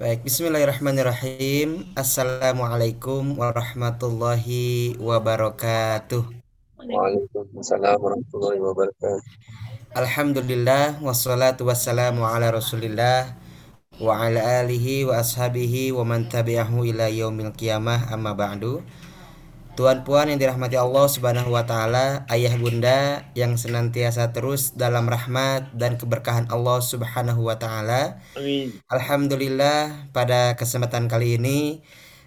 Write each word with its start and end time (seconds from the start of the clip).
Baik, 0.00 0.24
bismillahirrahmanirrahim. 0.24 1.92
Assalamualaikum 1.92 3.36
warahmatullahi 3.36 4.96
wabarakatuh. 4.96 6.24
Waalaikumsalam 6.80 8.00
warahmatullahi 8.00 8.64
wabarakatuh. 8.64 9.20
Alhamdulillah 9.92 11.04
wassalatu 11.04 11.68
wassalamu 11.68 12.24
ala 12.24 12.48
Rasulillah 12.48 13.36
wa 14.00 14.24
ala 14.24 14.64
alihi 14.64 15.04
wa 15.04 15.20
ashabihi 15.20 15.92
wa 15.92 16.08
man 16.08 16.32
tabi'ahu 16.32 16.80
ila 16.96 17.12
yaumil 17.12 17.52
qiyamah 17.52 18.08
amma 18.08 18.32
ba'du. 18.32 18.80
Tuan 19.78 20.02
puan 20.02 20.26
yang 20.26 20.36
dirahmati 20.36 20.74
Allah 20.74 21.06
Subhanahu 21.06 21.54
wa 21.54 21.62
taala, 21.62 22.26
ayah 22.28 22.52
bunda 22.58 23.22
yang 23.38 23.54
senantiasa 23.54 24.34
terus 24.34 24.74
dalam 24.74 25.06
rahmat 25.06 25.70
dan 25.72 25.94
keberkahan 25.94 26.50
Allah 26.50 26.82
Subhanahu 26.82 27.46
wa 27.46 27.54
taala. 27.54 28.18
Alhamdulillah 28.90 30.10
pada 30.10 30.58
kesempatan 30.58 31.06
kali 31.06 31.38
ini 31.38 31.80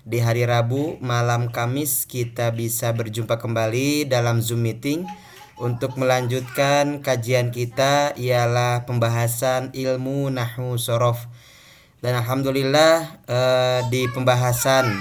di 0.03 0.19
hari 0.19 0.43
Rabu 0.47 0.99
malam 0.99 1.51
Kamis 1.51 2.07
kita 2.07 2.51
bisa 2.51 2.91
berjumpa 2.95 3.39
kembali 3.39 4.07
dalam 4.07 4.43
Zoom 4.43 4.63
meeting 4.67 5.07
untuk 5.55 5.95
melanjutkan 5.95 6.99
kajian 6.99 7.53
kita 7.55 8.11
ialah 8.19 8.83
pembahasan 8.83 9.71
ilmu 9.71 10.27
nahu 10.27 10.75
sorof 10.75 11.29
dan 12.03 12.19
alhamdulillah 12.19 13.23
eh, 13.31 13.79
di 13.87 14.11
pembahasan 14.11 14.91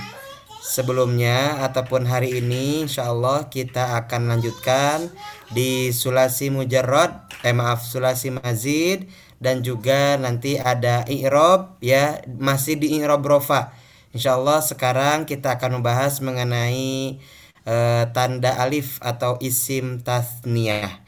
sebelumnya 0.62 1.58
ataupun 1.66 2.06
hari 2.06 2.38
ini 2.38 2.86
insya 2.86 3.10
Allah 3.10 3.50
kita 3.50 3.98
akan 4.06 4.30
lanjutkan 4.30 5.10
di 5.50 5.90
sulasi 5.90 6.54
mujarrad 6.54 7.26
eh 7.42 7.50
maaf 7.50 7.82
sulasi 7.82 8.30
mazid 8.30 9.10
dan 9.42 9.66
juga 9.66 10.14
nanti 10.22 10.54
ada 10.54 11.02
i'rob 11.10 11.74
ya 11.82 12.22
masih 12.38 12.78
di 12.78 12.94
i'rob 13.02 13.26
rofa. 13.26 13.74
Insya 14.14 14.38
Allah 14.38 14.62
sekarang 14.62 15.26
kita 15.26 15.58
akan 15.58 15.82
membahas 15.82 16.22
mengenai 16.22 17.18
eh, 17.66 18.04
tanda 18.14 18.54
alif 18.62 19.02
atau 19.02 19.34
isim 19.42 19.98
tasniyah. 20.06 21.02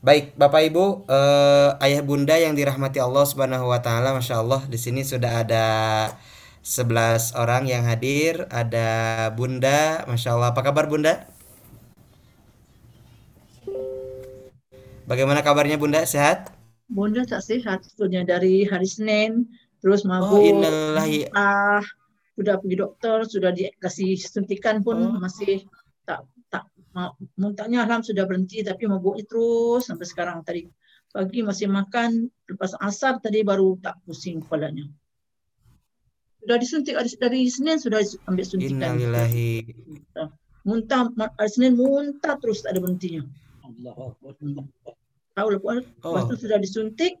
Baik, 0.00 0.32
Bapak 0.36 0.64
Ibu, 0.68 1.08
eh, 1.08 1.70
ayah 1.88 2.00
bunda 2.04 2.36
yang 2.36 2.56
dirahmati 2.56 3.00
Allah 3.00 3.24
Subhanahu 3.24 3.68
wa 3.68 3.80
taala, 3.84 4.16
Masya 4.16 4.40
Allah 4.40 4.64
di 4.68 4.80
sini 4.80 5.04
sudah 5.04 5.44
ada 5.44 5.64
11 6.60 7.32
orang 7.34 7.64
yang 7.66 7.82
hadir. 7.84 8.44
Ada 8.52 8.88
Bunda, 9.32 10.04
Masya 10.04 10.36
Allah. 10.36 10.52
Apa 10.52 10.60
kabar 10.60 10.86
Bunda? 10.86 11.24
Bagaimana 15.08 15.42
kabarnya 15.42 15.74
Bunda? 15.74 16.06
Sehat? 16.06 16.54
Bunda 16.86 17.22
tak 17.22 17.42
sehat 17.42 17.86
sebetulnya 17.86 18.26
dari 18.26 18.66
hari 18.66 18.86
Senin 18.86 19.46
terus 19.80 20.02
Oh, 20.04 20.10
mabuk 20.10 20.42
innalillahi. 20.42 21.30
ah 21.32 21.80
sudah 22.34 22.58
pergi 22.58 22.76
dokter 22.76 23.16
sudah 23.24 23.50
dikasih 23.54 24.18
suntikan 24.18 24.82
pun 24.82 24.98
Oh. 24.98 25.16
masih 25.16 25.64
tak 26.04 26.26
tak 26.50 26.66
muntahnya 27.38 27.86
alham 27.86 28.02
sudah 28.02 28.26
berhenti 28.26 28.60
tapi 28.60 28.90
mabuknya 28.90 29.22
terus 29.24 29.86
sampai 29.86 30.04
sekarang 30.04 30.42
tadi 30.42 30.66
pagi 31.08 31.40
masih 31.40 31.70
makan 31.70 32.26
lepas 32.44 32.74
asar 32.82 33.22
tadi 33.22 33.40
baru 33.40 33.78
tak 33.80 33.96
pusing 34.04 34.42
kepalanya 34.42 34.84
sudah 36.40 36.56
disuntik 36.56 36.94
dari, 36.96 37.46
Senin 37.52 37.76
sudah 37.76 38.00
ambil 38.26 38.44
suntikan 38.48 38.96
Innalillahi. 38.96 39.64
muntah 40.64 41.08
hari 41.16 41.50
Senin 41.52 41.76
muntah 41.76 42.36
terus 42.40 42.64
tak 42.64 42.76
ada 42.76 42.80
berhentinya 42.84 43.24
Allah 43.64 44.12
tahu 45.36 45.48
lepas, 45.56 45.80
lepas 45.80 46.22
Oh, 46.24 46.28
tu 46.28 46.36
sudah 46.36 46.58
disuntik 46.60 47.16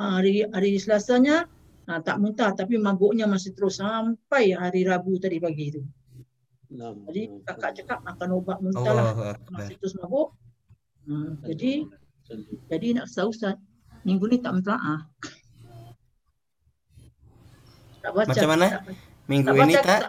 ah, 0.00 0.20
hari 0.20 0.44
hari 0.48 0.76
Selasanya 0.80 1.48
ah, 1.88 2.00
tak 2.00 2.16
muntah 2.22 2.52
tapi 2.56 2.76
mabuknya 2.80 3.28
masih 3.28 3.52
terus 3.52 3.80
sampai 3.82 4.56
hari 4.56 4.84
Rabu 4.88 5.16
tadi 5.20 5.36
pagi 5.42 5.64
itu. 5.74 5.82
Jadi 6.72 7.22
kakak 7.46 7.78
cakap 7.78 7.98
makan 8.02 8.28
ubat 8.42 8.58
muntah 8.58 8.90
lah 8.90 9.04
Akbar. 9.14 9.36
masih 9.54 9.74
terus 9.78 9.94
mabuk. 10.00 10.34
Hmm, 11.06 11.38
jadi 11.46 11.86
jadi 12.66 12.86
nak 12.98 13.06
tahu 13.06 13.30
Ustaz, 13.30 13.54
minggu 14.02 14.26
ni 14.26 14.42
tak 14.42 14.58
mentelaah. 14.58 15.06
Tak 18.06 18.14
baca. 18.14 18.28
Macam 18.30 18.48
mana? 18.54 18.66
Tak, 18.70 18.82
Minggu 19.26 19.48
tak 19.50 19.54
ini 19.66 19.74
baca, 19.74 19.82
tak? 19.82 20.00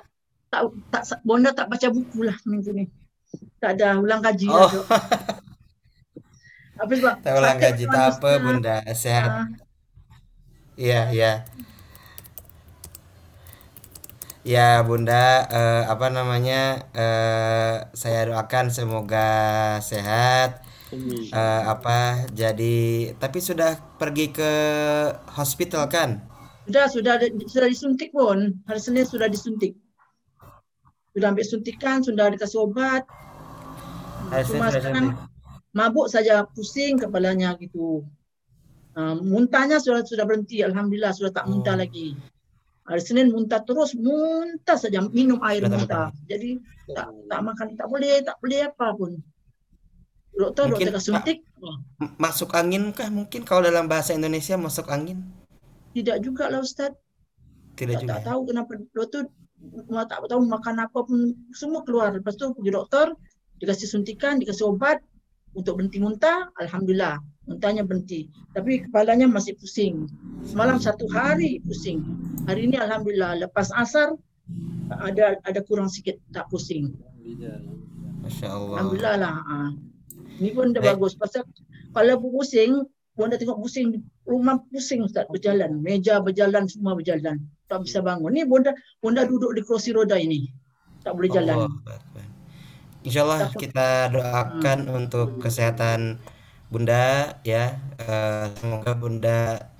tak, 0.54 0.62
tak, 0.94 1.04
tak, 1.10 1.20
Bonda 1.26 1.50
tak 1.50 1.66
baca 1.66 1.88
buku 1.90 2.20
lah 2.30 2.38
minggu 2.46 2.70
ni. 2.78 2.86
Tak 3.58 3.74
ada 3.74 3.98
ulang 3.98 4.22
kaji 4.22 4.46
Oh, 4.54 4.70
lah. 4.70 4.70
Apa 6.78 6.92
sebab 6.94 7.14
tak 7.26 7.34
ulang 7.34 7.58
tuan 7.58 7.90
tak 7.90 8.06
apa. 8.22 8.30
Bunda. 8.38 8.76
Sehat. 8.94 9.50
Iya, 10.78 11.10
iya. 11.10 11.32
Ya 14.46 14.78
Bunda, 14.86 15.50
eh, 15.50 15.84
apa 15.90 16.14
namanya? 16.14 16.86
eh, 16.94 17.82
saya 17.98 18.30
doakan 18.30 18.70
semoga 18.70 19.30
sehat. 19.82 20.62
Eh, 21.34 21.62
apa 21.68 22.30
jadi 22.32 23.12
tapi 23.18 23.42
sudah 23.42 23.76
pergi 23.98 24.30
ke 24.30 24.52
hospital 25.34 25.90
kan? 25.90 26.37
Sudah, 26.68 26.86
sudah, 26.92 27.16
sudah 27.48 27.68
disuntik 27.72 28.12
pun. 28.12 28.60
Hari 28.68 28.80
Senin 28.84 29.08
sudah 29.08 29.32
disuntik. 29.32 29.80
Sudah 31.16 31.34
ambil 31.34 31.48
suntikan, 31.48 32.04
sudah 32.04 32.30
dikasih 32.30 32.60
obat. 32.62 33.08
Hari 34.30 34.44
Cuma 34.52 34.70
sekarang 34.70 35.16
mabuk 35.72 36.12
saja, 36.12 36.44
pusing 36.44 37.00
kepalanya 37.00 37.56
gitu. 37.58 38.04
Ah, 38.98 39.16
muntahnya 39.16 39.80
sudah 39.80 40.04
sudah 40.04 40.28
berhenti, 40.28 40.60
alhamdulillah 40.62 41.14
sudah 41.16 41.32
tak 41.32 41.48
muntah 41.48 41.74
Oh. 41.74 41.82
lagi. 41.82 42.14
Hari 42.86 43.02
Senin 43.02 43.32
muntah 43.32 43.64
terus, 43.64 43.96
muntah 43.96 44.76
saja, 44.76 45.00
minum 45.08 45.40
air 45.42 45.64
tak 45.64 45.72
muntah. 45.74 46.08
Jadi 46.28 46.60
tak 46.92 47.08
tak 47.32 47.40
makan, 47.44 47.68
tak 47.80 47.88
boleh, 47.88 48.22
tak 48.22 48.36
boleh 48.44 48.60
apa 48.68 48.88
pun. 48.94 49.12
Dokter, 50.38 50.70
Mungkin 50.70 50.94
dokter 50.94 51.02
suntik, 51.02 51.38
masuk 52.22 52.54
angin 52.54 52.94
kah 52.94 53.10
mungkin 53.10 53.42
kalau 53.42 53.66
dalam 53.66 53.90
bahasa 53.90 54.14
Indonesia 54.14 54.54
masuk 54.54 54.86
angin? 54.94 55.26
Tidak 55.98 56.22
juga 56.22 56.54
lah 56.54 56.62
Ustaz. 56.62 56.94
Tidak 57.74 57.98
tak, 57.98 58.02
juga. 58.06 58.14
tak 58.14 58.22
tahu 58.30 58.42
kenapa. 58.54 58.72
Dokter 58.94 59.22
ma- 59.90 60.06
tak 60.06 60.22
tahu 60.30 60.42
makan 60.46 60.76
apa 60.86 61.00
pun 61.02 61.34
semua 61.58 61.82
keluar. 61.82 62.14
Lepas 62.14 62.38
tu 62.38 62.54
pergi 62.54 62.70
doktor 62.70 63.18
dikasih 63.58 63.90
suntikan 63.90 64.38
dikasih 64.38 64.70
obat 64.70 65.02
untuk 65.58 65.82
berhenti 65.82 65.98
muntah 65.98 66.54
alhamdulillah. 66.62 67.18
Muntahnya 67.50 67.82
berhenti. 67.82 68.30
Tapi 68.54 68.86
kepalanya 68.86 69.26
masih 69.26 69.58
pusing. 69.58 70.06
Semalam 70.46 70.78
satu 70.78 71.10
hari 71.10 71.58
pusing. 71.66 72.06
Hari 72.46 72.70
ini 72.70 72.78
alhamdulillah 72.78 73.42
lepas 73.42 73.74
asar 73.74 74.14
ada 74.94 75.42
ada 75.42 75.60
kurang 75.66 75.90
sikit 75.90 76.22
tak 76.30 76.46
pusing. 76.54 76.94
Allah. 78.44 78.84
alhamdulillah 78.84 79.16
lah 79.24 79.36
ah. 79.48 79.70
ni 80.44 80.52
pun 80.52 80.76
dah 80.76 80.84
Baik. 80.84 81.00
bagus. 81.00 81.18
Pasal 81.18 81.48
kalau 81.96 82.22
pusing 82.22 82.86
pun 83.18 83.34
dah 83.34 83.40
tengok 83.40 83.58
pusing 83.58 84.06
rumah 84.28 84.60
pusing 84.70 85.02
Ustaz 85.08 85.26
berjalan 85.32 85.80
meja 85.80 86.20
berjalan 86.20 86.68
semua 86.68 86.94
berjalan 86.94 87.40
tak 87.72 87.88
bisa 87.88 88.04
bangun 88.04 88.32
ni 88.36 88.44
bonda 88.44 88.76
bonda 89.00 89.24
duduk 89.24 89.56
di 89.56 89.64
kursi 89.64 89.96
roda 89.96 90.20
ini 90.20 90.52
tak 91.02 91.16
boleh 91.16 91.32
jalan 91.32 91.56
Allah 91.66 91.72
Akbar. 91.72 92.26
Insya 93.08 93.24
Allah 93.24 93.48
Takut. 93.48 93.60
kita 93.64 93.90
doakan 94.12 94.80
untuk 94.92 95.40
kesehatan 95.40 96.20
Bunda 96.68 97.40
ya. 97.48 97.80
Eh, 97.96 98.46
semoga 98.60 98.92
Bunda 99.00 99.72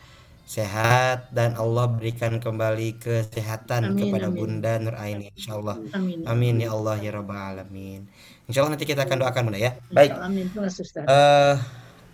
sehat 0.48 1.28
dan 1.36 1.60
Allah 1.60 1.92
berikan 1.92 2.40
kembali 2.40 2.96
kesehatan 3.04 3.92
Amin, 3.92 4.00
kepada 4.00 4.32
amin. 4.32 4.40
Bunda 4.40 4.72
Nur 4.80 4.96
Aini 4.96 5.28
insya 5.36 5.60
Allah. 5.60 5.76
amin 5.92 6.24
Amin 6.24 6.56
ya 6.64 6.72
Allah 6.72 6.96
ya 7.04 7.12
Rabbal 7.12 7.36
Alamin. 7.36 8.08
Insya 8.48 8.64
Allah 8.64 8.80
nanti 8.80 8.88
kita 8.88 9.04
akan 9.04 9.28
doakan 9.28 9.42
Bunda 9.52 9.60
ya. 9.60 9.76
Baik. 9.92 10.16
amin 10.16 10.48
eh 10.48 11.56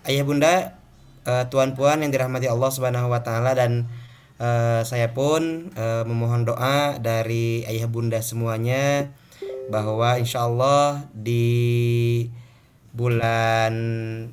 ayah 0.10 0.24
bunda, 0.26 0.54
eh, 1.28 1.46
tuan 1.52 1.76
puan 1.76 2.04
yang 2.04 2.12
dirahmati 2.12 2.48
Allah 2.48 2.70
Subhanahu 2.72 3.12
wa 3.12 3.22
taala 3.24 3.56
dan 3.56 3.88
eh, 4.40 4.82
saya 4.86 5.12
pun 5.12 5.72
eh, 5.76 6.04
memohon 6.08 6.48
doa 6.48 7.00
dari 7.00 7.64
ayah 7.68 7.88
bunda 7.88 8.20
semuanya 8.20 9.12
bahwa 9.72 10.20
insya 10.20 10.44
Allah 10.46 11.08
di 11.16 12.28
bulan 12.94 13.74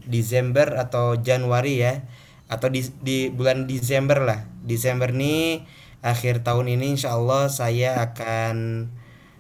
Desember 0.04 0.76
atau 0.76 1.16
Januari 1.16 1.80
ya 1.80 2.04
atau 2.50 2.68
di, 2.68 2.82
di 3.00 3.30
bulan 3.32 3.64
Desember 3.64 4.20
lah 4.20 4.44
Desember 4.66 5.14
nih 5.14 5.64
akhir 6.04 6.42
tahun 6.44 6.76
ini 6.76 6.98
insya 6.98 7.16
Allah 7.16 7.48
saya 7.48 7.96
akan 8.10 8.88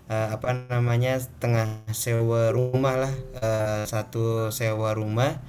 eh, 0.08 0.28
apa 0.30 0.70
namanya 0.72 1.20
tengah 1.42 1.84
sewa 1.92 2.54
rumah 2.54 2.96
lah 2.96 3.12
eh, 3.40 3.82
satu 3.84 4.48
sewa 4.54 4.94
rumah 4.96 5.42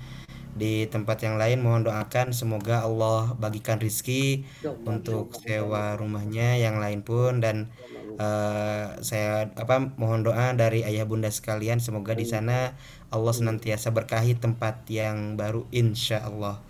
di 0.57 0.85
tempat 0.91 1.23
yang 1.25 1.35
lain 1.41 1.63
mohon 1.63 1.83
doakan 1.87 2.35
semoga 2.35 2.83
Allah 2.83 3.33
bagikan 3.39 3.79
rizki 3.79 4.43
untuk 4.85 5.31
sewa 5.35 5.95
rumahnya 5.95 6.59
yang 6.59 6.77
lain 6.83 7.01
pun 7.07 7.39
dan 7.39 7.71
eh, 8.19 8.85
saya 9.01 9.51
apa 9.55 9.95
mohon 9.95 10.21
doa 10.27 10.51
dari 10.55 10.83
ayah 10.83 11.07
bunda 11.07 11.31
sekalian 11.31 11.79
semoga 11.79 12.13
di 12.17 12.27
sana 12.27 12.75
Allah 13.11 13.33
senantiasa 13.35 13.91
berkahi 13.91 14.39
tempat 14.39 14.87
yang 14.87 15.35
baru 15.35 15.67
insya 15.75 16.23
Allah. 16.23 16.63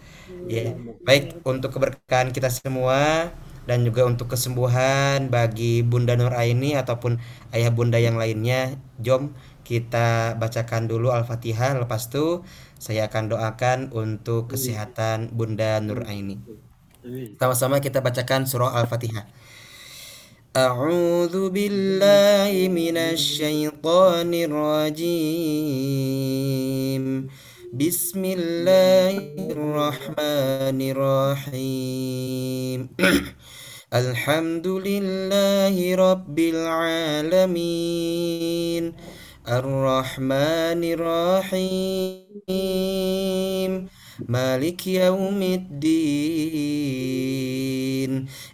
Ya. 0.50 0.74
Baik 1.06 1.38
untuk 1.46 1.76
keberkahan 1.78 2.34
kita 2.34 2.50
semua 2.50 3.30
dan 3.70 3.86
juga 3.86 4.10
untuk 4.10 4.34
kesembuhan 4.34 5.30
bagi 5.30 5.86
Bunda 5.86 6.18
Nur 6.18 6.34
Aini 6.34 6.74
ataupun 6.74 7.22
ayah 7.54 7.70
bunda 7.70 8.02
yang 8.02 8.18
lainnya. 8.18 8.74
Jom 8.98 9.34
kita 9.62 10.34
bacakan 10.42 10.90
dulu 10.90 11.14
Al-Fatihah 11.14 11.78
lepas 11.78 12.10
itu 12.10 12.42
saya 12.81 13.09
akan 13.09 13.25
doakan 13.33 13.79
untuk 13.91 14.53
kesehatan 14.53 15.33
Bunda 15.33 15.81
Nur 15.83 16.05
Aini. 16.05 16.41
Sama-sama 17.41 17.79
kita 17.79 18.03
bacakan 18.03 18.45
surah 18.45 18.75
Al-Fatihah. 18.77 19.27
أعوذ 20.57 21.53
بالله 21.53 22.73
من 22.73 22.97
الشيطان 22.97 24.33
الرجيم 24.49 24.97
بسم 27.77 28.23
الله 28.25 29.37
الرحمن 29.53 30.79
الرحيم 30.97 32.81
الحمد 33.93 34.67
لله 34.67 35.77
رب 35.77 36.39
العالمين 36.57 37.63
الرحمن 39.48 40.84
الرحيم. 40.84 42.28
مالك 44.30 44.88
يوم 44.88 45.42
الدين. 45.42 45.82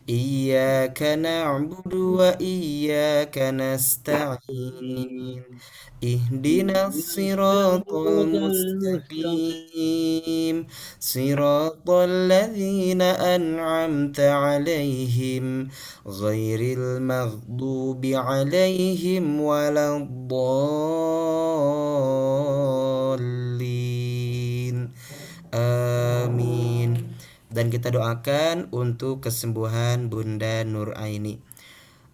إياك 0.09 1.01
نعبد 1.03 1.93
وإياك 1.93 3.37
نستعين. 3.37 5.43
اهدنا 6.04 6.86
الصراط 6.86 7.92
المستقيم 7.92 9.46
صراط 11.00 11.90
الذين 11.90 13.02
أنعمت 13.02 14.20
عليهم 14.20 15.68
غير 16.06 16.60
المغضوب 16.78 18.06
عليهم 18.06 19.40
ولا 19.40 19.96
الضالين 19.96 21.52
Amin. 25.52 27.12
Dan 27.52 27.68
kita 27.68 27.92
doakan 27.92 28.72
untuk 28.72 29.28
kesembuhan 29.28 30.08
Bunda 30.08 30.64
Nur 30.64 30.96
Aini. 30.96 31.36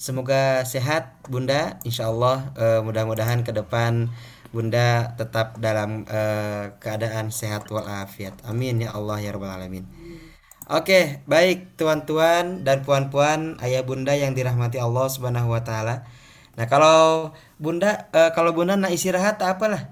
Semoga 0.00 0.64
sehat 0.64 1.20
Bunda, 1.28 1.76
insya 1.84 2.08
Allah 2.08 2.56
uh, 2.56 2.80
mudah-mudahan 2.80 3.44
ke 3.44 3.52
depan 3.52 4.08
Bunda 4.48 5.12
tetap 5.20 5.60
dalam 5.60 6.08
uh, 6.08 6.72
keadaan 6.80 7.28
sehat 7.28 7.68
walafiat. 7.68 8.32
Amin 8.48 8.80
ya 8.80 8.96
Allah 8.96 9.20
ya 9.20 9.36
Robbal 9.36 9.60
Alamin. 9.60 9.84
Oke, 10.72 11.20
baik 11.28 11.76
tuan-tuan 11.76 12.64
dan 12.64 12.80
puan-puan, 12.88 13.60
ayah 13.60 13.84
bunda 13.84 14.16
yang 14.16 14.32
dirahmati 14.32 14.80
Allah 14.80 15.12
Subhanahu 15.12 15.52
wa 15.52 15.60
taala. 15.60 16.08
Nah, 16.56 16.66
kalau 16.72 17.30
Bunda 17.62 18.06
uh, 18.14 18.30
kalau 18.36 18.50
Bunda 18.56 18.74
nak 18.78 18.92
istirahat 18.96 19.36
apalah. 19.42 19.82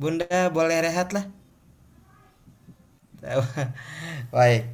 Bunda 0.00 0.26
boleh 0.56 0.78
rehat 0.86 1.08
lah. 1.16 1.24
Baik. 4.32 4.64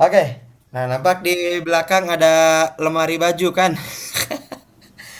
Oke. 0.00 0.24
Nah, 0.72 0.84
nampak 0.88 1.20
di 1.20 1.60
belakang 1.60 2.08
ada 2.08 2.32
lemari 2.80 3.20
baju 3.20 3.48
kan? 3.52 3.76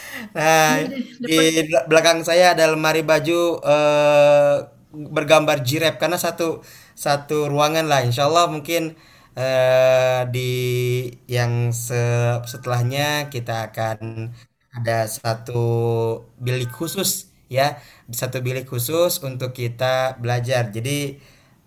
nah, 0.36 0.80
di 1.20 1.66
belakang 1.88 2.24
saya 2.26 2.54
ada 2.56 2.70
lemari 2.72 3.02
baju 3.04 3.60
uh, 3.62 4.56
bergambar 4.92 5.64
jirep 5.64 5.96
karena 6.00 6.16
satu 6.20 6.60
satu 6.96 7.48
ruangan 7.52 7.86
lah. 7.88 8.00
Insya 8.04 8.28
Allah 8.28 8.48
mungkin 8.52 8.96
uh, 9.36 10.20
di 10.32 10.50
yang 11.28 11.72
se 11.72 11.96
setelahnya 12.48 13.28
kita 13.32 13.72
akan 13.72 13.98
ada 14.72 15.04
satu 15.08 15.62
bilik 16.40 16.70
khusus 16.72 17.28
ya. 17.52 17.78
Satu 18.12 18.40
bilik 18.46 18.64
khusus 18.68 19.20
untuk 19.24 19.52
kita 19.56 20.16
belajar. 20.22 20.72
Jadi 20.72 21.20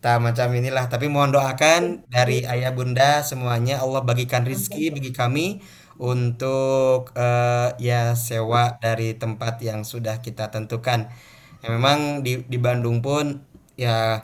tak 0.04 0.18
macam 0.26 0.48
inilah. 0.54 0.86
Tapi 0.94 1.06
mohon 1.10 1.32
doakan 1.36 2.06
dari 2.10 2.46
ayah 2.46 2.72
bunda 2.78 3.22
semuanya 3.26 3.82
Allah 3.84 4.02
bagikan 4.06 4.44
rizki 4.46 4.90
bagi 4.94 5.12
kami 5.16 5.62
untuk 5.98 7.16
uh, 7.16 7.72
ya 7.80 8.14
sewa 8.20 8.76
dari 8.84 9.16
tempat 9.16 9.62
yang 9.64 9.82
sudah 9.88 10.20
kita 10.26 10.52
tentukan. 10.54 11.10
Ya, 11.64 11.68
memang 11.74 12.22
di, 12.26 12.44
di 12.46 12.58
Bandung 12.62 13.02
pun 13.02 13.42
ya 13.80 14.22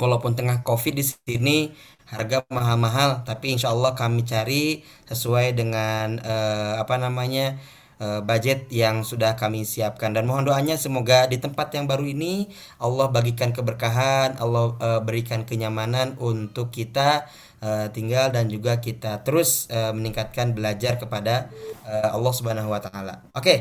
walaupun 0.00 0.32
tengah 0.38 0.64
covid 0.66 0.94
di 1.00 1.04
sini 1.06 1.72
harga 2.08 2.44
mahal-mahal. 2.52 3.24
Tapi 3.28 3.56
insya 3.56 3.72
Allah 3.72 3.92
kami 3.96 4.24
cari 4.26 4.84
sesuai 5.08 5.56
dengan 5.56 6.20
uh, 6.22 6.82
apa 6.82 6.94
namanya 7.00 7.56
budget 8.26 8.66
yang 8.74 9.06
sudah 9.06 9.38
kami 9.38 9.62
siapkan 9.62 10.10
dan 10.10 10.26
mohon 10.26 10.42
doanya 10.42 10.74
semoga 10.74 11.30
di 11.30 11.38
tempat 11.38 11.70
yang 11.76 11.86
baru 11.86 12.02
ini 12.02 12.50
Allah 12.82 13.06
bagikan 13.08 13.54
keberkahan, 13.54 14.36
Allah 14.42 14.74
uh, 14.82 15.00
berikan 15.04 15.46
kenyamanan 15.46 16.18
untuk 16.18 16.74
kita 16.74 17.30
uh, 17.62 17.86
tinggal 17.94 18.34
dan 18.34 18.50
juga 18.50 18.82
kita 18.82 19.22
terus 19.22 19.70
uh, 19.70 19.94
meningkatkan 19.94 20.52
belajar 20.52 20.98
kepada 20.98 21.48
uh, 21.86 22.10
Allah 22.18 22.32
Subhanahu 22.34 22.68
wa 22.74 22.82
taala. 22.82 23.22
Oke. 23.32 23.40
Okay. 23.40 23.58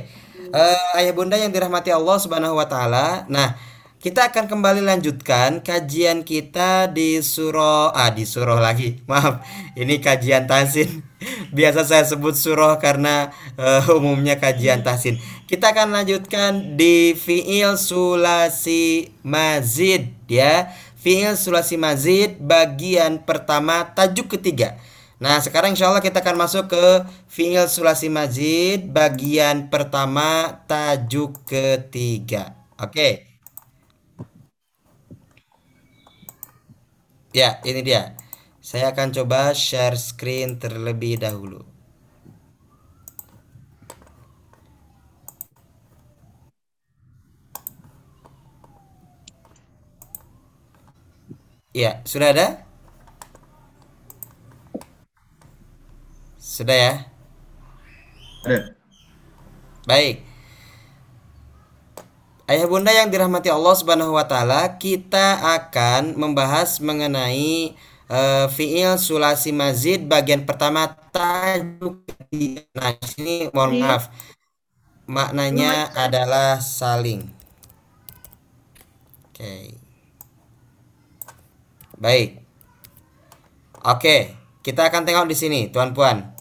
Uh, 0.51 0.97
ayah 0.97 1.13
bunda 1.13 1.37
yang 1.37 1.53
dirahmati 1.53 1.93
Allah 1.93 2.17
Subhanahu 2.17 2.57
wa 2.57 2.65
taala. 2.65 3.29
Nah, 3.29 3.55
kita 4.01 4.33
akan 4.33 4.49
kembali 4.49 4.81
lanjutkan 4.81 5.61
kajian 5.61 6.25
kita 6.25 6.89
di 6.89 7.21
surah 7.21 7.93
ah 7.93 8.09
di 8.09 8.25
surah 8.25 8.57
lagi. 8.57 8.97
Maaf, 9.09 9.45
ini 9.77 10.01
kajian 10.01 10.49
tasin. 10.49 11.10
Biasa 11.57 11.85
saya 11.85 12.03
sebut 12.05 12.33
surah 12.33 12.77
karena 12.81 13.29
uh, 13.57 13.97
umumnya 13.97 14.37
kajian 14.41 14.81
tasin. 14.81 15.21
Kita 15.45 15.73
akan 15.73 15.93
lanjutkan 15.93 16.77
di 16.77 17.13
fiil 17.13 17.77
sulasi 17.77 19.13
mazid 19.21 20.13
ya. 20.25 20.73
Fiil 21.01 21.33
sulasi 21.33 21.81
mazid 21.81 22.37
bagian 22.41 23.25
pertama 23.25 23.89
tajuk 23.93 24.37
ketiga. 24.37 24.77
Nah, 25.21 25.37
sekarang 25.37 25.77
insya 25.77 25.89
Allah 25.89 26.01
kita 26.01 26.17
akan 26.21 26.33
masuk 26.33 26.73
ke 26.73 26.85
fi'il 27.29 27.69
sulasi 27.69 28.09
mazid 28.09 28.89
bagian 28.89 29.69
pertama 29.69 30.61
tajuk 30.65 31.45
ketiga. 31.45 32.57
Oke. 32.81 33.29
Ya, 37.31 37.61
ini 37.63 37.81
dia. 37.85 38.20
Saya 38.71 38.95
akan 38.95 39.11
coba 39.11 39.51
share 39.51 39.99
screen 39.99 40.55
terlebih 40.55 41.19
dahulu. 41.19 41.59
Ya, 51.75 51.99
sudah 52.07 52.31
ada? 52.31 52.47
Sudah 56.39 56.77
ya? 56.79 56.93
Ada. 58.47 58.71
Baik. 59.83 60.23
Ayah 62.47 62.67
bunda 62.71 62.95
yang 62.95 63.11
dirahmati 63.11 63.51
Allah 63.51 63.75
Subhanahu 63.75 64.15
wa 64.15 64.23
taala, 64.23 64.79
kita 64.79 65.59
akan 65.59 66.15
membahas 66.15 66.79
mengenai 66.79 67.75
uh, 68.11 68.45
fiil 68.51 68.99
sulasi 68.99 69.55
mazid 69.55 70.05
bagian 70.11 70.43
pertama 70.43 70.91
tajuk 71.15 72.03
Nah, 72.31 72.95
di 72.95 73.05
sini 73.11 73.35
mohon 73.51 73.75
Iya. 73.75 73.83
maaf. 73.83 74.03
Maknanya 75.03 75.91
adalah 75.91 76.63
saling. 76.63 77.27
Oke. 79.27 79.75
Baik. 81.99 82.39
Oke, 83.83 84.17
kita 84.63 84.87
akan 84.87 85.03
tengok 85.03 85.27
di 85.27 85.35
sini, 85.35 85.59
tuan 85.73 85.91
puan. 85.91 86.31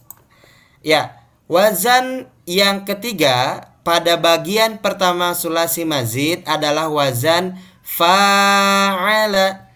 Ya, 0.87 1.27
wazan 1.51 2.31
yang 2.47 2.87
ketiga 2.87 3.67
pada 3.83 4.15
bagian 4.21 4.79
pertama 4.79 5.35
sulasi 5.35 5.83
mazid 5.83 6.47
adalah 6.47 6.87
wazan 6.87 7.59
fa'ala. 7.83 9.67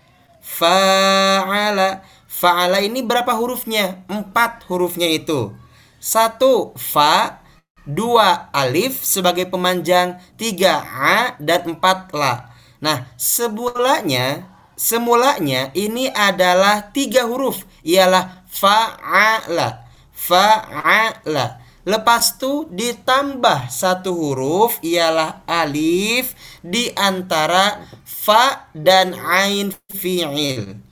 Fa'ala. 1.75 1.90
Fa'ala 2.31 2.78
ini 2.83 3.02
berapa 3.02 3.35
hurufnya? 3.35 4.07
Empat 4.07 4.66
hurufnya 4.71 5.11
itu. 5.11 5.50
Satu 5.99 6.71
fa, 6.78 7.43
dua 7.83 8.50
alif 8.54 9.02
sebagai 9.02 9.50
pemanjang, 9.50 10.23
tiga 10.38 10.83
a 10.87 11.35
dan 11.43 11.75
empat 11.75 12.14
la. 12.14 12.54
Nah, 12.78 13.11
semulanya 13.19 14.50
semulanya 14.75 15.71
ini 15.78 16.11
adalah 16.11 16.90
tiga 16.90 17.23
huruf 17.31 17.62
ialah 17.87 18.43
fa'ala 18.50 19.87
fa'ala 20.11 21.62
lepas 21.87 22.35
itu 22.35 22.66
ditambah 22.75 23.71
satu 23.71 24.11
huruf 24.11 24.83
ialah 24.83 25.47
alif 25.47 26.35
di 26.59 26.90
antara 26.99 27.87
fa 28.02 28.66
dan 28.75 29.14
ain 29.14 29.71
fi'il 29.95 30.83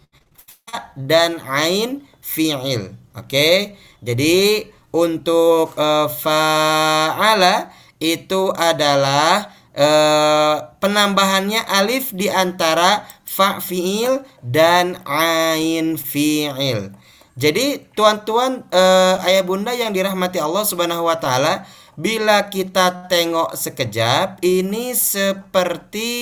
dan 0.94 1.40
ain 1.44 2.04
fi'il 2.20 2.94
oke 3.14 3.76
jadi 4.02 4.66
untuk 4.92 5.72
eh, 5.74 6.08
fa'ala 6.08 7.72
itu 8.02 8.52
adalah 8.52 9.48
eh, 9.72 10.56
penambahannya 10.78 11.64
alif 11.64 12.12
di 12.12 12.28
antara 12.28 13.08
fa 13.24 13.62
fi'il 13.64 14.20
dan 14.44 15.00
ain 15.08 15.96
fi'il. 15.96 16.92
Jadi 17.32 17.88
tuan-tuan 17.96 18.68
eh, 18.68 19.16
ayah 19.24 19.42
bunda 19.46 19.72
yang 19.72 19.96
dirahmati 19.96 20.36
Allah 20.36 20.68
Subhanahu 20.68 21.08
wa 21.08 21.16
taala, 21.16 21.64
bila 21.96 22.44
kita 22.52 23.08
tengok 23.08 23.56
sekejap 23.56 24.44
ini 24.44 24.92
seperti 24.92 26.12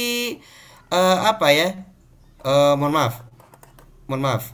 eh, 0.94 1.18
apa 1.26 1.50
ya? 1.50 1.68
Eh, 2.46 2.74
mohon 2.78 2.94
maaf. 2.94 3.29
Mohon 4.10 4.22
maaf. 4.26 4.44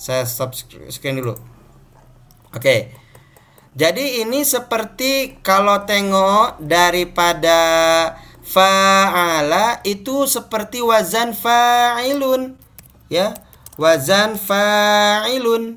Saya 0.00 0.24
sk- 0.24 0.88
screen 0.88 1.20
dulu. 1.20 1.36
Oke. 2.56 2.88
Jadi 3.76 4.24
ini 4.24 4.48
seperti 4.48 5.44
kalau 5.44 5.84
tengok 5.84 6.56
daripada 6.56 7.60
fa'ala 8.40 9.84
itu 9.84 10.24
seperti 10.24 10.80
wazan 10.80 11.36
fa'ilun 11.36 12.56
ya. 13.12 13.36
Wazan 13.76 14.40
fa'ilun. 14.40 15.76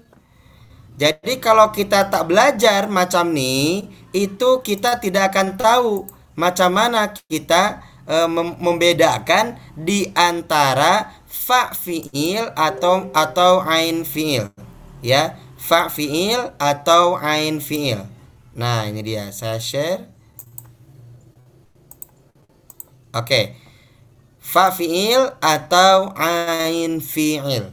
Jadi 0.96 1.44
kalau 1.44 1.76
kita 1.76 2.08
tak 2.08 2.32
belajar 2.32 2.88
macam 2.88 3.28
ni, 3.36 3.92
itu 4.16 4.64
kita 4.64 5.04
tidak 5.04 5.36
akan 5.36 5.60
tahu 5.60 6.08
macam 6.40 6.72
mana 6.72 7.12
kita 7.12 7.84
mem- 8.32 8.58
membedakan 8.58 9.60
di 9.76 10.10
antara 10.16 11.12
fa 11.48 11.72
fiil 11.72 12.52
atau 12.60 13.08
atau 13.16 13.64
ain 13.64 14.04
fiil. 14.04 14.52
Ya, 15.00 15.40
fa 15.56 15.88
fiil 15.88 16.52
atau 16.60 17.16
ain 17.16 17.64
fiil. 17.64 18.04
Nah, 18.52 18.84
ini 18.92 19.00
dia. 19.00 19.32
Saya 19.32 19.56
share. 19.64 20.04
Oke. 23.16 23.56
Fa 24.44 24.76
fiil 24.76 25.32
atau 25.40 26.12
ain 26.20 27.00
fiil. 27.00 27.72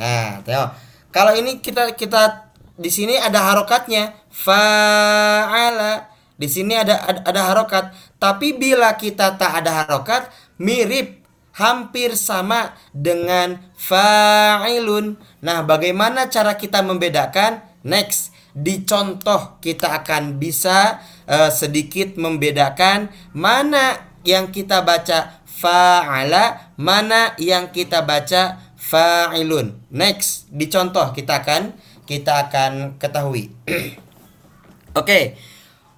Nah, 0.00 0.40
tengok. 0.40 0.70
Kalau 1.12 1.36
ini 1.36 1.60
kita 1.60 1.92
kita 1.92 2.48
di 2.80 2.88
sini 2.88 3.20
ada 3.20 3.52
harokatnya 3.52 4.16
fa'ala. 4.32 6.08
Di 6.40 6.48
sini 6.48 6.72
ada, 6.72 6.96
ada 7.04 7.20
ada 7.28 7.40
harokat. 7.52 7.92
Tapi 8.16 8.56
bila 8.56 8.96
kita 8.96 9.36
tak 9.36 9.60
ada 9.60 9.84
harokat, 9.84 10.32
mirip 10.56 11.19
hampir 11.56 12.14
sama 12.14 12.74
dengan 12.94 13.58
fa'ilun. 13.74 15.18
Nah, 15.42 15.66
bagaimana 15.66 16.30
cara 16.30 16.54
kita 16.54 16.82
membedakan? 16.84 17.62
Next, 17.80 18.30
di 18.52 18.84
contoh 18.84 19.58
kita 19.62 20.02
akan 20.02 20.36
bisa 20.36 21.00
eh, 21.24 21.50
sedikit 21.50 22.18
membedakan 22.18 23.08
mana 23.32 24.10
yang 24.26 24.52
kita 24.52 24.84
baca 24.84 25.40
fa'ala, 25.46 26.74
mana 26.76 27.32
yang 27.40 27.72
kita 27.72 28.04
baca 28.04 28.74
fa'ilun. 28.76 29.80
Next, 29.92 30.48
di 30.52 30.68
contoh 30.68 31.12
kita 31.12 31.40
akan 31.44 31.76
kita 32.04 32.50
akan 32.50 32.98
ketahui. 32.98 33.54
Oke. 35.00 35.38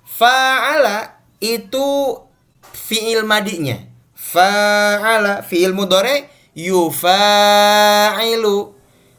Fa'ala 0.04 1.24
itu 1.40 2.20
fiil 2.60 3.24
madinya. 3.24 3.91
Fa'ala 4.32 5.44
fiil 5.44 5.76
mudhari 5.76 6.24
yufa'ilu. 6.56 7.20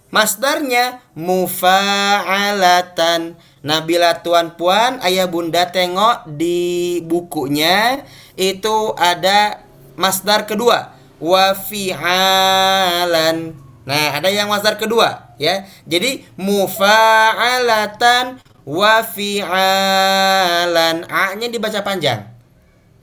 Masdarnya 0.09 1.05
mufa'alatan. 1.13 3.37
Nah, 3.65 3.81
bila 3.85 4.21
tuan 4.25 4.57
puan, 4.57 4.97
ayah 5.05 5.29
bunda 5.29 5.69
tengok 5.69 6.25
di 6.33 6.97
bukunya 7.05 8.01
itu 8.37 8.93
ada 8.97 9.61
masdar 9.93 10.49
kedua 10.49 10.97
wa 11.21 11.53
fi'alan. 11.53 13.53
Nah, 13.85 14.17
ada 14.17 14.33
yang 14.33 14.49
masdar 14.49 14.81
kedua 14.81 15.37
ya. 15.37 15.69
Jadi 15.85 16.25
mufa'alatan 16.41 18.41
wa 18.65 19.05
fi'alan. 19.05 21.05
A-nya 21.05 21.53
dibaca 21.53 21.85
panjang. 21.85 22.32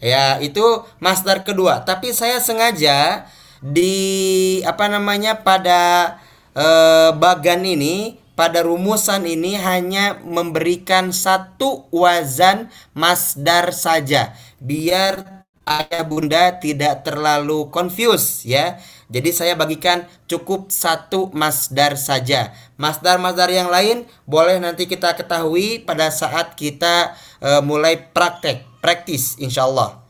Ya, 0.01 0.41
itu 0.41 0.65
masdar 0.97 1.45
kedua. 1.45 1.85
Tapi 1.85 2.17
saya 2.17 2.41
sengaja 2.41 3.29
di 3.61 4.61
apa 4.65 4.89
namanya 4.89 5.45
pada 5.45 6.17
eh, 6.57 7.13
bagan 7.13 7.63
ini 7.69 8.17
pada 8.33 8.65
rumusan 8.65 9.29
ini 9.29 9.61
hanya 9.61 10.17
memberikan 10.25 11.13
satu 11.13 11.85
wazan 11.93 12.73
masdar 12.97 13.69
saja 13.77 14.33
biar 14.57 15.45
ayah 15.69 16.05
bunda 16.09 16.57
tidak 16.57 17.05
terlalu 17.05 17.69
confuse 17.69 18.49
ya. 18.49 18.81
Jadi 19.11 19.35
saya 19.35 19.59
bagikan 19.59 20.07
cukup 20.31 20.71
satu 20.71 21.35
masdar 21.35 21.99
saja. 21.99 22.55
Masdar-masdar 22.79 23.51
yang 23.51 23.67
lain 23.67 24.07
boleh 24.23 24.63
nanti 24.63 24.87
kita 24.87 25.19
ketahui 25.19 25.83
pada 25.83 26.15
saat 26.15 26.55
kita 26.55 27.19
eh, 27.43 27.59
mulai 27.61 27.99
praktek, 27.99 28.70
praktis 28.81 29.37
insyaallah. 29.39 30.01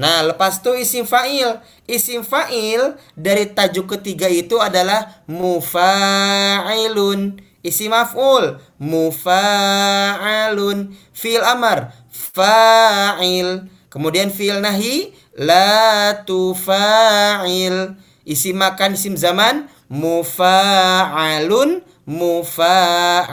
Nah, 0.00 0.24
lepas 0.24 0.64
itu 0.64 0.72
isim 0.80 1.04
fa'il. 1.04 1.60
Isim 1.84 2.24
fa'il 2.24 2.96
dari 3.12 3.52
tajuk 3.52 3.98
ketiga 3.98 4.32
itu 4.32 4.56
adalah 4.56 5.20
mufa'ilun. 5.28 6.72
Isim 7.60 7.92
maf'ul 7.92 8.56
mufa'alun. 8.80 9.76
Fi'il 11.12 11.44
amar 11.44 11.92
fa'il. 12.08 13.68
Kemudian 13.92 14.32
fi'il 14.32 14.64
nahi 14.64 15.12
la 15.36 16.24
tufa'il. 16.24 18.00
Isim 18.24 18.56
makan 18.56 18.96
isim 18.96 19.20
zaman 19.20 19.68
mufa'alun 19.92 21.84
mufa'alun. 22.08 23.28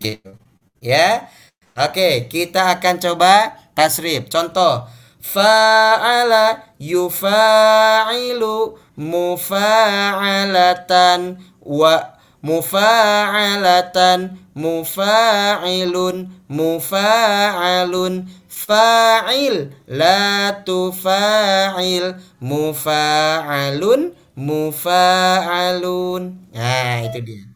Gitu. 0.00 0.32
Ya. 0.80 1.28
Oke, 1.72 2.28
kita 2.28 2.76
akan 2.76 3.00
coba 3.00 3.56
tasrif. 3.72 4.28
Contoh, 4.28 4.84
fa'ala 5.24 6.68
yufa'ilu 6.76 8.76
mufa'alatan 9.00 11.40
wa 11.64 12.12
mufa'alatan 12.44 14.36
mufa'ilun 14.52 16.28
mufa'alun 16.52 18.28
fa'il. 18.52 19.72
La 19.88 20.52
tufa'il 20.60 22.20
mufa'alun 22.36 24.12
mufa'alun. 24.36 26.22
Nah 26.52 27.00
itu 27.00 27.16
dia. 27.24 27.48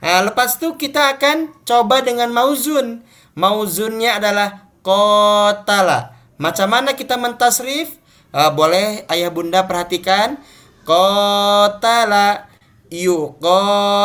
Nah 0.00 0.24
lepas 0.24 0.56
itu 0.56 0.72
kita 0.80 1.20
akan 1.20 1.52
coba 1.68 2.00
dengan 2.00 2.32
mauzun 2.32 3.04
mauzunnya 3.34 4.18
adalah 4.20 4.68
kotala 4.82 6.12
macam 6.42 6.74
mana 6.74 6.98
kita 6.98 7.14
mentasrif? 7.22 8.02
Ah, 8.34 8.50
boleh 8.50 9.06
ayah 9.06 9.30
bunda 9.30 9.62
perhatikan. 9.70 10.42
Kotala 10.82 12.50
yuqatilu 12.90 14.02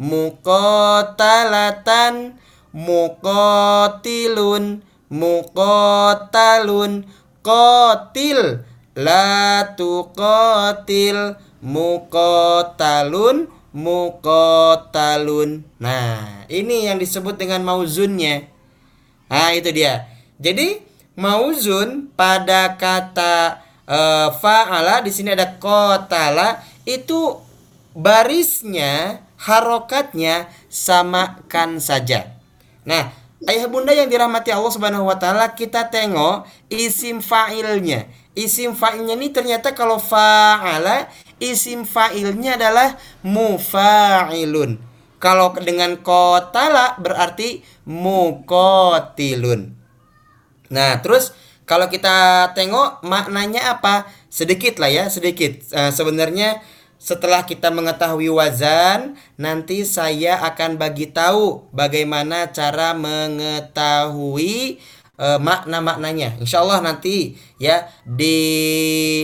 muqatalatan 0.00 1.20
muqatilun 2.72 4.64
muqatalun. 5.12 6.92
Qatil 7.44 8.64
la 8.96 9.76
tuqatil 9.76 11.36
muqatalun 11.60 13.52
muqatalun 13.76 15.60
nah 15.76 16.48
ini 16.48 16.88
yang 16.88 16.96
disebut 16.96 17.36
dengan 17.36 17.60
mauzunnya 17.60 18.48
nah 19.28 19.52
itu 19.52 19.68
dia 19.76 20.08
jadi 20.40 20.80
mauzun 21.12 22.08
pada 22.16 22.72
kata 22.80 23.60
eh, 23.84 24.28
fa'ala 24.32 25.04
di 25.04 25.12
sini 25.12 25.36
ada 25.36 25.60
kotala 25.60 26.64
itu 26.88 27.36
barisnya 27.96 29.24
harokatnya 29.40 30.48
samakan 30.68 31.80
saja. 31.80 32.36
Nah, 32.84 33.12
ayah 33.48 33.66
bunda 33.66 33.96
yang 33.96 34.12
dirahmati 34.12 34.52
Allah 34.52 34.72
Subhanahu 34.72 35.08
wa 35.08 35.16
taala, 35.16 35.52
kita 35.56 35.88
tengok 35.88 36.44
isim 36.68 37.24
fa'ilnya. 37.24 38.06
Isim 38.36 38.76
fa'ilnya 38.76 39.16
ini 39.16 39.32
ternyata 39.32 39.72
kalau 39.72 39.96
fa'ala 39.96 41.08
isim 41.42 41.84
fa'ilnya 41.84 42.56
adalah 42.56 42.96
mufa'ilun. 43.24 44.80
Kalau 45.16 45.56
dengan 45.56 45.96
kotala 46.00 47.00
berarti 47.00 47.64
mukotilun. 47.88 49.72
Nah, 50.68 51.00
terus 51.00 51.32
kalau 51.64 51.88
kita 51.90 52.50
tengok 52.54 53.02
maknanya 53.02 53.74
apa? 53.74 54.06
Sedikit 54.28 54.78
lah 54.78 54.92
ya, 54.92 55.04
sedikit. 55.08 55.56
Eh, 55.72 55.90
sebenarnya 55.90 56.60
setelah 56.96 57.44
kita 57.44 57.68
mengetahui 57.70 58.32
wazan, 58.32 59.20
nanti 59.36 59.84
saya 59.84 60.40
akan 60.42 60.80
bagi 60.80 61.12
tahu 61.12 61.68
bagaimana 61.70 62.50
cara 62.56 62.96
mengetahui 62.96 64.80
eh, 65.18 65.38
makna-maknanya. 65.40 66.40
Insya 66.40 66.62
Allah 66.62 66.80
nanti 66.84 67.36
ya 67.60 67.88
di 68.04 68.38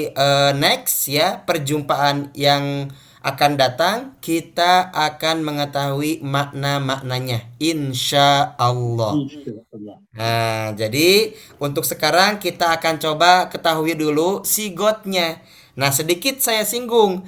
eh, 0.08 0.52
next 0.56 1.08
ya 1.08 1.40
perjumpaan 1.44 2.32
yang 2.36 2.90
akan 3.22 3.54
datang 3.54 4.18
kita 4.18 4.90
akan 4.90 5.46
mengetahui 5.46 6.26
makna-maknanya. 6.26 7.54
Insya 7.62 8.58
Allah. 8.58 9.14
Insyaallah. 9.14 9.96
Nah, 10.18 10.74
jadi 10.74 11.30
untuk 11.62 11.86
sekarang 11.86 12.42
kita 12.42 12.74
akan 12.74 12.98
coba 12.98 13.46
ketahui 13.46 13.94
dulu 13.94 14.42
sigotnya. 14.42 15.38
Nah, 15.78 15.94
sedikit 15.94 16.42
saya 16.42 16.66
singgung 16.66 17.22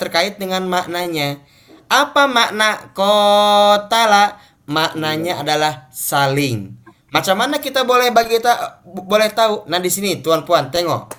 terkait 0.00 0.40
dengan 0.40 0.64
maknanya. 0.64 1.44
Apa 1.92 2.24
makna 2.24 2.90
kotala? 2.96 4.40
Maknanya 4.68 5.44
adalah 5.44 5.88
saling. 5.92 6.77
Macam 7.08 7.40
mana 7.40 7.56
kita 7.56 7.88
boleh 7.88 8.12
bagi 8.12 8.36
ta- 8.40 8.84
boleh 8.84 9.32
tahu? 9.32 9.64
Nah, 9.64 9.80
di 9.80 9.88
sini 9.88 10.20
tuan 10.20 10.44
puan 10.44 10.68
tengok. 10.68 11.16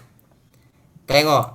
Tengok. 1.09 1.45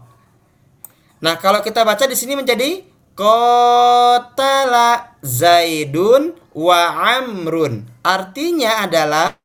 Nah, 1.23 1.35
kalau 1.39 1.63
kita 1.63 1.87
baca 1.87 2.05
di 2.11 2.19
sini 2.19 2.35
menjadi 2.35 2.83
kotala 3.15 5.15
Zaidun 5.23 6.35
wa 6.51 6.81
Amrun. 7.15 7.87
Artinya 8.03 8.83
adalah 8.83 9.39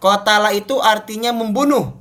kotala 0.00 0.56
itu 0.56 0.80
artinya 0.80 1.36
membunuh. 1.36 2.00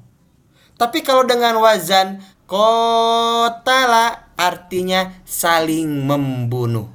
Tapi 0.80 1.04
kalau 1.04 1.28
dengan 1.28 1.60
wazan 1.60 2.23
kotala 2.47 4.32
artinya 4.39 5.12
saling 5.28 6.08
membunuh. 6.08 6.88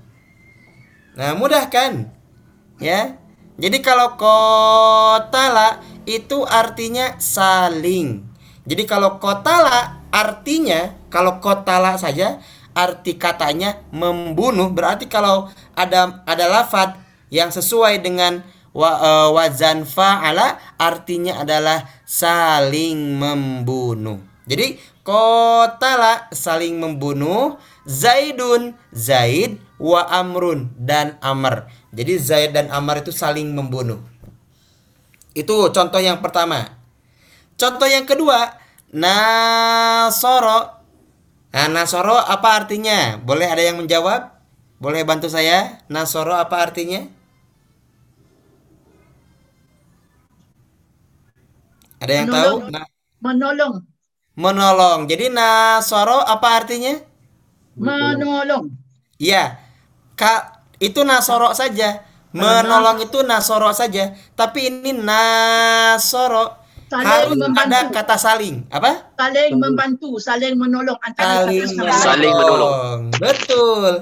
Nah, 1.15 1.37
mudah 1.37 1.69
kan? 1.69 2.09
Ya. 2.81 3.21
Jadi 3.55 3.79
kalau 3.87 4.19
kotala 4.19 5.79
itu 6.05 6.43
artinya 6.43 7.15
saling. 7.23 8.27
Jadi 8.67 8.83
kalau 8.83 9.23
kotala 9.23 10.03
artinya 10.11 10.97
kalau 11.07 11.39
kotala 11.39 11.95
saja 11.95 12.43
arti 12.75 13.15
katanya 13.15 13.79
membunuh 13.95 14.75
berarti 14.75 15.07
kalau 15.07 15.47
ada 15.79 16.27
ada 16.27 16.51
lafadz 16.51 16.99
yang 17.31 17.55
sesuai 17.55 18.03
dengan 18.03 18.43
wa, 18.75 18.91
eh, 18.99 19.29
wazan 19.31 19.87
fa'ala 19.87 20.59
artinya 20.75 21.47
adalah 21.47 21.87
saling 22.03 23.15
membunuh. 23.15 24.19
Jadi 24.51 24.83
kotala 25.07 26.27
saling 26.35 26.83
membunuh 26.83 27.57
Zaidun 27.87 28.75
Zaid 28.91 29.63
wa 29.85 30.01
Amrun 30.09 30.73
dan 30.81 31.21
Amr. 31.21 31.69
Jadi 31.93 32.17
Zaid 32.17 32.51
dan 32.57 32.73
Amr 32.73 33.05
itu 33.05 33.13
saling 33.13 33.53
membunuh. 33.53 34.01
Itu 35.37 35.69
contoh 35.69 36.01
yang 36.01 36.25
pertama. 36.25 36.73
Contoh 37.61 37.85
yang 37.85 38.09
kedua, 38.09 38.57
Nasoro. 38.89 40.81
Nah, 41.53 41.69
Nasoro 41.69 42.17
apa 42.17 42.65
artinya? 42.65 43.21
Boleh 43.21 43.47
ada 43.47 43.61
yang 43.61 43.77
menjawab? 43.79 44.33
Boleh 44.81 45.05
bantu 45.05 45.29
saya? 45.29 45.85
Nasoro 45.93 46.33
apa 46.33 46.65
artinya? 46.65 47.05
Ada 52.01 52.13
yang 52.25 52.29
tahu? 52.33 52.55
Menolong. 52.57 52.73
Nah, 52.73 52.87
Menolong. 53.25 53.75
menolong. 54.35 55.01
Jadi 55.07 55.31
Nasoro 55.31 56.19
apa 56.25 56.49
artinya? 56.59 56.99
Menolong. 57.79 58.71
Iya. 59.21 59.64
Kak, 60.15 60.75
itu 60.79 61.03
Nasoro 61.03 61.51
saja. 61.55 62.03
Menolong 62.35 62.99
itu 63.03 63.23
Nasoro 63.23 63.71
saja. 63.71 64.11
Tapi 64.35 64.71
ini 64.71 64.91
Nasoro 64.95 66.65
Saling 66.91 67.07
harus 67.07 67.35
membantu. 67.35 67.75
ada 67.75 67.81
kata 67.91 68.17
saling. 68.19 68.57
Apa? 68.71 69.11
Saling 69.19 69.53
membantu, 69.59 70.11
saling 70.23 70.55
menolong 70.55 70.99
antara 71.03 71.43
saling 71.43 71.63
satu 71.65 71.75
sama 71.75 71.83
menolong. 71.83 71.91
lain. 71.91 72.05
Saling 72.07 72.35
menolong. 72.35 72.99
Betul. 73.19 73.93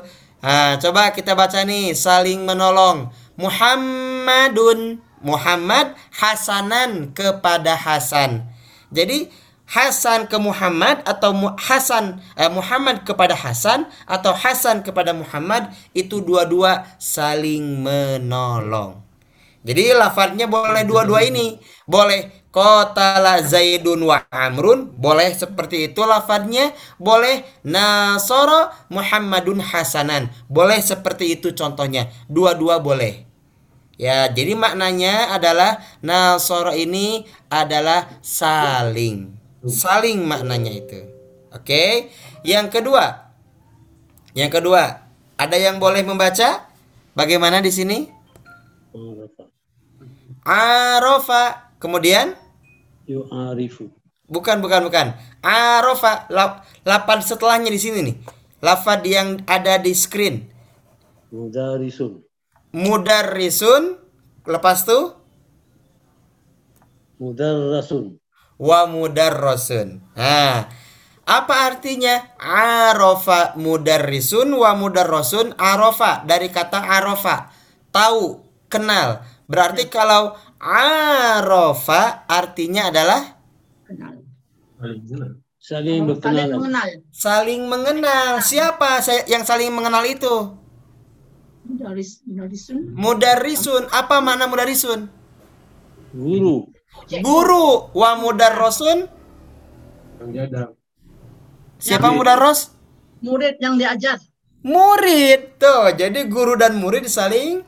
Nah, 0.42 0.70
coba 0.82 1.02
kita 1.14 1.32
baca 1.32 1.60
nih 1.62 1.94
saling 1.94 2.42
menolong. 2.42 3.08
Muhammadun 3.38 5.00
Muhammad 5.22 5.94
Hasanan 6.10 7.14
kepada 7.14 7.78
Hasan. 7.78 8.44
Jadi 8.92 9.30
Hasan 9.72 10.28
ke 10.28 10.36
Muhammad 10.36 11.00
atau 11.08 11.32
Hasan 11.56 12.20
eh, 12.36 12.52
Muhammad 12.52 13.08
kepada 13.08 13.32
Hasan 13.32 13.88
atau 14.04 14.36
Hasan 14.36 14.84
kepada 14.84 15.16
Muhammad 15.16 15.72
itu 15.96 16.20
dua-dua 16.20 16.84
saling 17.00 17.80
menolong. 17.80 19.00
Jadi 19.64 19.96
lafadznya 19.96 20.50
boleh 20.50 20.84
dua-dua 20.84 21.24
ini. 21.24 21.56
Boleh 21.86 22.44
kotala 22.52 23.40
Zaidun 23.40 24.04
wa 24.04 24.26
Amrun. 24.28 24.92
Boleh 24.92 25.32
seperti 25.32 25.88
itu 25.88 26.02
lafadznya. 26.02 26.74
Boleh 26.98 27.46
Nasoro 27.64 28.74
Muhammadun 28.90 29.62
Hasanan. 29.62 30.28
Boleh 30.52 30.82
seperti 30.82 31.38
itu 31.38 31.54
contohnya. 31.54 32.10
Dua-dua 32.26 32.82
boleh. 32.82 33.24
Ya, 33.96 34.26
jadi 34.26 34.58
maknanya 34.58 35.30
adalah 35.30 35.78
Nasoro 36.02 36.74
ini 36.74 37.22
adalah 37.46 38.18
saling. 38.18 39.41
Saling 39.66 40.26
maknanya 40.26 40.72
itu. 40.74 41.00
Oke. 41.54 42.10
Yang 42.42 42.80
kedua. 42.80 43.30
Yang 44.32 44.50
kedua, 44.58 44.82
ada 45.36 45.56
yang 45.60 45.76
boleh 45.76 46.02
membaca? 46.02 46.66
Bagaimana 47.12 47.60
di 47.60 47.68
sini? 47.68 48.08
Arofa. 50.42 51.74
Kemudian 51.76 52.32
Yu'arifu. 53.06 53.90
bukan 54.30 54.62
bukan 54.62 54.86
bukan. 54.86 55.06
Arofa 55.42 56.30
lap, 56.30 56.64
lapan 56.86 57.18
setelahnya 57.20 57.68
di 57.68 57.80
sini 57.82 57.98
nih. 58.06 58.16
Lafad 58.62 59.02
yang 59.04 59.42
ada 59.44 59.76
di 59.82 59.92
screen. 59.92 60.46
Mudarisun. 61.34 62.22
Mudarrisun. 62.72 63.98
Lepas 64.46 64.86
tuh 64.86 65.18
Mudarrasun. 67.18 68.21
Wa 68.62 68.86
mudarrosun. 68.86 69.88
Nah, 70.14 70.70
apa 71.26 71.54
artinya? 71.66 72.14
Arofa 72.38 73.58
mudarrisun 73.58 74.54
wa 74.54 74.70
mudarrosun 74.78 75.58
arofa 75.58 76.22
dari 76.30 76.48
kata 76.54 76.78
arofa. 76.78 77.50
Tahu 77.90 78.22
kenal. 78.70 79.26
Berarti 79.50 79.90
kalau 79.90 80.38
arofa 80.62 82.22
artinya 82.30 82.88
adalah? 82.94 83.22
Kenal. 83.86 84.14
Saling 85.62 86.02
Saling 86.10 86.10
berkenalan. 86.10 86.58
mengenal. 86.58 86.88
saling 87.14 87.62
mengenal. 87.70 88.42
Siapa 88.42 88.98
yang 89.30 89.46
saling 89.46 89.70
mengenal 89.70 90.02
itu? 90.06 90.58
Mudaris, 91.66 92.10
mudarisun. 92.26 92.78
mudarrisun. 93.02 93.82
Apa 94.00 94.16
makna 94.26 94.46
mudarrisun? 94.50 95.00
Guru. 96.12 96.71
Guru 97.22 97.90
wa 97.92 98.10
mudarrosun 98.20 99.06
siapa 101.82 102.08
mudarros 102.14 102.70
Murid 103.22 103.54
yang 103.62 103.78
diajar. 103.78 104.18
murid 104.66 105.62
tuh. 105.62 105.94
Jadi 105.94 106.26
guru 106.26 106.58
dan 106.58 106.74
murid 106.74 107.06
saling 107.06 107.62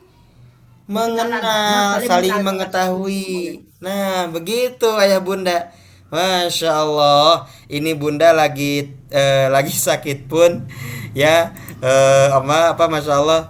mengenal 0.83 2.03
Saling 2.03 2.07
saling 2.11 2.37
mengetahui. 2.43 3.63
Nah 3.79 4.27
begitu 4.27 4.91
ayah 4.99 5.23
bunda. 5.23 5.71
Masya 6.11 6.71
allah 6.75 7.47
ini 7.71 7.95
bunda 7.95 8.35
lagi 8.35 8.91
eh, 9.07 9.47
lagi 9.47 9.71
sakit 9.71 10.27
pun 10.27 10.67
ya. 11.15 11.55
Eh, 11.79 12.27
ama 12.35 12.75
apa 12.75 12.83
masya 12.91 13.15
allah 13.15 13.47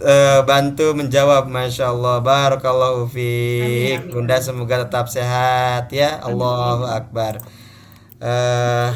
eh, 0.00 0.40
bantu 0.44 0.92
menjawab 0.96 1.48
masya 1.48 1.92
allah. 1.92 2.20
Barakallahu 2.20 3.08
fiik. 3.08 4.12
Bunda 4.12 4.40
semoga 4.40 4.84
tetap 4.84 5.06
sehat 5.08 5.92
ya. 5.92 6.20
Allahu 6.20 6.84
akbar. 6.88 7.40
Eh 8.16 8.90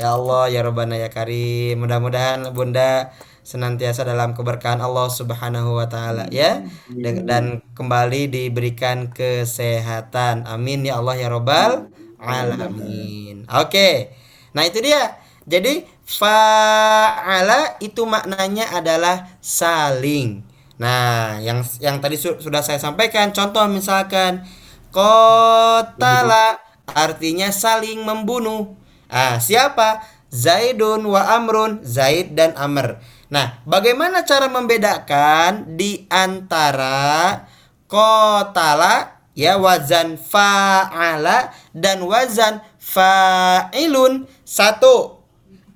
ya 0.00 0.16
Allah 0.16 0.48
ya 0.48 0.60
Rabbana 0.62 0.96
ya 0.96 1.10
Karim. 1.10 1.82
Mudah-mudahan 1.82 2.48
bunda 2.54 3.10
senantiasa 3.40 4.06
dalam 4.06 4.36
keberkahan 4.36 4.78
Allah 4.78 5.10
Subhanahu 5.10 5.74
wa 5.74 5.86
taala 5.90 6.30
ya. 6.30 6.62
dan, 6.92 7.26
dan 7.26 7.44
kembali 7.74 8.30
diberikan 8.30 9.10
kesehatan. 9.10 10.46
Amin 10.46 10.86
ya 10.86 11.02
Allah 11.02 11.18
ya 11.18 11.28
Rabbal 11.32 11.90
alamin. 12.20 13.48
Oke. 13.50 14.14
Nah 14.54 14.62
itu 14.66 14.78
dia. 14.84 15.18
Jadi 15.48 15.82
fa'ala 16.10 17.78
itu 17.78 18.02
maknanya 18.02 18.74
adalah 18.74 19.30
saling. 19.38 20.42
Nah 20.80 21.38
yang 21.38 21.62
yang 21.78 22.02
tadi 22.02 22.18
su- 22.18 22.40
sudah 22.42 22.64
saya 22.64 22.82
sampaikan 22.82 23.30
contoh 23.30 23.62
misalkan 23.70 24.42
kotala 24.90 26.58
artinya 26.90 27.54
saling 27.54 28.02
membunuh. 28.02 28.74
Ah 29.06 29.38
siapa? 29.38 30.02
Zaidun 30.30 31.06
wa 31.06 31.36
Amrun 31.36 31.82
Zaid 31.86 32.34
dan 32.34 32.58
Amr. 32.58 32.98
Nah 33.30 33.62
bagaimana 33.62 34.26
cara 34.26 34.50
membedakan 34.50 35.78
di 35.78 36.10
antara 36.10 37.46
kotala 37.86 39.22
ya 39.38 39.60
wazan 39.62 40.18
fa'ala 40.18 41.54
dan 41.70 42.02
wazan 42.02 42.64
fa'ilun? 42.82 44.26
Satu 44.42 45.19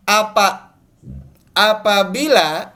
apa 0.05 0.77
apabila 1.57 2.73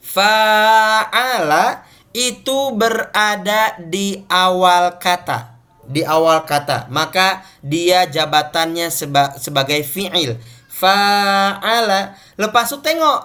fa'ala 0.00 1.82
itu 2.14 2.70
berada 2.76 3.74
di 3.82 4.22
awal 4.30 5.00
kata 5.00 5.56
di 5.84 6.00
awal 6.04 6.44
kata 6.48 6.88
maka 6.88 7.44
dia 7.60 8.08
jabatannya 8.08 8.88
seba- 8.88 9.36
sebagai 9.36 9.84
fi'il. 9.84 10.40
Fa'ala 10.74 12.16
lepas 12.34 12.66
itu 12.72 12.80
tengok 12.82 13.20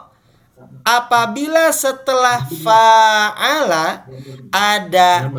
apabila 0.83 1.71
setelah 1.73 2.43
fa'ala 2.45 4.05
ada 4.53 5.31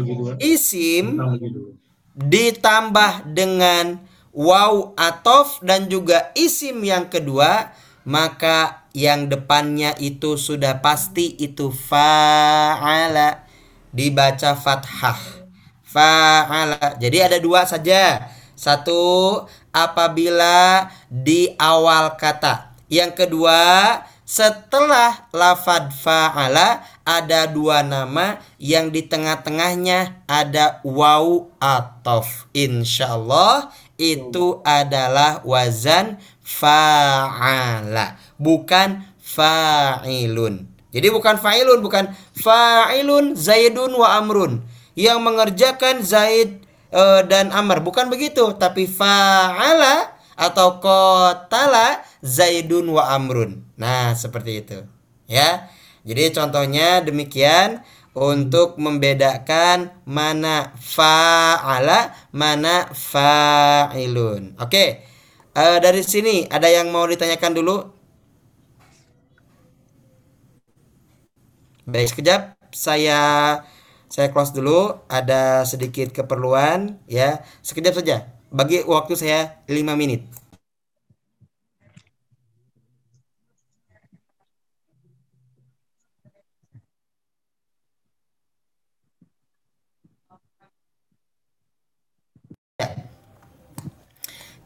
isim 0.43 1.17
ditambah 2.17 3.31
dengan 3.31 4.01
waw 4.31 4.95
atof 4.95 5.63
dan 5.63 5.91
juga 5.91 6.31
isim 6.39 6.83
yang 6.87 7.11
kedua 7.11 7.75
maka 8.07 8.89
yang 8.97 9.31
depannya 9.31 9.95
itu 10.01 10.35
sudah 10.35 10.83
pasti 10.83 11.37
itu 11.39 11.71
fa'ala 11.71 13.47
dibaca 13.95 14.57
fathah. 14.59 15.21
Fa'ala. 15.87 16.99
Jadi 16.99 17.19
ada 17.19 17.39
dua 17.43 17.67
saja. 17.67 18.31
Satu 18.55 19.45
apabila 19.75 20.91
di 21.11 21.55
awal 21.59 22.15
kata. 22.19 22.75
Yang 22.91 23.27
kedua 23.27 23.59
setelah 24.31 25.27
lafad 25.35 25.91
fa'ala 25.91 26.87
ada 27.03 27.51
dua 27.51 27.83
nama 27.83 28.39
yang 28.63 28.95
di 28.95 29.03
tengah-tengahnya 29.03 30.23
ada 30.31 30.79
waw 30.87 31.51
atof. 31.59 32.47
Insyaallah 32.55 33.75
itu 34.01 34.65
adalah 34.65 35.45
wazan 35.45 36.17
fa'ala, 36.41 38.17
bukan 38.41 39.05
fa'ilun. 39.21 40.65
Jadi 40.91 41.07
bukan 41.13 41.37
fa'ilun, 41.37 41.85
bukan 41.85 42.09
fa'ilun 42.41 43.37
Zaidun 43.37 43.93
wa 43.95 44.17
Amrun 44.17 44.65
yang 44.97 45.21
mengerjakan 45.21 46.01
Zaid 46.01 46.65
eh, 46.91 47.23
dan 47.29 47.53
Amr, 47.53 47.85
bukan 47.85 48.09
begitu, 48.09 48.57
tapi 48.57 48.89
fa'ala 48.89 50.17
atau 50.41 50.81
kotala 50.81 52.01
Zaidun 52.25 52.89
wa 52.89 53.13
Amrun. 53.13 53.61
Nah, 53.77 54.17
seperti 54.17 54.65
itu. 54.65 54.79
Ya. 55.29 55.69
Jadi 56.01 56.33
contohnya 56.33 57.05
demikian 57.05 57.85
untuk 58.15 58.79
membedakan 58.83 60.03
mana 60.07 60.75
fa'ala, 60.79 62.15
mana 62.35 62.91
fa'ilun. 62.91 64.59
Oke. 64.59 65.07
Eh, 65.51 65.79
dari 65.83 66.03
sini 66.07 66.47
ada 66.47 66.71
yang 66.71 66.91
mau 66.95 67.07
ditanyakan 67.07 67.53
dulu? 67.55 67.77
Baik, 71.91 72.15
sekejap 72.15 72.55
saya 72.71 73.19
saya 74.11 74.31
close 74.35 74.51
dulu, 74.55 75.07
ada 75.07 75.63
sedikit 75.67 76.11
keperluan 76.11 76.99
ya. 77.07 77.43
Sekejap 77.63 77.95
saja. 77.95 78.17
Bagi 78.51 78.83
waktu 78.83 79.15
saya 79.15 79.63
5 79.71 79.95
menit. 79.95 80.40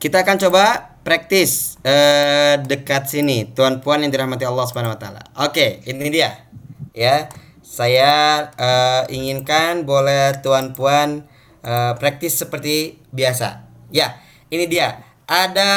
Kita 0.05 0.21
akan 0.21 0.37
coba 0.37 1.01
praktis 1.01 1.81
eh, 1.81 2.61
dekat 2.61 3.09
sini, 3.09 3.49
tuan 3.57 3.81
puan 3.81 4.05
yang 4.05 4.13
dirahmati 4.13 4.45
Allah 4.45 4.69
Subhanahu 4.69 4.93
wa 4.93 5.01
taala. 5.01 5.25
Oke, 5.41 5.81
ini 5.89 6.13
dia. 6.13 6.45
Ya. 6.93 7.33
Saya 7.65 8.53
eh, 8.53 9.17
inginkan 9.17 9.89
boleh 9.89 10.45
tuan 10.45 10.77
puan 10.77 11.25
eh, 11.65 11.97
praktis 11.97 12.37
seperti 12.37 13.01
biasa. 13.17 13.65
Ya, 13.89 14.21
ini 14.53 14.69
dia. 14.69 15.01
Ada 15.25 15.73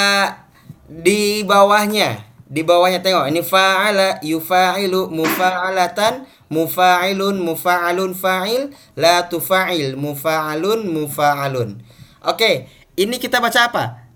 di 0.92 1.48
bawahnya. 1.48 2.28
Di 2.52 2.68
bawahnya 2.68 3.00
tengok 3.00 3.32
ini 3.32 3.40
fa'ala 3.40 4.20
yufa'ilu 4.20 5.08
mufa'alatan 5.08 6.28
mufa'ilun 6.52 7.40
mufa'alun 7.40 8.12
fa'il 8.12 8.76
la 9.00 9.32
tufa'il 9.32 9.96
mufa'alun 9.96 10.84
mufa'alun. 10.84 11.80
Oke, 12.28 12.68
ini 13.00 13.16
kita 13.24 13.40
baca 13.40 13.72
apa? 13.72 14.07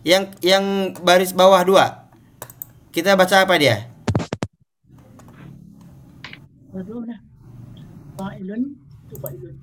Yang 0.00 0.24
yang 0.40 0.64
baris 1.04 1.32
bawah 1.36 1.60
dua. 1.60 2.08
Kita 2.90 3.14
baca 3.14 3.44
apa 3.44 3.54
dia? 3.60 3.86
Baru 6.72 7.04
dah. 7.04 7.20
Fa'ilun, 8.16 8.62
tu 9.08 9.14
fa'ilun. 9.20 9.54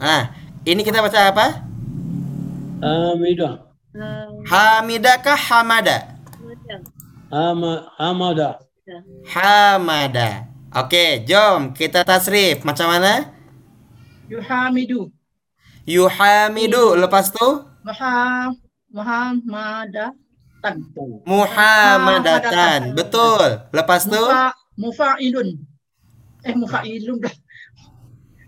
Ah, 0.00 0.32
ini 0.64 0.80
kita 0.80 1.04
baca 1.04 1.18
apa? 1.30 1.46
Hamidah. 2.84 3.64
Hamidakah 4.50 5.38
hamada? 5.38 6.18
Hama, 7.30 7.88
hamada. 7.96 8.58
Hamada. 9.30 10.50
Oke, 10.74 11.22
jom 11.22 11.70
kita 11.70 12.02
tasrif. 12.02 12.66
Macam 12.66 12.90
mana? 12.90 13.30
Yuhamidu. 14.26 15.14
Yuhamidu. 15.86 16.98
Lepas 16.98 17.30
tu? 17.30 17.62
Maha, 17.86 18.50
Muhammada. 18.94 20.14
Tan. 20.62 20.78
Muhammadatan. 21.26 22.94
Betul. 22.94 23.66
Lepas 23.74 24.06
tu 24.06 24.14
Mufa, 24.16 24.54
mufa'ilun. 24.78 25.48
Eh 26.46 26.54
mufa'ilun 26.54 27.18
dah. 27.18 27.34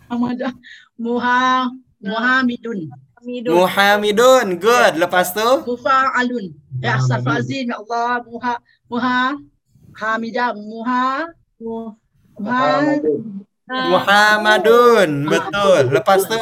Amadah. 0.06 0.54
Muha 0.96 1.66
Muhamidun. 1.98 2.86
Hamidun. 3.18 3.52
Muhammadun. 3.58 4.46
Good. 4.62 4.92
Lepas 5.02 5.34
tu 5.34 5.42
Mufa'alun. 5.66 6.54
Ya 6.78 6.96
Astaghfirullahaladzim 7.02 7.66
ya 7.74 7.76
Allah. 7.82 8.22
Muha 8.22 8.54
Muha 8.86 9.18
Hamidah 9.98 10.54
Muha 10.54 11.26
Mu- 11.58 11.98
Muha 12.38 12.70
Ha- 13.66 13.90
Muhammadun. 13.90 15.26
Betul. 15.26 15.90
Lepas 15.90 16.22
tu 16.30 16.38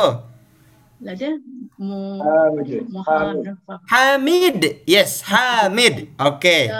lah 1.04 1.12
dia 1.16 1.36
Mu 1.78 2.22
Hamid. 2.22 2.87
Muhammad 2.88 3.58
Hamid. 3.90 4.60
Yes, 4.87 5.22
Hamid. 5.26 6.14
Oke. 6.22 6.70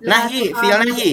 Nahi, 0.00 0.42
fi'il 0.54 0.78
nahi. 0.86 1.10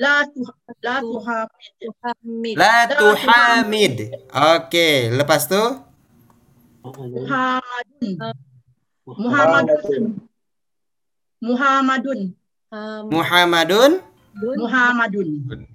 La 0.00 0.24
tu 0.26 0.42
la 0.82 0.94
hamid. 1.04 1.86
Hamid. 2.02 2.54
La 2.58 2.74
tuhamid. 2.90 3.96
Oke, 4.32 4.88
lepas 5.14 5.46
tu 5.46 5.62
Muhammadun. 6.84 8.12
Muhammadun. 9.06 10.04
Muhammadun. 11.44 12.20
Ham- 12.72 13.10
Muhammadun. 13.12 13.92
Dun. 14.34 14.56
Muhammadun. 14.58 15.28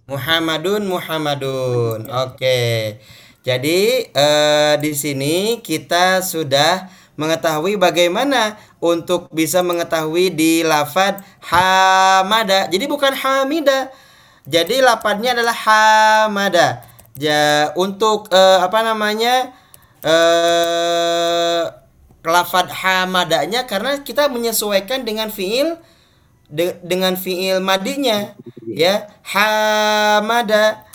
Muhammadun 0.09 0.81
Muhammadun. 0.91 1.99
Oke. 2.11 2.57
Jadi 3.49 3.79
eh, 4.13 4.73
di 4.77 4.91
sini 4.93 5.35
kita 5.65 6.21
sudah 6.21 6.85
mengetahui 7.17 7.81
bagaimana 7.81 8.61
untuk 8.77 9.27
bisa 9.33 9.65
mengetahui 9.65 10.29
di 10.29 10.61
lafad 10.61 11.17
hamada. 11.49 12.69
Jadi 12.69 12.85
bukan 12.85 13.13
hamida. 13.17 13.89
Jadi 14.45 14.85
lafadnya 14.85 15.33
adalah 15.33 15.57
hamada. 15.65 16.67
Ja, 17.17 17.73
untuk 17.73 18.29
eh, 18.29 18.59
apa 18.61 18.79
namanya? 18.85 19.35
eh 19.99 21.63
lafad 22.23 22.71
hamadanya 22.71 23.67
karena 23.67 23.99
kita 23.99 24.31
menyesuaikan 24.31 25.03
dengan 25.03 25.27
fiil 25.31 25.75
de- 26.51 26.79
dengan 26.83 27.15
fiil 27.19 27.59
madinya 27.63 28.35
ya 28.67 29.07
hamada 29.27 30.87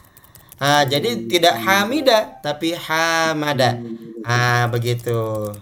ah 0.64 0.82
jadi 0.88 1.28
tidak 1.28 1.60
hamida 1.60 2.40
tapi 2.40 2.72
hamada. 2.72 3.76
Ah 4.24 4.64
begitu. 4.72 5.52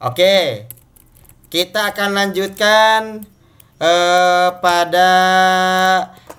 Oke 0.00 0.64
kita 1.52 1.92
akan 1.92 2.16
lanjutkan 2.16 3.20
eh, 3.76 4.48
pada 4.64 5.10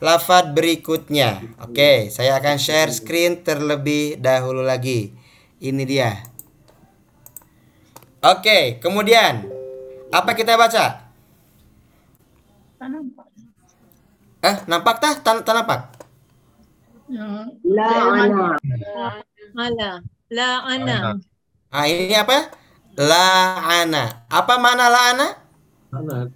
lafad 0.02 0.58
berikutnya. 0.58 1.46
Oke 1.62 2.10
saya 2.10 2.42
akan 2.42 2.58
share 2.58 2.90
screen 2.90 3.46
terlebih 3.46 4.18
dahulu 4.18 4.66
lagi. 4.66 5.14
Ini 5.62 5.84
dia. 5.86 6.18
Oke 8.26 8.82
kemudian 8.82 9.46
apa 10.10 10.34
kita 10.34 10.58
baca? 10.58 11.06
Tak 12.82 12.90
nampak. 12.90 13.30
Eh, 14.42 14.56
nampak 14.66 14.98
tah? 14.98 15.14
Tan, 15.22 15.46
tan 15.46 15.62
Yang 17.12 17.60
La'ana. 17.68 18.56
Ala. 19.60 19.92
La 20.32 20.50
ana. 20.64 20.98
Ah, 21.68 21.86
ini 21.88 22.16
apa? 22.16 22.48
La'ana. 22.96 24.28
Apa 24.32 24.56
mana 24.56 24.88
la'ana? 24.88 25.28
Anak. 25.92 26.32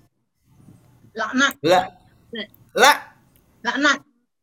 laknat, 1.16 1.54
La 1.64 1.80
la 2.76 2.92
laknat. 3.64 4.00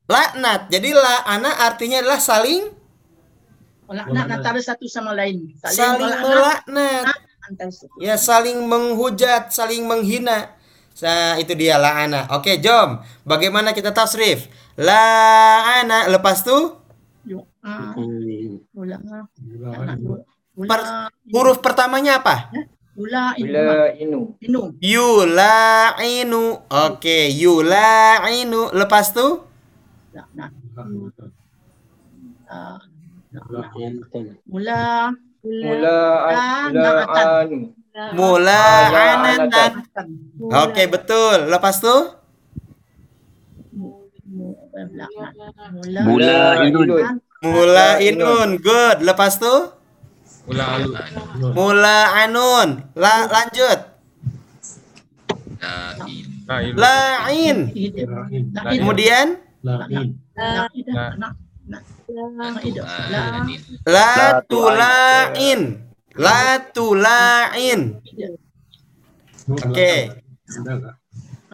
laknat. 0.09 0.61
Jadi 0.73 0.97
la'ana 0.97 1.69
artinya 1.69 2.01
adalah 2.01 2.17
saling 2.17 2.81
Laknat 3.93 4.41
antara 4.41 4.57
satu 4.57 4.89
sama 4.89 5.13
lain. 5.13 5.53
saling 5.61 6.01
melaknat 6.01 6.65
melaknat. 6.65 7.05
Ya, 8.01 8.17
saling 8.17 8.57
menghujat, 8.65 9.53
saling 9.53 9.85
menghina. 9.85 10.57
Nah, 11.05 11.37
itu 11.37 11.53
dia 11.53 11.77
la'ana. 11.77 12.25
Oke, 12.33 12.57
jom. 12.57 13.05
Bagaimana 13.29 13.77
kita 13.77 13.93
tasrif? 13.93 14.49
La'ana. 14.79 16.09
Lepas 16.09 16.43
tu. 16.43 16.57
Ah, 17.63 17.95
Hmm. 17.95 18.59
ulang 18.75 19.05
ah. 19.07 19.25
Ula- 19.39 20.27
Ula, 20.59 21.07
huruf 21.31 21.63
pertamanya 21.63 22.19
apa? 22.19 22.51
ula, 22.99 23.33
Bila 23.39 23.89
inu. 23.95 24.35
inu. 24.43 24.61
Inu. 24.75 24.83
Yula'inu. 24.83 26.43
Oke, 26.69 27.31
yula'inu. 27.31 28.75
Lepas 28.75 29.15
tu 29.15 29.47
Laknat. 30.13 30.51
Ah, 32.51 32.77
La'antan. 33.33 34.37
Ula, 34.45 35.09
Ula. 35.41 35.65
Mula 35.73 35.97
mula 36.69 36.83
na'atan. 36.83 37.27
anu. 37.47 37.59
La- 37.95 38.13
mula'anatan. 38.13 39.71
laknat. 39.79 40.07
Mula. 40.37 40.53
Oke, 40.67 40.83
betul. 40.91 41.39
Lepas 41.49 41.79
tu 41.81 41.95
mu- 44.73 44.81
eh, 44.81 44.87
laknat. 44.97 45.33
Mula. 45.73 46.01
Mula 46.03 46.37
inun. 46.65 46.89
mula'inun. 47.43 48.49
Good. 48.63 48.97
Lepas 49.05 49.39
tu 49.43 49.55
mula'anun. 51.55 52.69
La 52.97 53.15
lanjut. 53.31 53.81
La'in. 56.75 57.59
Hidup. 57.71 58.09
La'in. 58.11 58.45
Laknat. 58.51 58.73
Kemudian 58.75 59.29
La'in. 59.63 60.09
La 60.35 60.67
La-. 60.83 61.15
La 63.87 64.09
la 64.17 64.43
tula'in. 64.51 65.61
La 66.19 66.41
tula'in. 66.75 67.81
Oke. 69.49 69.93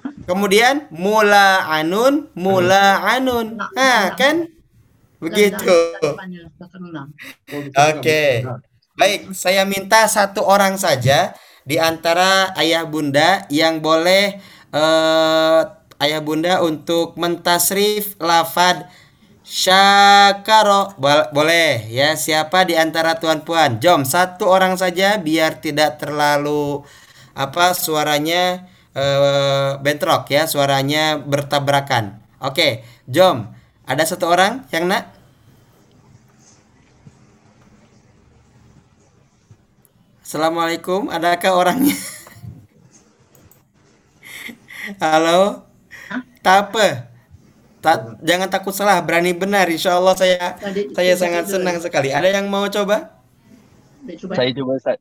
Ada 0.09 0.17
nggak? 0.17 0.27
Kemudian 0.29 0.75
mula'anun, 0.89 2.33
mula'anun. 2.33 3.47
Nah, 3.77 4.17
kan? 4.17 4.49
Begitu. 5.21 5.77
Oke. 7.77 8.25
Baik, 8.99 9.31
saya 9.31 9.63
minta 9.63 10.09
satu 10.11 10.43
orang 10.43 10.75
saja 10.75 11.37
di 11.63 11.79
antara 11.79 12.51
ayah 12.59 12.83
bunda 12.89 13.47
yang 13.53 13.79
boleh 13.79 14.41
eh, 14.75 15.61
ayah 16.03 16.21
bunda 16.25 16.65
untuk 16.65 17.15
mentasrif 17.15 18.19
lafad 18.19 18.89
syakaro 19.45 20.93
Bol- 21.01 21.29
boleh 21.33 21.89
ya 21.89 22.17
siapa 22.19 22.69
di 22.69 22.77
antara 22.77 23.17
tuan 23.17 23.41
puan 23.45 23.81
jom 23.81 24.05
satu 24.05 24.45
orang 24.45 24.77
saja 24.77 25.17
biar 25.17 25.57
tidak 25.61 25.97
terlalu 25.97 26.85
apa 27.33 27.73
suaranya 27.73 28.67
eh, 28.99 29.71
bentrok 29.85 30.23
ya 30.35 30.43
suaranya 30.51 31.19
bertabrakan 31.23 32.05
oke 32.43 32.69
jom 33.07 33.37
ada 33.89 34.03
satu 34.05 34.27
orang 34.35 34.67
yang 34.75 34.85
nak 34.91 35.05
Assalamualaikum, 40.29 41.09
adakah 41.09 41.57
orangnya? 41.57 41.97
Halo? 45.01 45.65
Tak 46.45 46.57
apa. 46.69 47.09
Tak, 47.81 48.21
jangan 48.21 48.49
takut 48.53 48.75
salah, 48.77 49.01
berani 49.01 49.33
benar. 49.33 49.71
Insya 49.73 49.97
Allah 49.97 50.13
saya 50.19 50.59
Tadi- 50.61 50.93
saya 50.93 51.13
sangat 51.17 51.49
senang 51.49 51.81
sekali. 51.81 52.13
Ada 52.13 52.29
yang 52.41 52.51
mau 52.51 52.67
coba? 52.69 53.17
Coba. 54.21 54.35
Saya 54.37 54.51
cuba 54.53 54.73
Ustaz. 54.77 54.99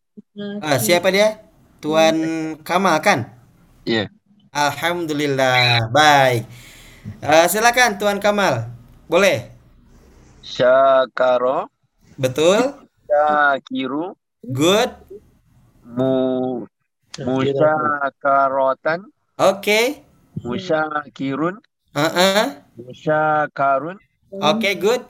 Ah, 0.63 0.77
siapa 0.79 1.11
dia? 1.11 1.43
Tuan 1.79 2.15
Kamal 2.63 2.99
kan? 3.03 3.36
Ya. 3.87 4.11
Alhamdulillah. 4.51 5.87
Baik. 5.95 6.43
Ah, 7.23 7.47
silakan 7.47 7.95
Tuan 7.95 8.19
Kamal. 8.19 8.67
Boleh? 9.07 9.47
Syakaro. 10.43 11.71
Betul? 12.19 12.75
Syakiru. 13.07 14.11
Good. 14.43 14.91
Mu 15.87 16.67
musyakaratan. 17.15 19.07
Oke. 19.39 20.03
Musyakirun. 20.43 21.63
Ah, 21.95 22.67
Musyakarun. 22.75 23.95
Oke, 24.35 24.75
good. 24.75 25.07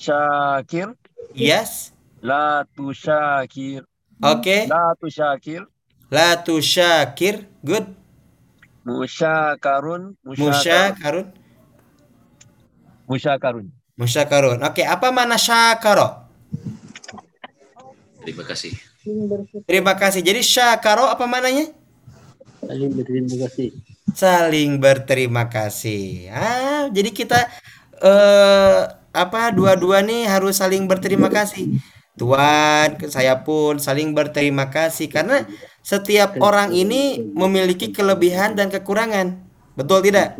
Syakir. 0.00 0.96
Yes. 1.36 1.92
La 2.24 2.64
tusyakir. 2.72 3.84
Oke. 4.24 4.64
La 4.64 4.96
tusyakir. 4.96 5.68
La 6.12 6.40
tusyakir. 6.44 7.48
Good. 7.64 7.88
Musyakarun. 8.84 10.16
Musyakarun. 10.24 11.26
Musyakarun. 13.08 13.66
Musyakarun. 13.96 14.58
Oke, 14.66 14.82
apa 14.84 15.08
mana 15.14 15.40
syakaro? 15.40 16.28
Terima 18.24 18.44
kasih. 18.44 18.72
Terima 19.68 19.92
kasih. 19.96 20.20
Jadi 20.24 20.40
syakaro 20.40 21.08
apa 21.08 21.24
mananya? 21.28 21.68
Saling 22.64 22.90
berterima 22.96 23.36
kasih. 23.44 23.68
saling 24.14 24.78
berterima 24.78 25.44
kasih. 25.50 26.30
Ah, 26.30 26.86
jadi 26.92 27.10
kita 27.10 27.40
eh 27.98 28.80
apa 29.14 29.50
dua-dua 29.54 30.04
nih 30.04 30.28
harus 30.30 30.62
saling 30.62 30.86
berterima 30.86 31.32
kasih. 31.32 31.80
Tuan, 32.14 32.94
saya 33.10 33.42
pun 33.42 33.82
saling 33.82 34.14
berterima 34.14 34.70
kasih 34.70 35.10
karena 35.10 35.42
setiap 35.84 36.40
orang 36.40 36.72
ini 36.72 37.20
memiliki 37.20 37.92
kelebihan 37.92 38.56
dan 38.56 38.72
kekurangan. 38.72 39.36
Betul 39.76 40.00
tidak? 40.00 40.32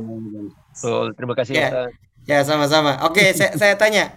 Betul. 0.72 1.12
Terima 1.12 1.34
kasih 1.36 1.52
Ya. 1.52 1.68
Ustaz. 1.68 1.90
Ya, 2.24 2.38
sama-sama. 2.40 3.04
Oke, 3.04 3.28
saya, 3.38 3.52
saya 3.52 3.74
tanya. 3.76 4.16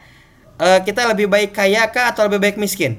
Eh, 0.57 0.79
kita 0.87 1.03
lebih 1.11 1.27
baik 1.27 1.51
kaya 1.51 1.83
kah 1.91 2.15
atau 2.15 2.25
lebih 2.31 2.39
baik 2.39 2.57
miskin? 2.57 2.97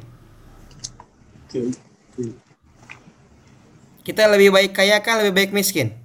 Kita 4.04 4.28
lebih 4.28 4.52
baik 4.52 4.76
kaya 4.76 5.00
kah 5.00 5.24
lebih 5.24 5.32
baik 5.32 5.50
miskin? 5.56 5.96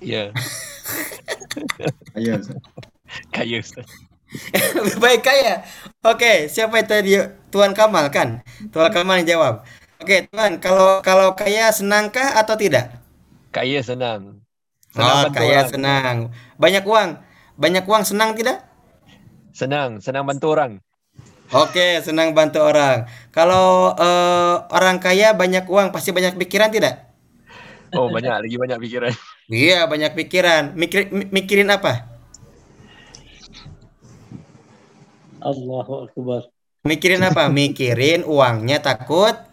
Ya. 0.00 0.32
Ayo, 2.16 2.40
Ustaz. 2.40 2.58
Kaya 3.30 3.56
Ustaz. 3.60 3.86
lebih 4.72 4.98
baik 5.00 5.20
kaya. 5.20 5.64
Oke, 6.04 6.48
siapa 6.48 6.80
itu 6.80 6.88
tadi? 6.88 7.12
Tuan 7.52 7.72
Kamal 7.76 8.08
kan? 8.08 8.40
Tuan 8.72 8.90
Kamal 8.92 9.20
yang 9.22 9.36
jawab. 9.38 9.54
Oke, 10.02 10.16
Tuan, 10.30 10.52
kalau 10.64 11.02
kalau 11.02 11.28
kaya 11.40 11.66
senangkah 11.78 12.28
atau 12.40 12.54
tidak? 12.54 12.84
Kaya 13.54 13.80
senang. 13.84 14.22
Oh, 14.96 15.22
bantu 15.22 15.38
kaya 15.38 15.58
orang. 15.58 15.70
senang. 15.72 16.16
Banyak 16.62 16.84
uang. 16.92 17.10
Banyak 17.62 17.84
uang 17.90 18.04
senang 18.10 18.30
tidak? 18.38 18.58
Senang, 19.58 19.90
senang 20.04 20.24
bantu 20.28 20.46
orang. 20.54 20.72
Oke, 21.62 21.88
senang 22.06 22.28
bantu 22.36 22.60
orang. 22.70 23.08
Kalau 23.36 23.96
eh, 23.96 24.54
orang 24.76 24.96
kaya 25.00 25.32
banyak 25.32 25.64
uang, 25.74 25.88
pasti 25.94 26.10
banyak 26.12 26.36
pikiran 26.40 26.68
tidak? 26.76 26.94
Oh, 27.96 28.08
banyak 28.12 28.32
lagi 28.44 28.56
banyak 28.60 28.78
pikiran. 28.84 29.12
Iya, 29.48 29.88
banyak 29.88 30.12
pikiran. 30.18 30.76
Mikir, 30.76 31.08
mi- 31.08 31.30
mikirin 31.32 31.72
apa? 31.72 32.04
Allahu 35.42 35.92
Akbar. 36.06 36.42
Mikirin 36.86 37.22
apa? 37.24 37.48
Mikirin 37.48 38.20
uangnya 38.28 38.78
takut 38.84 39.47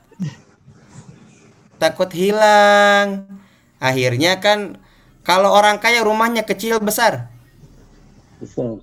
takut 1.82 2.10
hilang. 2.14 3.08
Akhirnya 3.82 4.40
kan 4.44 4.60
kalau 5.28 5.50
orang 5.60 5.78
kaya 5.84 6.02
rumahnya 6.06 6.44
kecil 6.50 6.80
besar. 6.82 7.14
Besar. 8.40 8.80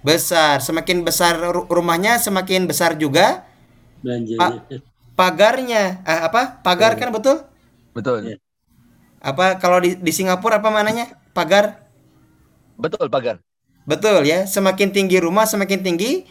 Besar, 0.00 0.56
semakin 0.64 0.98
besar 1.08 1.34
ru- 1.54 1.68
rumahnya 1.68 2.16
semakin 2.16 2.64
besar 2.70 2.96
juga 2.96 3.44
Belanjanya. 4.02 4.66
pagarnya. 5.18 6.02
Ah, 6.08 6.20
apa? 6.28 6.42
Pagar 6.64 6.92
kan 6.98 7.08
betul? 7.14 7.36
Betul. 7.94 8.40
Apa 9.20 9.60
kalau 9.60 9.78
di, 9.84 9.96
di 10.00 10.12
Singapura 10.12 10.60
apa 10.60 10.68
mananya? 10.72 11.06
Pagar. 11.36 11.84
Betul 12.76 13.06
pagar. 13.10 13.36
Betul 13.88 14.22
ya, 14.28 14.44
semakin 14.46 14.92
tinggi 14.94 15.18
rumah 15.18 15.48
semakin 15.48 15.80
tinggi 15.82 16.28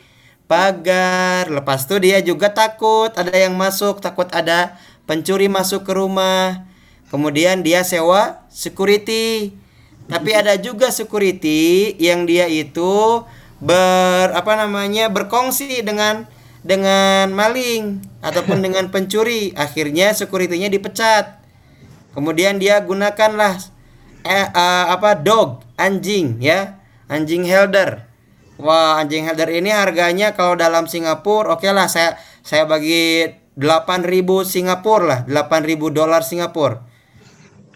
pagar. 0.50 1.50
Lepas 1.50 1.86
itu 1.90 1.96
dia 2.02 2.18
juga 2.24 2.48
takut 2.54 3.12
ada 3.18 3.34
yang 3.34 3.54
masuk, 3.58 4.00
takut 4.00 4.30
ada 4.32 4.78
pencuri 5.10 5.50
masuk 5.50 5.90
ke 5.90 5.98
rumah. 5.98 6.70
Kemudian 7.10 7.66
dia 7.66 7.82
sewa 7.82 8.46
security. 8.54 9.58
Tapi 10.06 10.38
ada 10.38 10.54
juga 10.62 10.94
security 10.94 11.98
yang 11.98 12.30
dia 12.30 12.46
itu 12.46 13.26
ber 13.58 14.30
apa 14.38 14.54
namanya 14.54 15.10
berkongsi 15.10 15.82
dengan 15.82 16.30
dengan 16.62 17.34
maling 17.34 18.06
ataupun 18.22 18.62
dengan 18.62 18.86
pencuri. 18.94 19.58
Akhirnya 19.58 20.14
securitynya 20.14 20.70
dipecat. 20.70 21.42
Kemudian 22.14 22.62
dia 22.62 22.78
gunakanlah 22.86 23.58
eh, 24.26 24.48
eh, 24.54 24.86
apa 24.94 25.18
dog 25.18 25.64
anjing 25.80 26.40
ya 26.44 26.80
anjing 27.08 27.48
helder 27.48 28.04
wah 28.60 29.00
anjing 29.00 29.24
helder 29.24 29.48
ini 29.48 29.72
harganya 29.72 30.36
kalau 30.36 30.60
dalam 30.60 30.86
Singapura 30.86 31.56
oke 31.56 31.66
lah 31.72 31.88
saya 31.88 32.20
saya 32.44 32.68
bagi 32.68 33.32
8000 33.60 34.48
Singapura 34.48 35.28
lah 35.28 35.50
8000 35.52 35.92
dolar 35.92 36.24
Singapura 36.24 36.88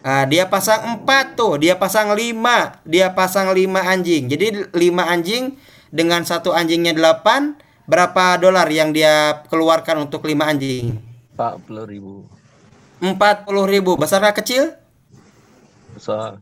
Ah, 0.04 0.28
dia 0.28 0.52
pasang 0.52 0.84
empat 1.00 1.40
tuh 1.40 1.56
dia 1.64 1.80
pasang 1.80 2.12
lima 2.12 2.76
dia 2.84 3.16
pasang 3.16 3.56
lima 3.56 3.88
anjing 3.88 4.28
jadi 4.28 4.68
lima 4.76 5.08
anjing 5.08 5.56
dengan 5.96 6.28
satu 6.28 6.52
anjingnya 6.52 6.92
delapan 6.92 7.56
berapa 7.88 8.36
dolar 8.36 8.68
yang 8.68 8.92
dia 8.92 9.48
keluarkan 9.48 10.04
untuk 10.04 10.28
lima 10.28 10.52
anjing 10.52 11.00
40 11.38 11.88
ribu. 11.88 12.28
empat 13.04 13.46
puluh 13.46 13.66
ribu 13.70 13.96
besar 14.00 14.20
kah 14.24 14.34
kecil 14.34 14.74
Besar. 15.94 16.42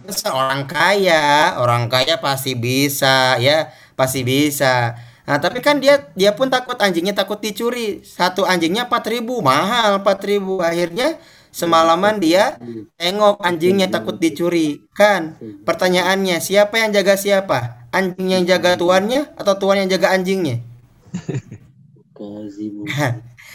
Besar 0.00 0.32
orang 0.32 0.64
kaya, 0.64 1.56
orang 1.60 1.86
kaya 1.92 2.16
pasti 2.24 2.56
bisa 2.56 3.36
ya, 3.36 3.68
pasti 3.98 4.24
bisa. 4.24 4.96
Nah, 5.28 5.38
tapi 5.38 5.62
kan 5.62 5.78
dia 5.78 6.10
dia 6.16 6.34
pun 6.34 6.48
takut 6.48 6.74
anjingnya 6.80 7.14
takut 7.14 7.38
dicuri. 7.38 8.02
Satu 8.02 8.48
anjingnya 8.48 8.88
4000, 8.88 9.44
mahal 9.44 10.00
4000. 10.02 10.58
Akhirnya 10.58 11.20
semalaman 11.50 12.22
dia 12.22 12.56
tengok 12.96 13.42
anjingnya 13.42 13.90
takut 13.90 14.16
dicuri. 14.16 14.86
Kan? 14.96 15.36
Pertanyaannya, 15.66 16.42
siapa 16.42 16.80
yang 16.80 16.90
jaga 16.90 17.14
siapa? 17.14 17.58
Anjing 17.90 18.30
yang 18.30 18.44
jaga 18.46 18.78
tuannya 18.78 19.34
atau 19.34 19.54
tuan 19.58 19.82
yang 19.82 19.90
jaga 19.90 20.14
anjingnya? 20.14 20.62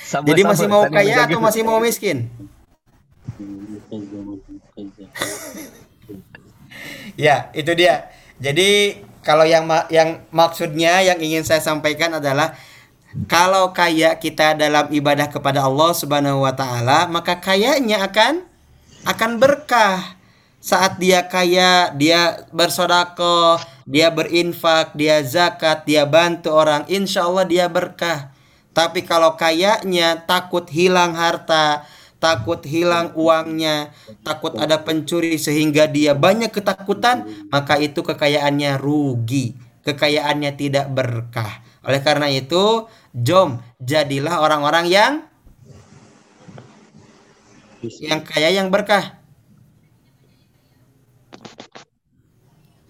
Sama, 0.05 0.25
Jadi 0.29 0.41
sama, 0.45 0.49
masih 0.53 0.67
mau 0.69 0.83
kaya 0.85 1.15
atau 1.25 1.39
masih 1.41 1.61
mau 1.65 1.79
miskin? 1.81 2.17
Ya, 7.15 7.47
itu 7.55 7.71
dia. 7.79 8.11
Jadi 8.43 8.99
kalau 9.25 9.41
yang 9.41 9.65
ma- 9.65 9.89
yang 9.89 10.21
maksudnya 10.29 11.01
yang 11.01 11.17
ingin 11.17 11.41
saya 11.41 11.57
sampaikan 11.57 12.21
adalah 12.21 12.53
kalau 13.25 13.73
kaya 13.73 14.21
kita 14.21 14.53
dalam 14.53 14.85
ibadah 14.93 15.31
kepada 15.33 15.65
Allah 15.65 15.91
Subhanahu 15.97 16.45
wa 16.45 16.53
taala, 16.53 17.09
maka 17.09 17.41
kayanya 17.41 18.05
akan 18.05 18.45
akan 19.09 19.31
berkah. 19.41 20.19
Saat 20.65 20.97
dia 20.97 21.25
kaya, 21.29 21.93
dia 21.93 22.41
bersodakoh, 22.49 23.61
dia 23.85 24.09
berinfak, 24.09 24.97
dia 24.97 25.21
zakat, 25.21 25.85
dia 25.85 26.09
bantu 26.09 26.49
orang, 26.49 26.89
insya 26.89 27.29
Allah 27.29 27.45
dia 27.45 27.69
berkah. 27.69 28.33
Tapi 28.73 29.05
kalau 29.05 29.37
kayanya 29.37 30.25
takut 30.25 30.65
hilang 30.67 31.13
harta, 31.13 31.85
takut 32.19 32.61
hilang 32.65 33.13
uangnya, 33.15 33.91
takut 34.25 34.55
ada 34.57 34.81
pencuri 34.81 35.37
sehingga 35.37 35.85
dia 35.89 36.13
banyak 36.17 36.49
ketakutan, 36.49 37.27
maka 37.53 37.77
itu 37.77 38.01
kekayaannya 38.01 38.77
rugi, 38.81 39.53
kekayaannya 39.85 40.51
tidak 40.57 40.89
berkah. 40.91 41.61
Oleh 41.85 42.01
karena 42.01 42.27
itu, 42.31 42.89
jom 43.13 43.61
jadilah 43.77 44.41
orang-orang 44.41 44.85
yang 44.89 45.13
yang 48.01 48.21
kaya 48.25 48.49
yang 48.51 48.67
berkah. 48.73 49.21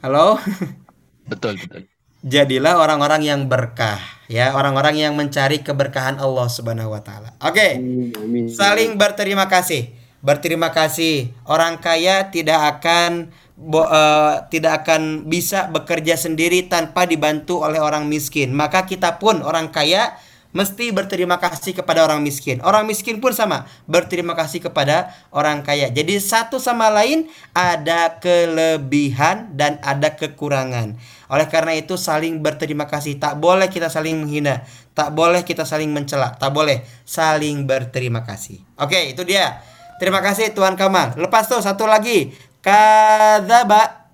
Halo? 0.03 0.37
Betul, 1.31 1.57
betul. 1.57 1.89
Jadilah 2.25 2.77
orang-orang 2.81 3.21
yang 3.25 3.41
berkah, 3.49 3.97
ya, 4.31 4.53
orang-orang 4.53 4.95
yang 4.99 5.13
mencari 5.13 5.61
keberkahan 5.61 6.17
Allah 6.17 6.47
Subhanahu 6.49 6.93
wa 6.93 7.01
taala. 7.01 7.33
Oke. 7.41 7.77
Amin. 8.17 8.49
Saling 8.49 8.97
berterima 8.97 9.45
kasih. 9.49 9.93
Berterima 10.25 10.73
kasih. 10.73 11.29
Orang 11.45 11.77
kaya 11.77 12.33
tidak 12.33 12.81
akan 12.81 13.29
bo- 13.53 13.87
eh, 13.87 14.33
tidak 14.49 14.85
akan 14.85 15.29
bisa 15.29 15.69
bekerja 15.69 16.17
sendiri 16.17 16.65
tanpa 16.65 17.05
dibantu 17.05 17.61
oleh 17.61 17.77
orang 17.77 18.09
miskin. 18.09 18.51
Maka 18.51 18.89
kita 18.89 19.21
pun 19.21 19.45
orang 19.45 19.69
kaya 19.69 20.17
mesti 20.55 20.95
berterima 20.95 21.35
kasih 21.35 21.75
kepada 21.75 22.07
orang 22.07 22.23
miskin. 22.23 22.63
Orang 22.63 22.87
miskin 22.87 23.19
pun 23.19 23.35
sama, 23.35 23.67
berterima 23.91 24.33
kasih 24.39 24.63
kepada 24.63 25.11
orang 25.35 25.61
kaya. 25.67 25.91
Jadi 25.91 26.15
satu 26.17 26.63
sama 26.63 26.87
lain 26.87 27.27
ada 27.51 28.23
kelebihan 28.23 29.51
dan 29.53 29.83
ada 29.83 30.15
kekurangan. 30.15 30.95
Oleh 31.31 31.49
karena 31.49 31.73
itu 31.73 31.97
saling 31.97 32.41
berterima 32.41 32.85
kasih. 32.85 33.17
Tak 33.17 33.41
boleh 33.41 33.67
kita 33.71 33.89
saling 33.89 34.21
menghina, 34.21 34.61
tak 34.93 35.13
boleh 35.17 35.41
kita 35.41 35.65
saling 35.65 35.89
mencela, 35.89 36.37
tak 36.37 36.53
boleh 36.53 36.85
saling 37.03 37.65
berterima 37.65 38.21
kasih. 38.21 38.61
Oke, 38.77 39.13
itu 39.13 39.25
dia. 39.25 39.61
Terima 39.95 40.19
kasih 40.19 40.51
Tuan 40.51 40.75
Kamal. 40.75 41.15
Lepas 41.15 41.47
tuh 41.47 41.63
satu 41.63 41.87
lagi. 41.87 42.35
Kadzaba. 42.59 44.11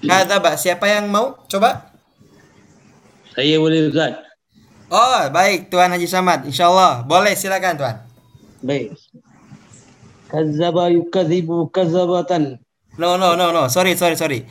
Kadzaba. 0.00 0.56
Siapa 0.56 0.88
yang 0.88 1.12
mau? 1.12 1.36
Coba. 1.52 1.92
Saya 3.36 3.60
boleh 3.60 3.92
Ustaz. 3.92 4.24
Oh, 4.88 5.20
baik 5.28 5.68
Tuan 5.68 5.92
Haji 5.92 6.08
Samad. 6.08 6.48
Insyaallah. 6.48 7.04
Boleh 7.04 7.36
silakan 7.36 7.76
Tuan. 7.76 7.96
Baik. 8.64 8.96
Kazaba 10.32 10.88
yukadzibu 10.88 11.68
kazabatan. 11.68 12.56
No, 12.96 13.20
no, 13.20 13.36
no, 13.36 13.52
no. 13.52 13.68
Sorry, 13.68 14.00
sorry, 14.00 14.16
sorry. 14.16 14.48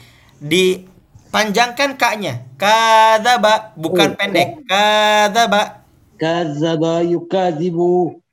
Dipanjangkan 1.27 1.99
kaknya. 1.99 2.47
Kadzaba, 2.55 3.75
bukan 3.75 4.09
Oh, 4.09 4.15
pendek. 4.15 4.63
Kadzaba. 4.63 5.83
Kazaba 6.15 7.03
yukadzibu 7.03 8.23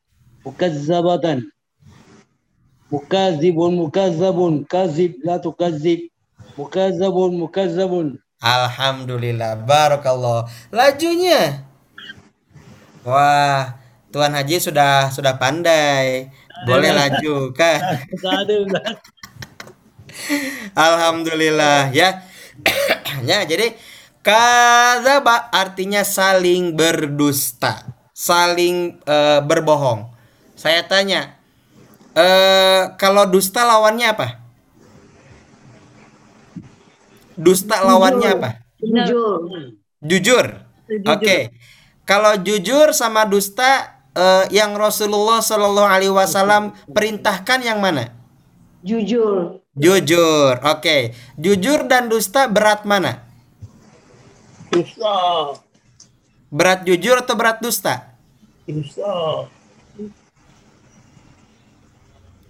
kazabatan. 0.55 1.51
Mukazibun 2.95 3.83
mukazabun 3.83 4.63
kazib 4.65 5.19
la 5.27 5.43
tukazib. 5.43 6.07
Mukazabun 6.55 7.35
mukazabun. 7.35 8.07
Alhamdulillah, 8.39 9.59
barakallah. 9.67 10.47
Lajunya. 10.71 11.67
Wah, 13.03 13.75
Tuan 14.15 14.33
Haji 14.33 14.63
sudah 14.63 15.11
sudah 15.11 15.35
pandai. 15.35 16.31
Boleh 16.65 16.95
laju 16.95 17.51
kan? 17.53 17.83
Alhamdulillah 20.79 21.91
ya. 21.91 22.23
ya, 23.31 23.43
jadi 23.45 23.75
kadzaba 24.25 25.53
artinya 25.53 26.01
saling 26.07 26.73
berdusta, 26.73 27.85
saling 28.15 28.99
eh, 29.05 29.41
berbohong. 29.45 30.09
Saya 30.55 30.87
tanya, 30.87 31.37
eh 32.15 32.95
kalau 32.97 33.27
dusta 33.29 33.67
lawannya 33.67 34.09
apa? 34.15 34.29
Dusta 37.35 37.83
lawannya 37.83 38.29
apa? 38.39 38.51
Jujur. 38.79 39.39
Jujur. 40.01 40.47
Oke. 41.11 41.53
Kalau 42.05 42.37
jujur 42.41 42.93
sama 42.93 43.25
dusta 43.25 43.99
eh, 44.15 44.45
yang 44.55 44.77
Rasulullah 44.77 45.41
Shallallahu 45.41 45.89
alaihi 45.89 46.15
wasallam 46.15 46.77
perintahkan 46.93 47.65
yang 47.65 47.81
mana? 47.81 48.24
Jujur. 48.85 49.65
Jujur. 49.73 50.61
Oke. 50.61 51.17
Jujur 51.41 51.89
dan 51.89 52.13
dusta 52.13 52.45
berat 52.53 52.85
mana? 52.85 53.25
Dusta. 54.69 55.17
Berat 56.53 56.85
jujur 56.85 57.17
atau 57.19 57.35
berat 57.35 57.65
dusta? 57.65 58.15
Dusta. 58.69 59.49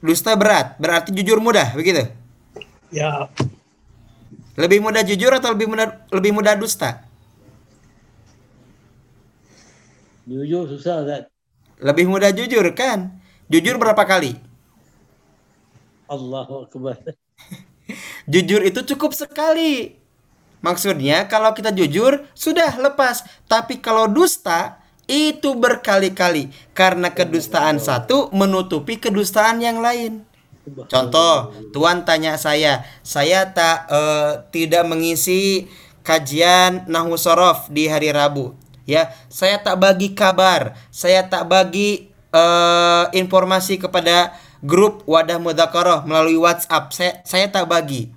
Dusta 0.05 0.37
berat, 0.37 0.76
berarti 0.76 1.16
jujur 1.16 1.41
mudah, 1.41 1.72
begitu? 1.72 2.05
Ya. 2.93 3.32
Lebih 4.61 4.85
mudah 4.85 5.01
jujur 5.01 5.32
atau 5.32 5.57
lebih 5.57 5.72
mudah 5.72 6.05
lebih 6.12 6.37
mudah 6.37 6.53
dusta? 6.61 7.01
Jujur 10.28 10.68
susah 10.68 11.05
Ustaz. 11.05 11.22
Lebih 11.80 12.05
mudah 12.05 12.30
jujur 12.37 12.64
kan? 12.76 13.16
Jujur 13.49 13.80
berapa 13.80 14.05
kali? 14.05 14.37
Allahu 16.09 16.68
Akbar. 16.68 16.98
Jujur 18.32 18.64
itu 18.64 18.80
cukup 18.94 19.12
sekali. 19.12 20.00
Maksudnya 20.64 21.28
kalau 21.28 21.52
kita 21.52 21.76
jujur 21.76 22.24
sudah 22.32 22.72
lepas, 22.80 23.20
tapi 23.44 23.84
kalau 23.84 24.09
dusta 24.09 24.80
itu 25.05 25.52
berkali-kali 25.52 26.48
karena 26.72 27.12
kedustaan 27.12 27.76
satu 27.76 28.32
menutupi 28.32 28.96
kedustaan 28.96 29.61
yang 29.61 29.84
lain. 29.84 30.24
Contoh, 30.88 31.52
Tuan 31.76 32.09
tanya 32.09 32.40
saya, 32.40 32.88
saya 33.05 33.52
tak 33.52 33.84
eh, 33.92 34.32
tidak 34.48 34.88
mengisi 34.88 35.68
kajian 36.00 36.88
Nahwu 36.88 37.20
Sorof 37.20 37.68
di 37.68 37.84
hari 37.84 38.09
Rabu. 38.09 38.57
Ya, 38.88 39.12
saya 39.28 39.61
tak 39.61 39.76
bagi 39.80 40.16
kabar, 40.16 40.72
saya 40.88 41.28
tak 41.28 41.44
bagi 41.44 42.09
eh, 42.32 43.05
informasi 43.12 43.76
kepada 43.76 44.32
grup 44.64 45.04
Wadah 45.04 45.36
Mudzakarah 45.36 46.08
melalui 46.08 46.40
WhatsApp. 46.40 46.90
Saya 46.90 47.12
saya 47.22 47.46
tak 47.52 47.68
bagi. 47.68 48.08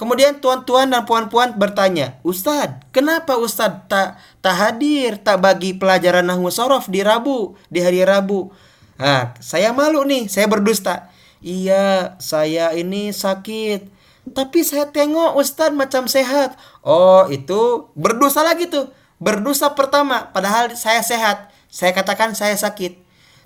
Kemudian 0.00 0.40
tuan-tuan 0.40 0.88
dan 0.88 1.04
puan-puan 1.04 1.60
bertanya, 1.60 2.16
Ustadz, 2.24 2.88
kenapa 2.88 3.36
Ustadz 3.36 3.84
tak 3.84 4.16
tak 4.40 4.56
hadir, 4.56 5.20
tak 5.20 5.44
bagi 5.44 5.76
pelajaran 5.76 6.24
Nahwu 6.24 6.48
Sorof 6.48 6.88
di 6.88 7.04
Rabu, 7.04 7.52
di 7.68 7.84
hari 7.84 8.00
Rabu? 8.00 8.48
Nah, 8.96 9.36
saya 9.44 9.76
malu 9.76 10.00
nih, 10.08 10.24
saya 10.32 10.48
berdusta. 10.48 11.12
Iya, 11.44 12.16
saya 12.16 12.72
ini 12.72 13.12
sakit. 13.12 13.92
Tapi 14.32 14.64
saya 14.64 14.88
tengok 14.88 15.36
Ustadz 15.36 15.76
macam 15.76 16.08
sehat. 16.08 16.56
Oh, 16.80 17.28
itu 17.28 17.92
berdosa 17.92 18.40
lagi 18.40 18.72
tuh. 18.72 18.88
Berdosa 19.20 19.76
pertama, 19.76 20.32
padahal 20.32 20.72
saya 20.80 21.04
sehat. 21.04 21.52
Saya 21.68 21.92
katakan 21.92 22.32
saya 22.32 22.56
sakit. 22.56 22.99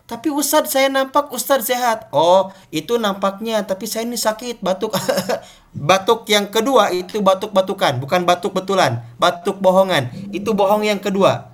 Tapi 0.05 0.29
Ustadz 0.29 0.69
saya 0.69 0.93
nampak 0.93 1.33
Ustadz 1.33 1.73
sehat. 1.73 2.13
Oh, 2.13 2.53
itu 2.69 3.01
nampaknya, 3.01 3.65
tapi 3.65 3.89
saya 3.89 4.05
ini 4.05 4.21
sakit, 4.21 4.61
batuk. 4.61 4.93
batuk 5.89 6.29
yang 6.29 6.45
kedua 6.53 6.93
itu 6.93 7.25
batuk-batukan, 7.25 7.97
bukan 8.05 8.29
batuk 8.29 8.53
betulan, 8.53 9.01
batuk 9.17 9.57
bohongan. 9.65 10.13
Itu 10.29 10.53
bohong 10.53 10.85
yang 10.85 11.01
kedua. 11.01 11.49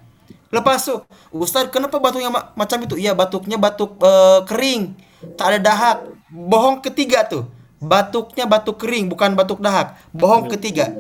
Lepas 0.51 0.83
tuh, 0.83 1.07
Ustadz 1.31 1.71
kenapa 1.71 2.03
batuknya 2.03 2.27
ma- 2.35 2.51
macam 2.59 2.83
itu? 2.83 2.99
Iya, 2.99 3.15
batuknya 3.15 3.55
batuk 3.55 4.03
eh, 4.03 4.43
kering, 4.51 4.99
tak 5.39 5.55
ada 5.55 5.59
dahak. 5.63 5.97
Bohong 6.27 6.83
ketiga 6.83 7.23
tuh. 7.31 7.47
Batuknya 7.79 8.51
batuk 8.51 8.83
kering, 8.83 9.07
bukan 9.07 9.39
batuk 9.39 9.63
dahak. 9.63 9.95
Bohong 10.11 10.51
ketiga. 10.51 10.91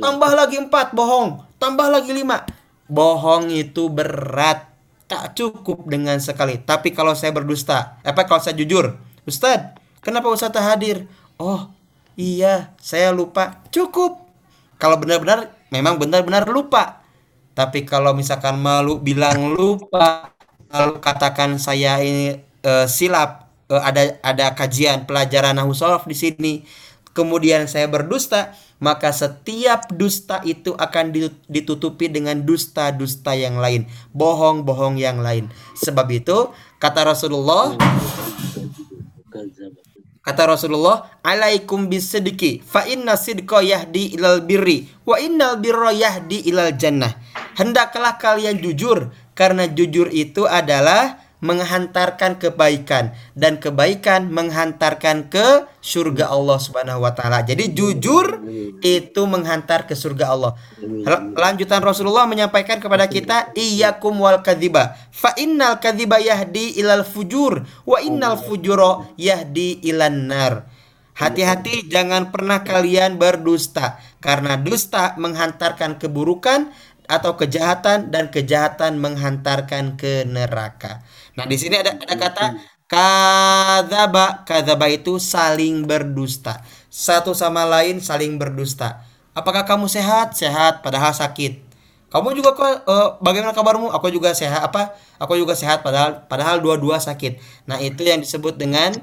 Tambah 0.00 0.30
lagi 0.32 0.56
empat 0.58 0.96
bohong, 0.96 1.44
tambah 1.60 1.86
lagi 1.92 2.12
lima. 2.16 2.44
Bohong 2.88 3.52
itu 3.52 3.92
berat, 3.92 4.67
tak 5.08 5.34
cukup 5.34 5.88
dengan 5.88 6.20
sekali. 6.20 6.60
Tapi 6.60 6.92
kalau 6.92 7.16
saya 7.16 7.32
berdusta, 7.32 7.98
apa 8.04 8.28
kalau 8.28 8.38
saya 8.44 8.54
jujur, 8.54 8.94
Ustadz, 9.24 9.74
kenapa 10.04 10.28
Ustadz 10.28 10.54
tak 10.54 10.68
hadir? 10.68 11.08
Oh, 11.40 11.72
iya, 12.14 12.76
saya 12.78 13.10
lupa. 13.10 13.64
Cukup. 13.72 14.28
Kalau 14.76 15.00
benar-benar, 15.00 15.50
memang 15.72 15.96
benar-benar 15.96 16.46
lupa. 16.46 17.02
Tapi 17.56 17.82
kalau 17.82 18.14
misalkan 18.14 18.60
malu 18.60 19.02
bilang 19.02 19.50
lupa, 19.56 20.30
lalu 20.70 21.02
katakan 21.02 21.58
saya 21.58 21.98
ini 21.98 22.38
eh, 22.62 22.86
silap, 22.86 23.50
eh, 23.66 23.82
ada 23.82 24.20
ada 24.22 24.54
kajian 24.54 25.08
pelajaran 25.08 25.58
Nahwu 25.58 25.74
di 26.06 26.14
sini, 26.14 26.54
kemudian 27.16 27.66
saya 27.66 27.90
berdusta, 27.90 28.54
maka 28.78 29.10
setiap 29.10 29.90
dusta 29.90 30.42
itu 30.46 30.74
akan 30.74 31.10
di- 31.10 31.34
ditutupi 31.50 32.06
dengan 32.06 32.42
dusta-dusta 32.42 33.34
yang 33.34 33.58
lain, 33.58 33.86
bohong-bohong 34.14 34.98
yang 34.98 35.18
lain. 35.22 35.50
Sebab 35.78 36.06
itu 36.14 36.50
kata 36.78 37.06
Rasulullah, 37.06 37.74
kata 40.22 40.42
Rasulullah, 40.46 41.10
"Alaikum 41.26 41.90
bisidqi, 41.90 42.62
fa 42.62 42.86
inna 42.86 43.18
sidqa 43.18 43.62
yahdi 43.62 44.14
ilal 44.14 44.46
birri, 44.46 44.86
wa 45.02 45.18
innal 45.18 45.58
birra 45.58 45.90
yahdi 45.90 46.46
ilal 46.46 46.74
jannah." 46.78 47.18
Hendaklah 47.58 48.14
kalian 48.22 48.62
jujur, 48.62 49.10
karena 49.34 49.66
jujur 49.66 50.10
itu 50.14 50.46
adalah 50.46 51.27
menghantarkan 51.38 52.42
kebaikan 52.42 53.14
dan 53.38 53.62
kebaikan 53.62 54.26
menghantarkan 54.30 55.30
ke 55.30 55.70
surga 55.78 56.34
Allah 56.34 56.58
Subhanahu 56.58 57.06
wa 57.06 57.14
taala. 57.14 57.46
Jadi 57.46 57.70
jujur 57.70 58.42
itu 58.82 59.22
menghantar 59.24 59.86
ke 59.86 59.94
surga 59.94 60.34
Allah. 60.34 60.52
Lanjutan 61.38 61.78
Rasulullah 61.82 62.26
menyampaikan 62.26 62.82
kepada 62.82 63.06
kita 63.06 63.54
iyyakum 63.54 64.18
wal 64.18 64.42
kadziba 64.42 64.98
fa 65.14 65.30
innal 65.38 65.78
kadziba 65.78 66.18
yahdi 66.18 66.78
ilal 66.82 67.06
fujur 67.06 67.62
wa 67.86 67.98
innal 68.02 68.38
fujura 68.38 69.06
yahdi 69.14 69.78
ilan 69.86 70.26
nar. 70.26 70.54
Hati-hati 71.18 71.90
jangan 71.90 72.30
pernah 72.30 72.62
kalian 72.62 73.18
berdusta 73.18 73.98
karena 74.22 74.54
dusta 74.54 75.18
menghantarkan 75.18 75.98
keburukan 75.98 76.70
atau 77.08 77.34
kejahatan 77.34 78.12
dan 78.12 78.28
kejahatan 78.28 79.00
menghantarkan 79.00 79.98
ke 79.98 80.22
neraka. 80.28 81.02
Nah, 81.38 81.46
di 81.46 81.56
sini 81.60 81.78
ada 81.78 81.94
ada 81.94 82.14
kata 82.18 82.44
kadzaba. 82.90 84.42
Kadzaba 84.42 84.86
itu 84.90 85.22
saling 85.22 85.86
berdusta. 85.86 86.60
Satu 86.90 87.32
sama 87.36 87.62
lain 87.68 88.02
saling 88.02 88.34
berdusta. 88.40 89.06
Apakah 89.38 89.62
kamu 89.62 89.86
sehat? 89.86 90.34
Sehat 90.34 90.82
padahal 90.82 91.14
sakit. 91.14 91.70
Kamu 92.08 92.32
juga 92.34 92.56
kok 92.56 92.88
eh, 92.88 93.08
bagaimana 93.20 93.52
kabarmu? 93.54 93.92
Aku 93.94 94.08
juga 94.10 94.32
sehat 94.34 94.64
apa? 94.64 94.96
Aku 95.20 95.36
juga 95.36 95.52
sehat 95.54 95.84
padahal 95.86 96.24
padahal 96.26 96.58
dua-dua 96.64 96.98
sakit. 96.98 97.38
Nah, 97.68 97.78
itu 97.78 98.02
yang 98.02 98.18
disebut 98.24 98.56
dengan 98.58 98.96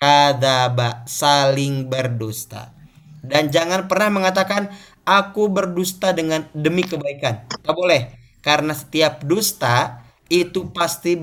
kadzaba, 0.00 1.04
saling 1.04 1.90
berdusta. 1.90 2.72
Dan 3.22 3.50
jangan 3.54 3.86
pernah 3.90 4.10
mengatakan 4.22 4.70
aku 5.06 5.50
berdusta 5.50 6.14
dengan 6.14 6.46
demi 6.54 6.86
kebaikan. 6.86 7.46
Tak 7.50 7.74
boleh. 7.74 8.14
Karena 8.42 8.74
setiap 8.74 9.22
dusta 9.26 10.02
itu 10.30 10.70
pasti 10.74 11.14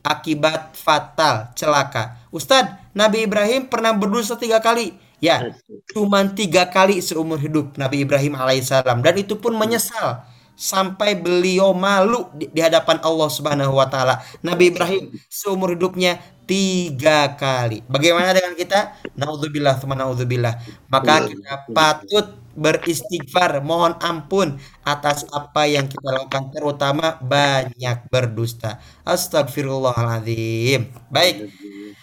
berakibat 0.00 0.72
fatal, 0.76 1.52
celaka. 1.54 2.16
Ustadz, 2.32 2.76
Nabi 2.96 3.28
Ibrahim 3.28 3.68
pernah 3.68 3.92
berdusta 3.94 4.34
tiga 4.40 4.58
kali. 4.58 4.96
Ya, 5.20 5.52
cuman 5.92 6.32
tiga 6.32 6.64
kali 6.72 7.04
seumur 7.04 7.36
hidup 7.36 7.76
Nabi 7.76 8.08
Ibrahim 8.08 8.40
alaihissalam. 8.40 9.04
Dan 9.04 9.20
itu 9.20 9.36
pun 9.36 9.52
menyesal. 9.52 10.24
Sampai 10.60 11.16
beliau 11.16 11.72
malu 11.72 12.28
di, 12.36 12.52
di 12.52 12.60
hadapan 12.60 13.00
Allah 13.00 13.28
subhanahu 13.32 13.80
wa 13.80 13.88
ta'ala. 13.88 14.20
Nabi 14.44 14.68
Ibrahim 14.68 15.08
seumur 15.32 15.72
hidupnya 15.72 16.20
tiga 16.44 17.32
kali. 17.40 17.80
Bagaimana 17.88 18.36
dengan 18.36 18.52
kita? 18.52 19.00
Naudzubillah, 19.16 19.80
teman 19.80 20.04
naudzubillah. 20.04 20.60
Maka 20.92 21.24
kita 21.32 21.54
patut 21.72 22.36
beristighfar, 22.52 23.64
mohon 23.64 23.96
ampun 24.04 24.60
atas 24.84 25.24
apa 25.32 25.64
yang 25.64 25.88
kita 25.88 26.12
lakukan, 26.12 26.52
terutama 26.52 27.16
banyak 27.24 28.04
berdusta. 28.12 28.82
Astagfirullahaladzim. 29.08 30.92
Baik, 31.08 31.48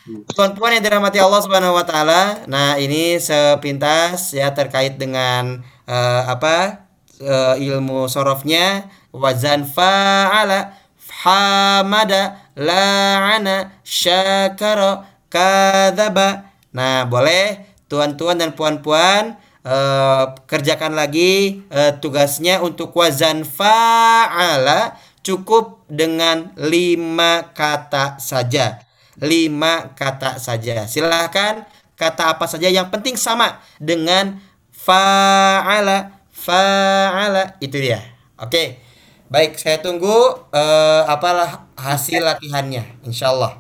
Puan-puan 0.08 0.72
yang 0.72 0.84
dirahmati 0.88 1.20
Allah 1.20 1.44
Subhanahu 1.44 1.76
wa 1.76 1.84
taala. 1.84 2.48
Nah, 2.48 2.80
ini 2.80 3.20
sepintas 3.20 4.32
ya 4.32 4.56
terkait 4.56 4.96
dengan 4.96 5.60
eh, 5.84 6.24
apa? 6.24 6.87
Eh, 7.22 7.56
ilmu 7.62 8.10
sorofnya 8.10 8.90
wazan 9.14 9.66
fa'ala 9.66 10.78
hamada 11.24 12.54
la'ana 12.54 13.82
syakara 13.82 15.06
kadzaba. 15.28 16.54
Nah, 16.74 17.10
boleh 17.10 17.66
tuan-tuan 17.90 18.38
dan 18.38 18.54
puan-puan 18.54 19.38
eh, 19.66 20.24
kerjakan 20.46 20.94
lagi 20.94 21.66
eh, 21.74 21.94
tugasnya 21.98 22.62
untuk 22.62 22.94
wazan 22.94 23.44
fa'ala 23.44 24.98
cukup 25.26 25.84
dengan 25.90 26.54
lima 26.56 27.52
kata 27.52 28.22
saja. 28.22 28.86
Lima 29.18 29.98
kata 29.98 30.38
saja. 30.38 30.86
Silahkan 30.86 31.66
kata 31.98 32.38
apa 32.38 32.46
saja 32.46 32.70
yang 32.70 32.94
penting 32.94 33.18
sama 33.18 33.58
dengan 33.82 34.38
fa'ala 34.72 36.17
fa'ala 36.48 37.60
itu 37.60 37.76
dia. 37.76 38.00
Oke. 38.40 38.80
Baik, 39.28 39.60
saya 39.60 39.84
tunggu 39.84 40.16
eh, 40.56 41.04
apalah 41.04 41.68
hasil 41.76 42.24
latihannya 42.24 43.04
insyaallah. 43.04 43.60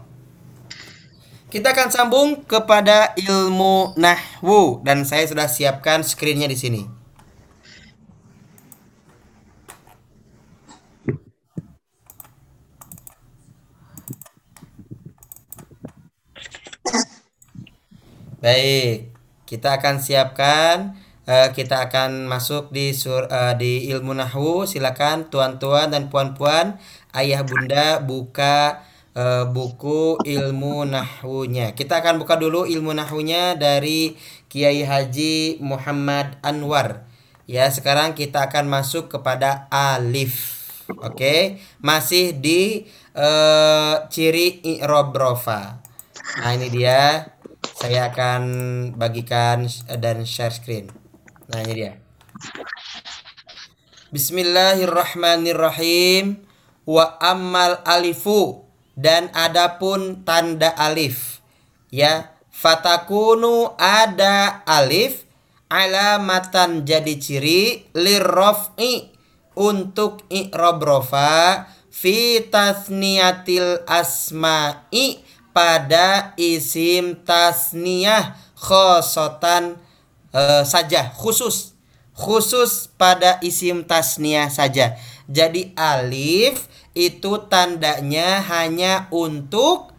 Kita 1.51 1.75
akan 1.75 1.89
sambung 1.91 2.29
kepada 2.47 3.11
ilmu 3.19 3.91
nahwu 3.99 4.79
dan 4.87 5.03
saya 5.03 5.27
sudah 5.27 5.51
siapkan 5.51 6.07
screennya 6.07 6.47
di 6.47 6.55
sini. 6.55 6.83
Baik, 18.39 19.11
kita 19.43 19.75
akan 19.75 19.99
siapkan 19.99 20.95
eh, 21.27 21.51
kita 21.51 21.91
akan 21.91 22.25
masuk 22.25 22.71
di 22.71 22.95
sur 22.95 23.27
eh, 23.27 23.53
di 23.59 23.91
ilmu 23.91 24.15
nahwu. 24.15 24.63
Silakan 24.63 25.27
tuan-tuan 25.27 25.91
dan 25.91 26.07
puan-puan, 26.07 26.79
ayah 27.13 27.43
bunda 27.43 27.99
buka 28.01 28.81
eh, 29.13 29.45
buku 29.45 30.23
ilmu 30.23 30.87
nahwunya. 30.87 31.75
Kita 31.75 31.99
akan 31.99 32.17
buka 32.23 32.39
dulu 32.39 32.63
ilmu 32.65 32.95
nahwunya 32.95 33.59
dari 33.59 34.15
Kiai 34.47 34.87
Haji 34.87 35.59
Muhammad 35.59 36.39
Anwar. 36.41 37.03
Ya, 37.47 37.67
sekarang 37.71 38.15
kita 38.15 38.47
akan 38.51 38.67
masuk 38.67 39.07
kepada 39.11 39.71
alif. 39.71 40.55
Oke, 41.03 41.59
masih 41.83 42.39
di 42.39 42.87
eh, 43.11 43.95
ciri 44.07 44.63
i'rab 44.63 45.11
rofa. 45.11 45.83
Nah, 46.39 46.51
ini 46.55 46.71
dia. 46.71 47.35
Saya 47.77 48.09
akan 48.09 48.41
bagikan 48.97 49.69
dan 50.01 50.25
share 50.25 50.49
screen. 50.49 51.06
Nah, 51.47 51.63
ini 51.63 51.79
dia. 51.79 51.95
Bismillahirrahmanirrahim. 54.11 56.43
Wa 56.83 57.15
ammal 57.23 57.79
alifu 57.87 58.67
dan 58.99 59.31
adapun 59.31 60.27
tanda 60.27 60.75
alif. 60.75 61.39
Ya, 61.87 62.35
fatakunu 62.51 63.79
ada 63.79 64.59
alif 64.67 65.23
alamatan 65.71 66.83
jadi 66.83 67.15
ciri 67.15 67.87
lirraf'i 67.95 69.15
untuk 69.55 70.27
i'rab 70.31 70.79
rofa 70.83 71.67
fi 71.91 72.39
tasniyatil 72.47 73.83
asma'i 73.87 75.23
pada 75.55 76.35
isim 76.39 77.19
tasniyah 77.23 78.35
khosotan 78.55 79.86
eh, 80.33 80.63
saja 80.63 81.11
khusus. 81.15 81.77
Khusus 82.17 82.89
pada 82.97 83.37
isim 83.45 83.85
tasniyah 83.85 84.49
saja. 84.49 84.97
Jadi 85.29 85.75
alif 85.77 86.65
itu 86.97 87.45
tandanya 87.45 88.41
hanya 88.41 89.05
untuk 89.13 89.93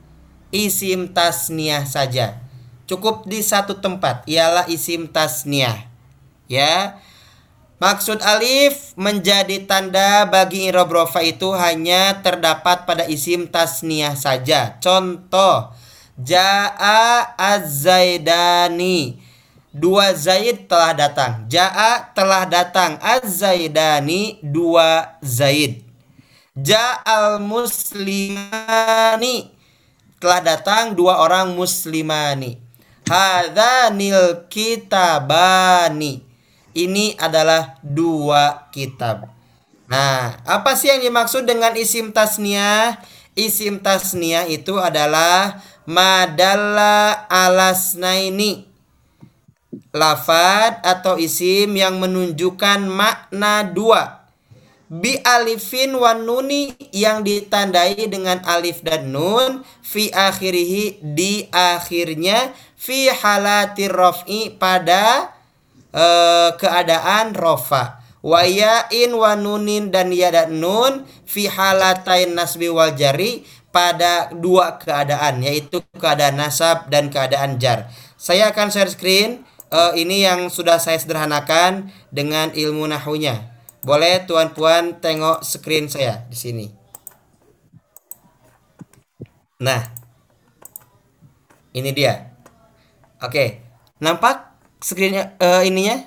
isim 0.51 1.15
tasniyah 1.15 1.87
saja. 1.87 2.43
Cukup 2.91 3.29
di 3.29 3.39
satu 3.45 3.79
tempat 3.79 4.27
ialah 4.27 4.67
isim 4.67 5.07
tasniyah 5.07 5.87
ya. 6.51 6.99
Maksud 7.79 8.19
alif 8.27 8.99
menjadi 8.99 9.63
tanda 9.63 10.27
bagi 10.27 10.67
i'rab 10.67 10.91
rofa 10.91 11.23
itu 11.23 11.55
hanya 11.55 12.19
terdapat 12.27 12.91
pada 12.91 13.07
isim 13.07 13.47
tasniyah 13.47 14.19
saja. 14.19 14.83
Contoh, 14.83 15.71
Ja'a 16.19 17.39
az-zaidani. 17.39 19.28
Dua 19.69 20.17
Zaid 20.17 20.65
telah 20.65 20.97
datang. 20.97 21.45
Ja'a 21.47 22.13
telah 22.17 22.49
datang. 22.49 22.97
Az-zaidani 23.01 24.41
dua 24.41 25.21
Zaid. 25.21 25.85
Ja'al 26.57 27.39
muslimani. 27.45 28.37
Telah 30.19 30.41
datang 30.41 30.97
dua 30.97 31.21
orang 31.21 31.53
muslimani. 31.55 32.59
Hadhanil 33.09 34.49
kitabani 34.53 36.29
ini 36.79 37.19
adalah 37.19 37.81
dua 37.83 38.71
kitab. 38.71 39.33
Nah, 39.89 40.39
apa 40.45 40.77
sih 40.77 40.93
yang 40.93 41.01
dimaksud 41.03 41.49
dengan 41.49 41.73
isim 41.75 42.13
tasniyah? 42.13 43.01
Isim 43.33 43.81
tasniyah 43.81 44.47
itu 44.47 44.77
adalah 44.77 45.65
madalla 45.89 47.27
alasnaini. 47.27 48.68
Lafad 49.93 50.81
atau 50.81 51.21
isim 51.21 51.77
yang 51.77 52.01
menunjukkan 52.01 52.89
makna 52.89 53.69
dua. 53.69 54.25
Bi 54.89 55.21
alifin 55.21 55.93
wan 55.93 56.25
nuni 56.25 56.73
yang 56.97 57.21
ditandai 57.21 58.09
dengan 58.09 58.41
alif 58.49 58.81
dan 58.81 59.13
nun 59.13 59.61
fi 59.85 60.09
akhirihi 60.09 61.05
di 61.05 61.45
akhirnya 61.53 62.57
fi 62.73 63.13
halatir 63.13 63.93
raf'i 63.93 64.49
pada 64.57 65.37
eh, 65.93 66.57
keadaan 66.57 67.37
rofa 67.37 68.01
wa 68.25 68.43
yain 68.43 69.13
wa 69.13 69.37
nunin 69.37 69.93
dan 69.93 70.09
ya 70.09 70.33
dan 70.33 70.57
nun 70.57 71.05
fi 71.29 71.47
halatain 71.47 72.33
nasbi 72.33 72.73
wal 72.73 72.97
jari 72.97 73.45
pada 73.69 74.33
dua 74.33 74.81
keadaan 74.81 75.45
yaitu 75.45 75.85
keadaan 76.01 76.41
nasab 76.41 76.89
dan 76.89 77.13
keadaan 77.13 77.61
jar. 77.61 77.93
Saya 78.17 78.51
akan 78.51 78.73
share 78.73 78.91
screen 78.91 79.48
eh, 79.73 79.93
ini 80.01 80.25
yang 80.25 80.49
sudah 80.49 80.81
saya 80.81 80.97
sederhanakan 80.97 81.93
dengan 82.09 82.53
ilmu 82.53 82.89
nahunya. 82.89 83.53
Boleh 83.85 84.27
tuan 84.27 84.53
puan 84.53 84.99
tengok 84.99 85.47
screen 85.47 85.87
saya 85.87 86.27
di 86.29 86.37
sini. 86.37 86.67
Nah, 89.59 89.83
ini 91.75 91.91
dia. 91.91 92.31
Oke, 93.19 93.59
nampak 93.99 94.55
screennya 94.79 95.35
eh, 95.43 95.67
ininya? 95.67 95.99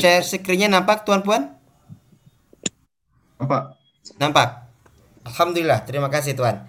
Share 0.00 0.24
screennya 0.24 0.72
nampak 0.72 1.04
tuan 1.04 1.20
puan? 1.20 1.52
Nampak? 3.36 3.76
Nampak. 4.16 4.48
Alhamdulillah, 5.28 5.84
terima 5.84 6.08
kasih 6.08 6.32
tuan. 6.32 6.64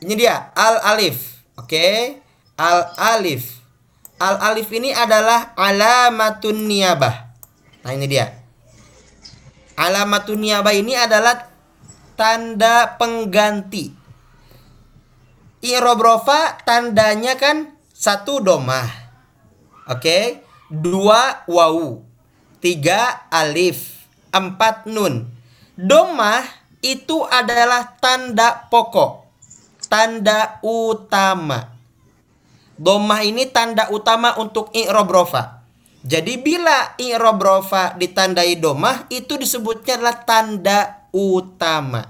Ini 0.00 0.14
dia 0.16 0.52
al 0.52 0.80
alif, 0.96 1.44
oke? 1.56 2.19
Al 2.60 2.92
alif. 3.00 3.56
Al 4.20 4.36
alif 4.52 4.68
ini 4.68 4.92
adalah 4.92 5.56
alamatun 5.56 6.68
niyabah. 6.68 7.32
Nah 7.88 7.92
ini 7.96 8.04
dia. 8.04 8.36
Alamatun 9.80 10.44
niyabah 10.44 10.76
ini 10.76 10.92
adalah 10.92 11.48
tanda 12.20 13.00
pengganti. 13.00 13.96
I'rab 15.64 16.04
rofa 16.04 16.60
tandanya 16.68 17.40
kan 17.40 17.80
satu 17.96 18.44
domah. 18.44 18.88
Oke, 19.88 20.44
dua 20.68 21.48
wawu, 21.48 22.04
tiga 22.60 23.24
alif, 23.32 24.04
empat 24.36 24.84
nun. 24.84 25.32
Domah 25.80 26.44
itu 26.84 27.24
adalah 27.24 27.96
tanda 27.96 28.68
pokok, 28.68 29.24
tanda 29.88 30.60
utama. 30.60 31.79
Domah 32.80 33.20
ini 33.28 33.44
tanda 33.44 33.92
utama 33.92 34.40
untuk 34.40 34.72
i'rab 34.72 35.04
rofa. 35.12 35.60
Jadi 36.00 36.40
bila 36.40 36.96
i'rab 36.96 37.36
rofa 37.36 37.92
ditandai 37.92 38.56
domah 38.56 39.04
itu 39.12 39.36
disebutnya 39.36 40.00
adalah 40.00 40.24
tanda 40.24 41.04
utama. 41.12 42.08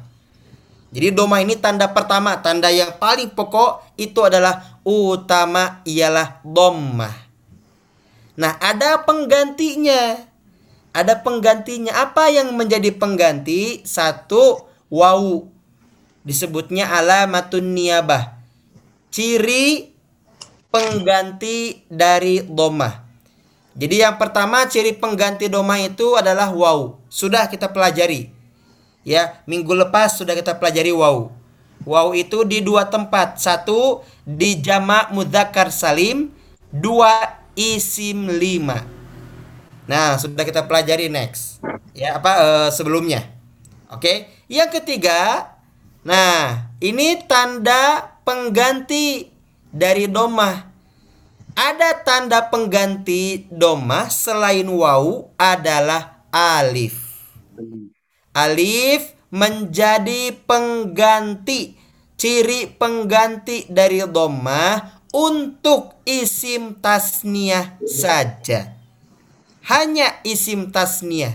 Jadi 0.94 1.10
domah 1.10 1.42
ini 1.42 1.58
tanda 1.58 1.90
pertama, 1.90 2.38
tanda 2.38 2.70
yang 2.70 2.94
paling 3.02 3.34
pokok 3.34 3.98
itu 3.98 4.22
adalah 4.22 4.78
utama 4.86 5.82
ialah 5.82 6.38
domah. 6.46 7.14
Nah, 8.38 8.54
ada 8.62 9.02
penggantinya. 9.02 10.22
Ada 10.94 11.18
penggantinya. 11.22 11.98
Apa 11.98 12.30
yang 12.30 12.54
menjadi 12.54 12.94
pengganti? 12.94 13.82
Satu, 13.82 14.70
wawu. 14.86 15.50
disebutnya 16.20 16.84
alamatun 16.94 17.72
niyabah. 17.72 18.36
Ciri 19.08 19.90
pengganti 20.70 21.84
dari 21.90 22.46
domah. 22.46 23.10
Jadi 23.74 24.02
yang 24.02 24.18
pertama 24.18 24.66
ciri 24.66 24.94
pengganti 24.94 25.46
domah 25.46 25.78
itu 25.82 26.18
adalah 26.18 26.50
waw. 26.50 26.98
Sudah 27.06 27.46
kita 27.46 27.70
pelajari. 27.70 28.30
Ya, 29.06 29.42
minggu 29.46 29.70
lepas 29.72 30.18
sudah 30.18 30.34
kita 30.34 30.58
pelajari 30.58 30.90
waw. 30.90 31.30
Waw 31.86 32.08
itu 32.14 32.42
di 32.46 32.62
dua 32.62 32.90
tempat. 32.90 33.38
Satu 33.38 34.02
di 34.26 34.58
jamak 34.58 35.14
mudzakkar 35.14 35.70
salim, 35.70 36.34
dua 36.70 37.40
isim 37.54 38.30
lima. 38.30 38.84
Nah, 39.86 40.18
sudah 40.18 40.46
kita 40.46 40.66
pelajari 40.70 41.10
next. 41.10 41.62
Ya, 41.94 42.18
apa 42.18 42.32
eh, 42.38 42.68
sebelumnya. 42.70 43.26
Oke. 43.90 44.30
Yang 44.50 44.82
ketiga, 44.82 45.50
nah, 46.02 46.70
ini 46.82 47.22
tanda 47.26 48.18
pengganti 48.26 49.29
dari 49.70 50.10
domah. 50.10 50.70
Ada 51.54 52.06
tanda 52.06 52.46
pengganti 52.46 53.50
domah 53.50 54.06
selain 54.06 54.66
waw 54.70 55.34
adalah 55.34 56.22
alif. 56.30 57.26
Alif 58.30 59.18
menjadi 59.34 60.34
pengganti 60.46 61.74
ciri 62.14 62.70
pengganti 62.70 63.66
dari 63.66 64.02
domah 64.06 65.02
untuk 65.10 65.98
isim 66.06 66.78
tasniah 66.78 67.78
saja. 67.82 68.78
Hanya 69.66 70.22
isim 70.22 70.70
tasniah. 70.70 71.34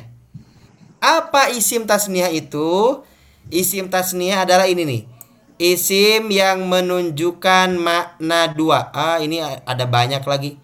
Apa 1.04 1.52
isim 1.52 1.84
tasniah 1.86 2.32
itu? 2.32 3.04
Isim 3.52 3.92
tasniah 3.92 4.42
adalah 4.48 4.66
ini 4.66 4.84
nih. 4.88 5.02
Isim 5.56 6.28
yang 6.36 6.68
menunjukkan 6.68 7.80
makna 7.80 8.52
dua. 8.52 8.92
Ah, 8.92 9.24
ini 9.24 9.40
ada 9.44 9.88
banyak 9.88 10.20
lagi. 10.28 10.60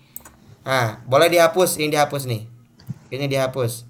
Ah, 0.67 0.99
boleh 1.07 1.31
dihapus. 1.31 1.79
Ini 1.79 1.95
dihapus 1.95 2.27
nih. 2.27 2.43
Ini 3.07 3.25
dihapus. 3.31 3.87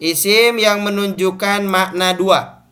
Isim 0.00 0.56
yang 0.56 0.80
menunjukkan 0.84 1.64
makna 1.68 2.16
dua. 2.16 2.64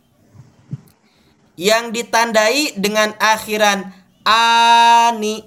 Yang 1.57 2.01
ditandai 2.01 2.81
dengan 2.81 3.13
akhiran 3.21 3.93
ani. 4.25 5.45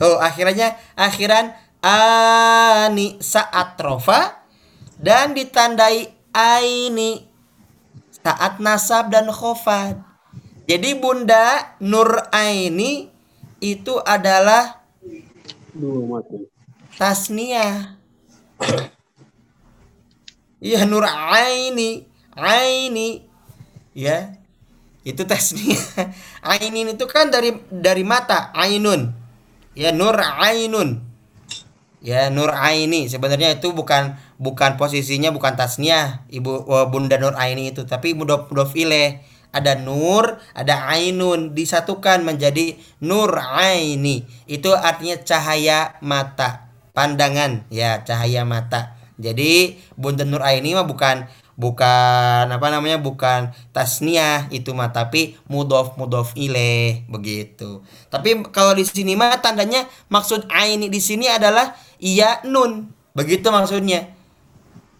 Oh, 0.00 0.16
akhirannya 0.22 0.74
akhiran 0.96 1.52
ani 1.84 3.20
saat 3.20 3.76
rofa 3.76 4.40
dan 4.96 5.36
ditandai 5.36 6.08
aini 6.32 7.26
saat 8.10 8.60
nasab 8.60 9.10
dan 9.12 9.28
khofad. 9.30 10.09
Jadi 10.70 10.94
Bunda 11.02 11.74
Nur 11.82 12.30
Aini 12.30 13.10
itu 13.58 13.98
adalah 14.06 14.86
tasniah. 16.94 17.98
Iya 20.62 20.86
Nur 20.86 21.10
Aini, 21.10 22.06
Aini. 22.38 23.26
Ya. 23.98 24.38
Itu 25.02 25.26
tasniah. 25.26 26.14
Ainin 26.54 26.94
itu 26.94 27.02
kan 27.10 27.34
dari 27.34 27.50
dari 27.66 28.06
mata, 28.06 28.54
ainun. 28.54 29.10
Ya 29.74 29.90
Nur 29.90 30.22
Ainun. 30.22 31.02
Ya 31.98 32.30
Nur 32.30 32.54
Aini 32.54 33.10
sebenarnya 33.10 33.58
itu 33.58 33.74
bukan 33.74 34.14
bukan 34.38 34.78
posisinya 34.78 35.34
bukan 35.34 35.52
tasniah 35.52 36.22
Ibu 36.30 36.64
eh, 36.64 36.86
Bunda 36.86 37.18
Nur 37.18 37.34
Aini 37.34 37.74
itu 37.74 37.82
tapi 37.90 38.14
mudof 38.14 38.46
mudof 38.54 38.70
ilaih. 38.78 39.18
Ada 39.50 39.82
nur, 39.82 40.38
ada 40.54 40.86
ainun 40.86 41.58
disatukan 41.58 42.22
menjadi 42.22 42.78
nur 43.02 43.34
aini. 43.34 44.22
Itu 44.46 44.70
artinya 44.74 45.18
cahaya 45.26 45.98
mata, 46.02 46.70
pandangan 46.94 47.66
ya, 47.70 48.06
cahaya 48.06 48.46
mata. 48.46 49.00
Jadi 49.20 49.76
Bunda 50.00 50.24
Nur 50.24 50.40
Aini 50.40 50.72
mah 50.72 50.88
bukan 50.88 51.28
bukan 51.60 52.48
apa 52.48 52.66
namanya 52.72 52.96
bukan 52.96 53.52
tasniah 53.76 54.48
itu 54.48 54.72
mah 54.72 54.96
tapi 54.96 55.36
mudof 55.44 56.00
mudof 56.00 56.32
ilaih 56.32 57.04
begitu. 57.04 57.84
Tapi 58.08 58.48
kalau 58.48 58.72
di 58.72 58.88
sini 58.88 59.12
mah 59.12 59.36
tandanya 59.44 59.84
maksud 60.08 60.48
aini 60.48 60.88
di 60.88 61.04
sini 61.04 61.28
adalah 61.28 61.76
iya 62.00 62.40
nun. 62.48 62.96
Begitu 63.12 63.52
maksudnya. 63.52 64.08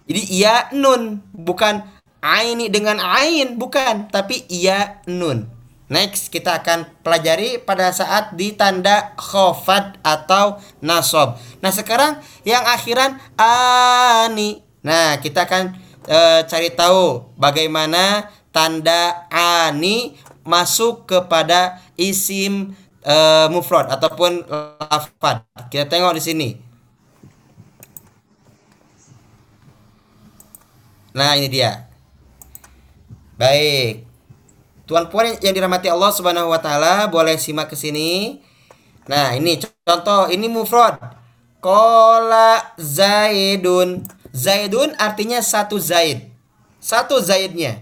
Jadi 0.04 0.22
iya 0.36 0.68
nun 0.76 1.24
bukan 1.32 1.80
aini 2.20 2.68
dengan 2.68 3.00
ain 3.00 3.56
bukan 3.56 4.08
tapi 4.12 4.44
iya 4.48 5.00
nun. 5.08 5.48
Next 5.90 6.30
kita 6.30 6.62
akan 6.62 6.86
pelajari 7.02 7.58
pada 7.58 7.90
saat 7.90 8.38
di 8.38 8.54
tanda 8.54 9.10
khofat 9.18 9.98
atau 10.06 10.62
nasob. 10.78 11.34
Nah 11.58 11.74
sekarang 11.74 12.22
yang 12.46 12.62
akhiran 12.62 13.18
ani. 13.34 14.62
Nah 14.86 15.18
kita 15.18 15.50
akan 15.50 15.74
eh, 16.06 16.46
cari 16.46 16.70
tahu 16.70 17.34
bagaimana 17.34 18.30
tanda 18.54 19.26
ani 19.34 20.14
masuk 20.46 21.10
kepada 21.10 21.82
isim 21.98 22.70
eh, 23.02 23.50
mufrad 23.50 23.90
ataupun 23.90 24.46
lafad. 24.46 25.42
Kita 25.74 25.90
tengok 25.90 26.14
di 26.14 26.22
sini. 26.22 26.48
Nah 31.18 31.34
ini 31.34 31.50
dia. 31.50 31.89
Baik. 33.40 34.04
Tuan 34.84 35.08
puan 35.08 35.32
yang 35.40 35.56
dirahmati 35.56 35.88
Allah 35.88 36.12
Subhanahu 36.12 36.52
wa 36.52 36.60
taala, 36.60 37.08
boleh 37.08 37.40
simak 37.40 37.72
ke 37.72 37.76
sini. 37.78 38.36
Nah, 39.08 39.32
ini 39.32 39.56
contoh 39.80 40.28
ini 40.28 40.44
mufrad. 40.44 41.00
Kola 41.64 42.76
Zaidun. 42.76 44.04
Zaidun 44.36 44.92
artinya 45.00 45.40
satu 45.40 45.80
Zaid. 45.80 46.28
Satu 46.84 47.16
Zaidnya. 47.16 47.80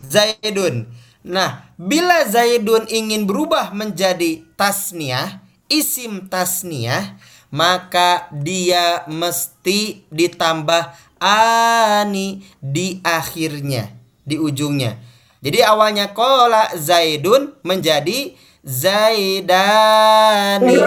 Zaidun. 0.00 0.88
Nah, 1.20 1.68
bila 1.76 2.24
Zaidun 2.24 2.88
ingin 2.88 3.28
berubah 3.28 3.76
menjadi 3.76 4.40
tasniah, 4.56 5.44
isim 5.68 6.32
tasniah, 6.32 7.20
maka 7.52 8.32
dia 8.32 9.04
mesti 9.08 10.08
ditambah 10.08 10.96
ani 11.20 12.44
di 12.60 13.00
akhirnya, 13.00 13.88
di 14.24 14.40
ujungnya. 14.40 14.96
Jadi 15.44 15.60
awalnya 15.60 16.16
kola 16.16 16.72
Zaidun 16.72 17.52
menjadi 17.60 18.32
Zaidani. 18.64 20.80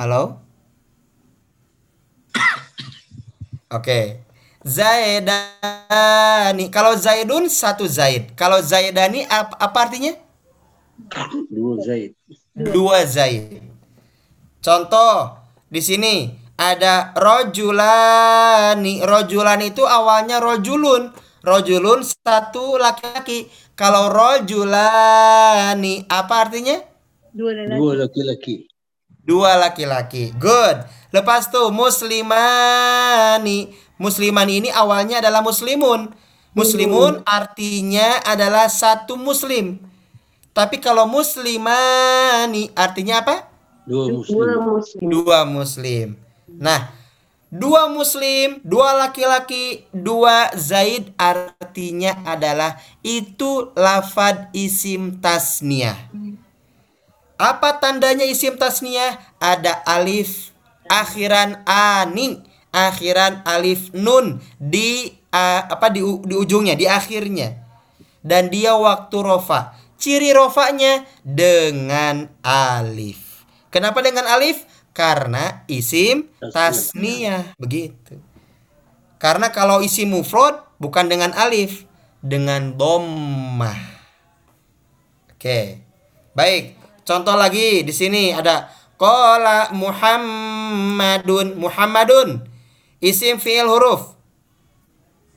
Halo? 0.00 0.40
Oke. 3.68 4.24
Zaidani. 4.64 6.72
Kalau 6.72 6.96
Zaidun 6.96 7.52
satu 7.52 7.84
Zaid. 7.84 8.32
Kalau 8.32 8.64
Zaidani 8.64 9.28
apa, 9.28 9.52
apa 9.60 9.78
artinya? 9.84 10.16
Dua 11.52 11.76
Zaid. 11.84 12.16
Dua 12.56 13.04
Zaid. 13.04 13.60
Contoh 14.64 15.36
di 15.68 15.84
sini 15.84 16.32
ada 16.62 17.10
rojulani. 17.18 19.02
Rojulani 19.02 19.74
itu 19.74 19.82
awalnya 19.82 20.38
rojulun. 20.38 21.10
Rojulun 21.42 22.06
satu 22.06 22.78
laki-laki. 22.78 23.50
Kalau 23.74 24.14
rojulani 24.14 26.06
apa 26.06 26.46
artinya? 26.46 26.78
Dua. 27.34 27.50
Dua 27.66 28.06
laki-laki. 28.06 28.70
Dua 29.26 29.58
laki-laki. 29.58 30.30
Good. 30.38 30.86
Lepas 31.10 31.50
tuh 31.50 31.74
muslimani. 31.74 33.74
Muslimani 33.98 34.62
ini 34.62 34.70
awalnya 34.70 35.18
adalah 35.18 35.42
muslimun. 35.42 36.14
Muslimun 36.52 37.24
artinya 37.24 38.20
adalah 38.28 38.68
satu 38.68 39.16
muslim. 39.16 39.80
Tapi 40.52 40.84
kalau 40.84 41.08
muslimani 41.08 42.68
artinya 42.76 43.24
apa? 43.24 43.48
Dua 43.88 44.12
muslim. 44.12 45.08
Dua 45.10 45.48
muslim. 45.48 46.21
Nah, 46.58 46.92
dua 47.52 47.88
muslim, 47.92 48.60
dua 48.64 48.96
laki-laki, 48.96 49.84
dua 49.92 50.52
zaid 50.56 51.12
artinya 51.20 52.16
adalah 52.24 52.80
itu 53.04 53.70
lafad 53.76 54.48
isim 54.56 55.20
tasniah. 55.20 55.96
Apa 57.36 57.76
tandanya 57.82 58.24
isim 58.24 58.56
tasniah? 58.56 59.18
Ada 59.42 59.82
alif 59.84 60.52
akhiran 60.86 61.64
ani, 61.66 62.40
akhiran 62.70 63.42
alif 63.48 63.90
nun 63.96 64.38
di 64.60 65.10
a- 65.32 65.66
apa 65.66 65.88
di, 65.90 66.00
di 66.00 66.34
ujungnya, 66.36 66.78
di 66.78 66.86
akhirnya. 66.86 67.58
Dan 68.22 68.52
dia 68.54 68.78
waktu 68.78 69.16
rofa. 69.18 69.74
Ciri 69.98 70.30
rofanya 70.34 71.02
dengan 71.22 72.30
alif. 72.42 73.46
Kenapa 73.70 74.02
dengan 74.02 74.26
alif? 74.30 74.62
Karena 74.92 75.64
isim 75.72 76.28
tasniah 76.52 77.56
begitu. 77.56 78.20
Karena 79.16 79.48
kalau 79.48 79.80
isim 79.80 80.12
mufrad 80.12 80.60
bukan 80.76 81.08
dengan 81.08 81.32
alif, 81.32 81.88
dengan 82.20 82.76
dommah. 82.76 83.78
Oke. 85.32 85.80
Baik, 86.32 86.76
contoh 87.04 87.36
lagi 87.36 87.84
di 87.84 87.92
sini 87.92 88.36
ada 88.36 88.68
qala 89.00 89.72
Muhammadun. 89.72 91.56
Muhammadun. 91.56 92.44
Isim 93.02 93.40
fiil 93.42 93.66
huruf. 93.66 94.14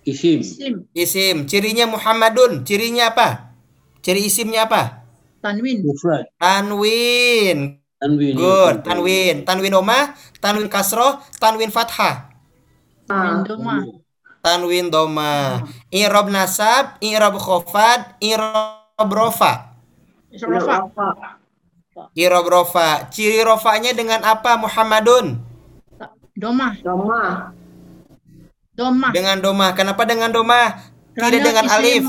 Isim. 0.05 0.45
Isim. 0.45 0.73
Isim. 0.93 1.35
Cirinya 1.49 1.89
Muhammadun. 1.89 2.61
Cirinya 2.61 3.09
apa? 3.09 3.57
Ciri 4.05 4.21
isimnya 4.29 4.69
apa? 4.69 5.01
Tanwin. 5.41 5.81
Mufrad. 5.81 6.29
Tanwin. 6.37 7.84
Tanwin. 8.05 8.37
Good. 8.37 8.75
Tanwin. 8.85 9.35
Tanwin 9.49 9.73
domah, 9.73 10.13
tanwin 10.37 10.69
kasroh, 10.69 11.25
tanwin 11.41 11.73
fathah. 11.73 12.29
Tanwin 13.09 13.41
doma. 13.41 13.75
Tanwin 14.45 14.93
doma. 14.93 15.65
I'rab 15.89 16.29
nasab, 16.29 17.01
i'rab 17.01 17.33
khofad, 17.41 18.21
i'rab 18.21 19.09
rofa. 19.09 19.73
Rafa. 20.37 21.09
I'rab 22.13 22.45
rofa. 22.45 23.09
Ciri 23.09 23.41
rofanya 23.41 23.89
dengan 23.97 24.21
apa 24.21 24.53
Muhammadun? 24.61 25.41
Doma. 26.37 26.77
Doma. 26.85 27.21
Doma. 28.77 29.09
Dengan 29.15 29.41
domah. 29.41 29.73
Kenapa 29.73 30.05
dengan 30.05 30.29
domah? 30.29 30.93
Tidak 31.15 31.41
dengan 31.41 31.65
alif. 31.73 32.05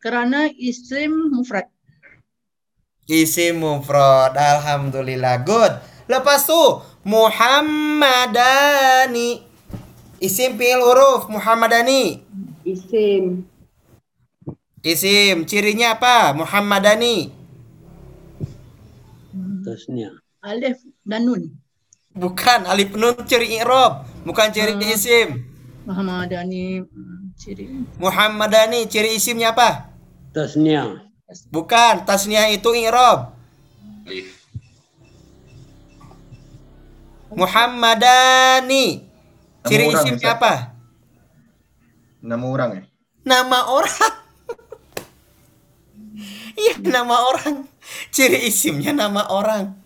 Kerana 0.00 0.48
isim 0.54 1.34
mufrad. 1.34 1.75
Isim 3.06 3.62
mufrad. 3.62 4.34
Alhamdulillah. 4.34 5.42
Good. 5.46 5.72
Lepas 6.10 6.46
tuh 6.46 6.82
Muhammadani. 7.06 8.66
Isim 10.18 10.58
fi'il 10.58 10.82
huruf 10.82 11.30
Muhammadani. 11.30 12.22
Isim. 12.66 13.46
Isim. 14.82 15.46
Cirinya 15.46 15.94
apa? 15.98 16.34
Muhammadani. 16.34 17.30
Tasnya. 19.62 20.10
Alif 20.42 20.78
dan 21.02 21.26
nun. 21.26 21.42
Bukan 22.16 22.64
alif 22.70 22.96
nun 22.96 23.12
ciri 23.28 23.60
i'rab, 23.60 24.08
bukan 24.24 24.48
ciri 24.48 24.72
Hmm. 24.72 24.88
isim. 24.88 25.28
Muhammadani 25.84 26.82
ciri. 27.36 27.84
Muhammadani 28.00 28.88
ciri 28.88 29.14
isimnya 29.18 29.52
apa? 29.52 29.90
Tasnya. 30.32 31.05
Bukan, 31.50 32.06
tasniah 32.06 32.46
itu 32.54 32.70
i'rab. 32.70 33.34
Muhammadani. 37.34 39.02
Ciri 39.66 39.90
Nama 39.90 39.98
orang, 39.98 40.04
isimnya 40.06 40.30
Ustaz. 40.30 40.38
apa? 40.38 40.52
Nama 42.22 42.44
orang 42.46 42.70
eh? 42.78 42.84
Nama 43.26 43.58
orang. 43.66 44.14
Iya, 46.56 46.80
nama 46.80 47.16
orang. 47.28 47.68
Ciri 48.14 48.46
isimnya 48.48 48.94
nama 48.94 49.28
orang. 49.28 49.76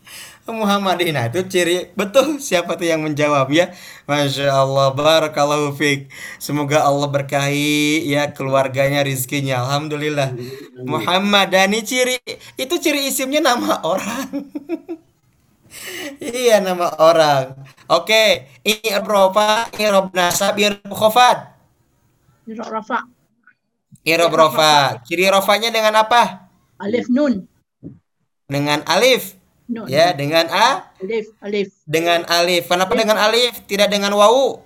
Muhammadin 0.54 1.14
nah 1.16 1.26
itu 1.26 1.42
ciri 1.46 1.90
betul 1.98 2.38
siapa 2.42 2.78
tuh 2.78 2.86
yang 2.86 3.02
menjawab 3.02 3.50
ya? 3.50 3.74
Masya 4.04 4.50
Allah 4.50 4.92
Barakallahu 4.94 5.74
fiq 5.74 6.10
Semoga 6.42 6.82
Allah 6.84 7.08
berkahi 7.08 8.04
ya 8.06 8.30
keluarganya 8.30 9.02
rizkinya. 9.06 9.62
Alhamdulillah. 9.66 10.34
Muhammadani 10.82 11.82
ciri 11.82 12.18
itu 12.58 12.74
ciri 12.78 13.08
isimnya 13.08 13.40
nama 13.42 13.82
orang. 13.82 14.28
Iya 16.20 16.58
nama 16.60 16.92
orang. 16.98 17.54
Oke 17.86 18.50
I'rab 18.66 19.06
rofa 19.06 19.70
I'rab 19.78 20.10
nasab 20.12 20.58
I'rab 20.58 20.82
khofad 20.90 21.38
Rafa. 22.50 23.06
I'rab 24.02 24.32
rofa 24.34 24.98
Ciri 25.06 25.30
rofanya 25.30 25.70
dengan 25.70 25.94
apa? 26.02 26.50
Alif 26.82 27.06
nun. 27.06 27.46
Dengan 28.50 28.82
alif 28.90 29.39
Nun. 29.70 29.86
Ya 29.86 30.10
dengan 30.10 30.50
A 30.50 30.90
Alif. 30.98 31.30
Alif. 31.38 31.70
Dengan 31.86 32.26
alif 32.26 32.66
Kenapa 32.66 32.90
dengan 32.98 33.14
alif 33.22 33.62
Tidak 33.70 33.86
dengan 33.86 34.10
wawu 34.18 34.58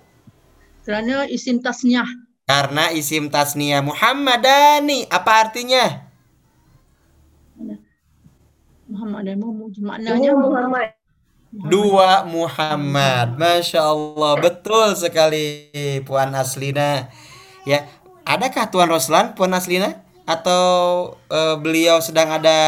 Kerana 0.81 1.29
isim 1.29 1.61
tasniah. 1.61 2.09
Karena 2.49 2.89
isim 2.89 3.29
tasniyah 3.29 3.85
Muhammadani 3.85 5.05
Apa 5.13 5.45
artinya? 5.45 6.09
Muhammad 8.85 9.21
dan 9.29 9.37
Muhammad. 9.41 9.77
Maknanya 9.81 10.31
Muhammad. 10.37 10.87
Dua 11.53 12.25
Muhammad 12.25 13.37
Masya 13.37 13.81
Allah 13.85 14.33
Betul 14.41 14.97
sekali 14.97 15.69
Puan 16.01 16.33
Aslina 16.33 17.13
Ya 17.63 17.85
Adakah 18.25 18.73
Tuan 18.73 18.89
Roslan 18.89 19.37
Puan 19.37 19.53
Aslina 19.53 20.01
Atau 20.25 21.13
eh, 21.29 21.55
beliau 21.61 22.01
sedang 22.01 22.27
ada 22.33 22.59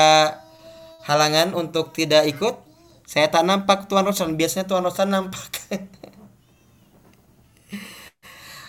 Halangan 1.07 1.55
untuk 1.55 1.95
tidak 1.95 2.27
ikut 2.27 2.59
Saya 3.07 3.31
tak 3.31 3.47
nampak 3.47 3.87
Tuan 3.87 4.03
Roslan 4.03 4.35
Biasanya 4.35 4.67
Tuan 4.67 4.83
Roslan 4.83 5.09
nampak. 5.09 5.47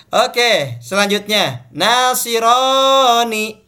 Oke 0.09 0.81
selanjutnya. 0.81 1.69
Nasironi. 1.69 3.61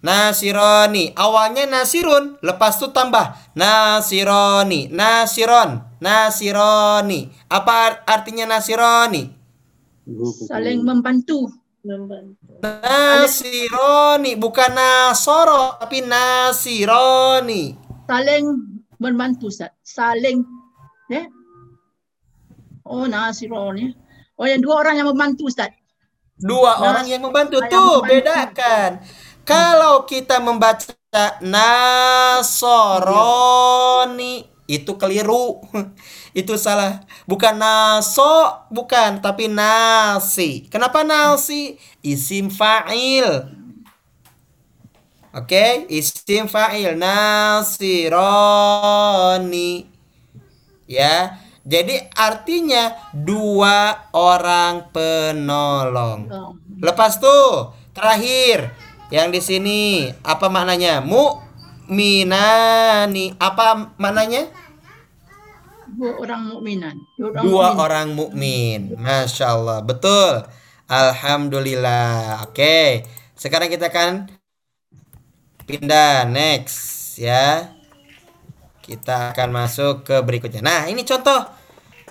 Nasironi. 0.00 1.12
Awalnya 1.12 1.68
Nasirun 1.68 2.40
Lepas 2.40 2.80
itu 2.80 2.88
tambah. 2.96 3.36
Nasironi. 3.52 4.88
Nasiron. 4.88 5.84
Nasironi. 6.00 7.28
Apa 7.52 7.72
ar- 7.72 8.00
artinya 8.08 8.48
Nasironi? 8.56 9.44
saling 10.48 10.84
membantu. 10.84 11.48
Nasironi 12.64 14.40
Bukan 14.40 14.72
Nasoro 14.72 15.76
Tapi 15.76 16.00
Nasironi 16.00 17.62
Saling 18.04 18.44
membantu 19.00 19.48
Ustaz. 19.52 19.72
Saling. 19.84 20.44
Eh? 21.12 21.24
Oh, 22.84 23.04
Nasirun 23.04 23.76
ya. 23.76 23.88
Oh, 24.36 24.44
yang 24.48 24.60
dua 24.64 24.80
orang 24.80 24.96
yang 25.00 25.08
membantu 25.08 25.48
Ustaz. 25.48 25.72
Dua 26.36 26.76
Nas- 26.76 26.84
orang 26.84 27.06
yang 27.08 27.20
membantu 27.24 27.60
yang 27.60 27.68
Tuh 27.72 28.00
membantu. 28.00 28.08
bedakan 28.12 28.90
Kalau 29.44 30.04
kita 30.04 30.40
membaca 30.40 30.92
Nasoroni 33.04 34.44
Itu 34.64 34.96
keliru 34.96 35.60
Itu 36.34 36.58
salah 36.58 37.00
Bukan 37.30 37.54
naso 37.54 38.66
Bukan 38.68 39.22
Tapi 39.22 39.46
nasi 39.46 40.66
Kenapa 40.66 41.06
nasi? 41.06 41.78
Isim 42.02 42.50
fa'il 42.50 43.46
Oke 45.30 45.86
Isim 45.88 46.50
fa'il 46.50 46.98
Nasironi 46.98 48.10
Ya 50.90 51.38
Jadi 51.64 51.96
artinya 52.12 52.92
Dua 53.14 54.10
orang 54.12 54.92
penolong. 54.92 56.28
Lepas 56.84 57.16
tuh 57.16 57.72
terakhir 57.96 58.68
yang 59.08 59.30
di 59.30 59.40
sini 59.40 60.12
apa 60.20 60.50
maknanya? 60.50 61.00
Mu'minani. 61.00 62.26
Apa 63.40 63.94
maknanya? 63.96 64.50
Dua 66.04 66.20
orang 66.20 66.40
mukminan. 66.52 66.96
Dua 67.16 67.28
orang 67.32 67.42
Dua 67.48 67.64
mukmin. 67.72 67.80
orang 67.80 68.08
mukmin. 68.12 68.80
Masya 69.00 69.46
Allah. 69.56 69.80
Betul. 69.80 70.44
Alhamdulillah. 70.84 72.44
Oke. 72.44 73.08
Sekarang 73.32 73.72
kita 73.72 73.88
akan 73.88 74.28
pindah 75.64 76.28
next 76.28 77.16
ya. 77.16 77.72
Kita 78.84 79.32
akan 79.32 79.48
masuk 79.48 80.04
ke 80.04 80.20
berikutnya. 80.20 80.60
Nah, 80.60 80.84
ini 80.92 81.08
contoh. 81.08 81.48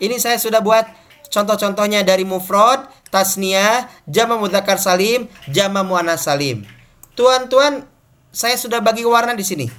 Ini 0.02 0.18
saya 0.18 0.42
sudah 0.42 0.66
buat 0.66 0.90
contoh-contohnya 1.30 2.02
dari 2.02 2.26
mufrad, 2.26 2.90
tasniah, 3.14 3.86
jama 4.10 4.42
mudzakkar 4.42 4.82
salim, 4.82 5.30
jama 5.54 5.86
muannas 5.86 6.26
salim. 6.26 6.66
Tuan-tuan, 7.14 7.86
saya 8.34 8.58
sudah 8.58 8.82
bagi 8.82 9.06
warna 9.06 9.38
di 9.38 9.46
sini. 9.46 9.70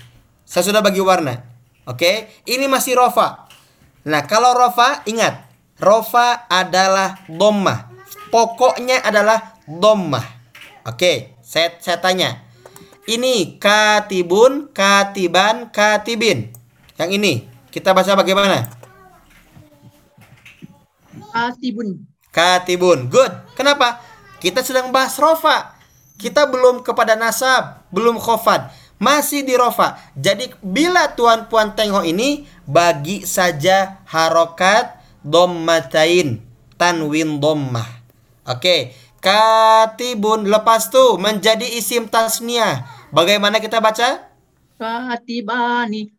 Saya 0.46 0.70
sudah 0.70 0.78
bagi 0.86 1.02
warna. 1.02 1.34
Oke, 1.84 2.30
ini 2.46 2.70
masih 2.70 2.94
rofa. 2.94 3.43
Nah, 4.04 4.20
kalau 4.28 4.52
rofa 4.52 5.00
ingat, 5.08 5.48
rofa 5.80 6.44
adalah 6.52 7.24
dommah. 7.24 7.88
Pokoknya 8.28 9.00
adalah 9.00 9.56
dommah. 9.64 10.24
Oke, 10.84 11.40
saya 11.40 11.72
saya 11.80 11.96
tanya. 11.96 12.44
Ini 13.08 13.56
katibun, 13.56 14.68
katiban, 14.76 15.72
katibin. 15.72 16.52
Yang 17.00 17.10
ini 17.16 17.32
kita 17.72 17.96
baca 17.96 18.12
bagaimana? 18.12 18.68
Atibun. 21.32 22.04
Katibun. 22.28 23.08
Good. 23.08 23.56
Kenapa? 23.56 24.04
Kita 24.36 24.60
sedang 24.60 24.92
bahas 24.92 25.16
rofa. 25.16 25.80
Kita 26.20 26.46
belum 26.46 26.84
kepada 26.84 27.16
nasab, 27.16 27.88
belum 27.88 28.20
khofad. 28.20 28.68
Masih 28.98 29.42
di 29.42 29.54
rofa. 29.58 29.98
Jadi 30.14 30.54
bila 30.62 31.12
tuan 31.12 31.50
puan 31.50 31.74
tengok 31.74 32.06
ini 32.06 32.46
bagi 32.64 33.26
saja 33.26 34.00
harokat 34.06 35.02
dommatain 35.24 36.40
tanwin 36.78 37.42
dommah. 37.42 37.86
Oke. 38.46 38.94
Katibun. 39.24 40.44
Lepas 40.46 40.92
tuh 40.92 41.16
menjadi 41.16 41.64
isim 41.64 42.06
tasniah. 42.12 42.84
Bagaimana 43.08 43.56
kita 43.56 43.80
baca? 43.80 44.20
Katibani. 44.76 46.12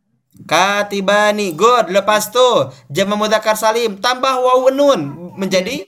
Katibani. 0.50 1.54
Good. 1.54 1.94
Lepas 1.94 2.34
tuh 2.34 2.74
jama 2.90 3.14
mudzakkar 3.14 3.54
salim 3.56 4.02
tambah 4.02 4.36
wawu 4.42 4.74
nun 4.74 5.02
menjadi 5.38 5.86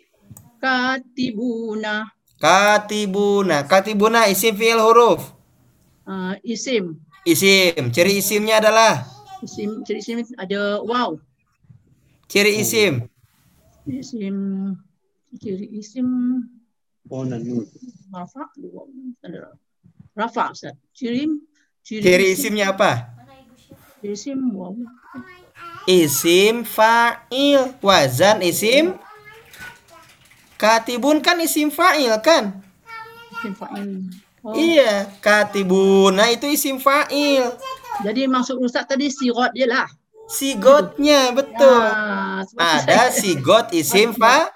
Katibuna. 0.57 2.09
katibuna. 2.37 3.65
Katibuna 3.65 4.29
isim 4.29 4.53
fiil 4.53 4.77
huruf. 4.77 5.36
Ah, 6.07 6.39
isim. 6.39 6.95
Isim. 7.27 7.91
Ciri 7.91 8.23
isimnya 8.23 8.63
adalah 8.63 9.03
Isim, 9.43 9.85
ciri 9.85 10.01
isim 10.01 10.17
ada 10.39 10.81
wow. 10.81 11.13
ciri 12.25 12.57
isim. 12.57 13.05
Isim, 13.85 14.37
ciri 15.37 15.67
isim 15.77 16.07
Oh, 17.07 17.23
rafa. 17.23 18.51
Rafa. 20.11 20.45
Ciri, 20.91 21.23
ciri, 21.79 22.03
Ciri 22.03 22.25
isimnya 22.35 22.75
apa? 22.75 23.15
Ciri 24.01 24.15
isim 24.15 24.39
wow. 24.51 24.75
Isim 25.87 26.67
fa'il. 26.67 27.79
Wazan 27.79 28.43
isim 28.43 28.99
Katibun 30.59 31.23
kan 31.23 31.39
isim 31.39 31.71
fa'il 31.71 32.11
kan? 32.19 32.59
Isim 33.39 33.53
fa'il. 33.55 34.11
Oh, 34.47 34.55
Iya, 34.55 35.11
katibuna 35.19 36.31
itu 36.31 36.47
isim 36.47 36.79
fa'il. 36.79 37.51
Jadi 37.99 38.31
maksud 38.31 38.55
Ustaz 38.57 38.87
tadi 38.87 39.11
sigot 39.11 39.51
dia 39.51 39.67
lah. 39.67 39.87
Sigotnya 40.25 41.35
betul. 41.35 41.83
Tu 42.47 42.55
Ada 42.55 43.11
sigot 43.11 43.71
isim 43.71 44.11
fa 44.11 44.47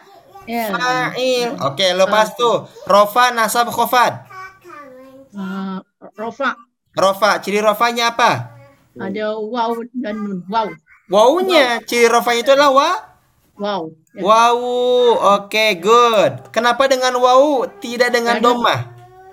Ya. 0.47 0.71
fa'il. 0.71 1.59
Oke, 1.59 1.91
lepas 1.91 2.31
tuh 2.33 2.71
rofa 2.85 3.35
nasab 3.35 3.67
khofad. 3.67 4.23
Ah, 5.31 5.83
rafa. 6.13 6.55
Rofa, 6.91 7.39
ciri 7.39 7.59
rofanya 7.59 8.11
apa? 8.11 8.51
Ada 8.95 9.35
wow 9.35 9.71
dan 9.93 10.15
nun. 10.17 10.39
Wow. 10.47 10.67
Wawunya, 11.07 11.83
ciri 11.83 12.07
rofanya 12.07 12.39
itu 12.41 12.51
adalah 12.51 12.71
wa 12.71 12.91
Wow. 13.55 13.81
Ya. 14.11 14.21
wawu. 14.23 15.15
Oke, 15.39 15.75
good. 15.77 16.51
Kenapa 16.51 16.87
dengan 16.87 17.15
wawu 17.15 17.67
tidak 17.79 18.11
dengan 18.11 18.39
Karena- 18.39 18.47
domah? 18.47 18.79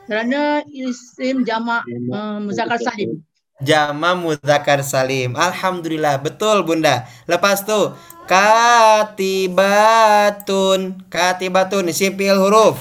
Kerana 0.09 0.65
isim 0.73 1.45
jamak 1.45 1.85
uh, 2.09 2.41
muzakkar 2.41 2.81
salim. 2.81 3.21
Jama 3.59 4.15
mudzakkar 4.15 4.87
salim. 4.87 5.35
Alhamdulillah, 5.35 6.23
betul 6.23 6.63
Bunda. 6.63 7.11
Lepas 7.27 7.67
tuh 7.67 7.93
katibatun. 8.31 9.45
Katibatun 11.11 11.91
isim 11.91 12.15
fiil 12.15 12.39
huruf. 12.39 12.79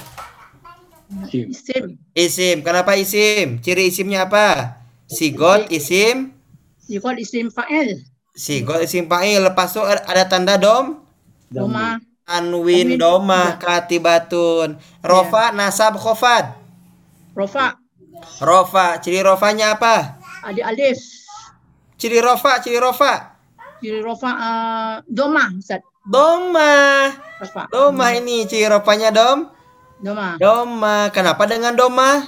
Isim. 1.34 1.98
Isim. 2.14 2.62
Kenapa 2.62 2.94
isim? 2.94 3.58
Ciri 3.60 3.90
isimnya 3.90 4.30
apa? 4.30 4.78
Sigot 5.10 5.74
isim. 5.74 6.32
Sigot 6.78 7.18
isim 7.18 7.50
fa'il. 7.50 8.06
Sigot 8.38 8.86
isim 8.86 9.10
fa'il. 9.10 9.42
Lepas 9.42 9.74
tuh 9.74 9.82
ada 9.84 10.30
tanda 10.30 10.62
dom. 10.62 11.02
Doma. 11.50 11.98
Tanwin. 12.28 13.00
domah 13.02 13.58
katibatun. 13.58 14.78
Rofa 15.02 15.56
nasab 15.56 15.98
khofad. 15.98 16.57
Rafa. 17.38 17.78
Rofa. 18.42 18.98
Ciri 18.98 19.22
rofanya 19.22 19.78
apa? 19.78 20.18
Ada 20.42 20.74
alif. 20.74 20.98
Ciri 22.02 22.18
rofa, 22.18 22.58
ciri 22.66 22.82
rofa. 22.82 23.38
Ciri 23.78 24.02
rafa 24.02 24.32
uh, 24.34 24.94
doma. 25.06 25.54
Ustaz. 25.54 25.86
Domah. 26.02 27.14
Rafa. 27.38 27.70
Domah 27.70 28.10
ini 28.18 28.50
ciri 28.50 28.66
rofanya 28.66 29.14
dom. 29.14 29.54
Doma. 30.02 30.34
Doma. 30.42 31.14
Kenapa 31.14 31.46
dengan 31.46 31.78
doma? 31.78 32.26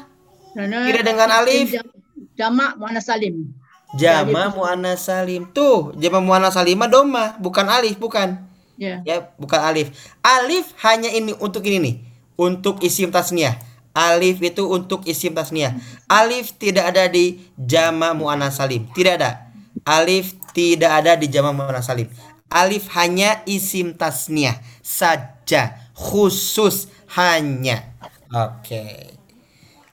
Tidak 0.53 1.01
dengan 1.05 1.29
alif. 1.33 1.73
isim 1.73 1.81
jam- 1.81 1.97
Jamak 2.39 2.79
muannas 2.79 3.03
salim. 3.03 3.51
Jama 3.99 4.53
muannas 4.53 5.03
salim. 5.09 5.49
Tuh, 5.49 5.91
jama 5.99 6.23
muannas 6.23 6.55
salimah 6.55 6.87
doma, 6.87 7.35
bukan 7.35 7.67
alif, 7.67 7.99
bukan. 7.99 8.37
Ya. 8.79 9.03
Ya, 9.03 9.27
bukan 9.35 9.59
alif. 9.59 9.91
Alif 10.23 10.71
hanya 10.85 11.11
ini 11.11 11.35
untuk 11.35 11.67
ini 11.67 11.77
nih, 11.83 11.95
untuk 12.39 12.79
isim 12.79 13.11
tasniah. 13.11 13.59
Alif 13.93 14.37
itu 14.39 14.69
untuk 14.69 15.03
isim 15.09 15.33
tasniah. 15.33 15.73
Alif 16.05 16.53
tidak 16.55 16.93
ada 16.93 17.09
di 17.09 17.41
jama 17.57 18.13
muannas 18.13 18.61
salim. 18.61 18.85
Tidak 18.93 19.13
ada. 19.17 19.49
Alif 19.81 20.37
tidak 20.53 21.03
ada 21.03 21.17
di 21.17 21.27
jama 21.27 21.51
muannas 21.51 21.89
salim. 21.89 22.07
Alif 22.49 22.89
hanya 22.97 23.41
isim 23.45 23.93
tasniah 23.93 24.57
saja, 24.81 25.77
khusus 25.93 26.89
hanya. 27.17 27.93
Oke. 28.29 29.13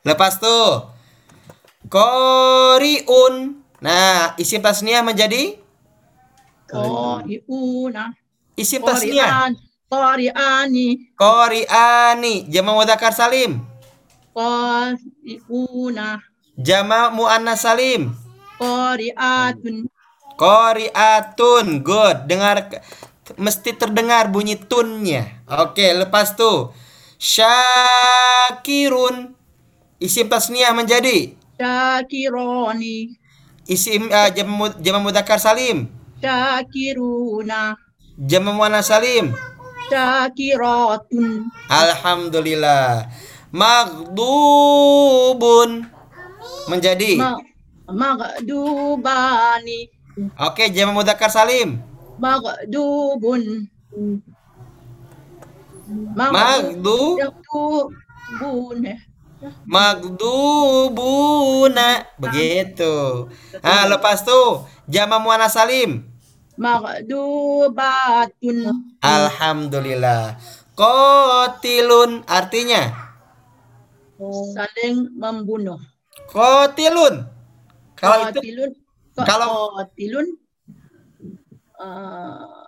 Lepas 0.04 0.40
tuh 0.40 0.92
Koriun. 1.88 3.60
Nah, 3.80 4.32
isim 4.40 4.60
tasniah 4.64 5.04
menjadi 5.04 5.56
Qori'una. 6.66 8.16
isim 8.58 8.82
tasniah. 8.82 9.28
Qori'an. 9.28 9.52
Qori'ani. 9.86 10.88
Qori'ani, 11.14 12.34
jama 12.50 12.74
mudzakkar 12.74 13.14
salim. 13.14 13.62
Qori'una. 14.36 16.20
Jama 16.60 17.08
muannas 17.08 17.64
salim. 17.64 18.12
Qori'atun. 18.60 19.88
Qori'atun. 20.36 21.80
Good. 21.80 22.28
Dengar 22.28 22.68
mesti 23.40 23.72
terdengar 23.72 24.28
bunyi 24.28 24.60
tunnya. 24.60 25.40
Oke, 25.48 25.88
lepas 25.96 26.36
tuh 26.36 26.76
Syakirun. 27.16 27.56
Isim 29.96 30.28
tasniah 30.28 30.76
menjadi 30.76 31.32
Syakironi. 31.56 33.16
isim 33.64 34.12
uh, 34.12 34.28
jama 34.36 34.52
mud- 34.52 34.76
jama 34.84 35.00
mudzakkar 35.00 35.40
salim. 35.40 35.88
Syakiruna. 36.20 37.72
Jama 38.20 38.52
muannas 38.52 38.92
salim. 38.92 39.32
Syakiratun. 39.88 41.48
Alhamdulillah. 41.72 43.08
Maghdubun 43.56 44.28
menjadi. 46.68 47.16
Ma 47.16 47.40
Magdubani. 47.88 49.88
Oke, 50.36 50.68
jama 50.74 50.90
mudzakkar 50.92 51.30
salim. 51.32 51.80
Magdubun. 52.20 53.64
Magdu 56.12 57.16
Magdubun. 57.16 58.84
magdubuna 59.68 62.00
begitu. 62.20 63.28
Ah, 63.62 63.86
lepas 63.88 64.24
tuh 64.26 64.66
jama 64.90 65.16
muannas 65.16 65.56
salim. 65.56 66.04
Magdubatun. 66.60 68.58
Alhamdulillah. 69.00 70.36
Qatilun 70.76 72.20
artinya 72.28 73.05
Saling 74.52 75.12
membunuh. 75.14 75.76
qatilun. 76.32 77.28
Kalau 77.96 78.28
itu 78.28 78.40
Qatilun. 78.40 78.70
kalau- 79.16 79.76
Qatilun. 79.76 80.26
uh, 81.76 82.64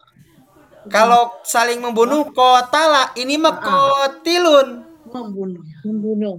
kalau 0.88 1.36
saling 1.44 1.80
membunuh 1.80 2.28
qatala, 2.32 3.12
ini 3.16 3.36
mah 3.36 3.57
qatilun. 3.61 4.84
membunuh. 5.09 5.64
Membunuh. 5.84 6.36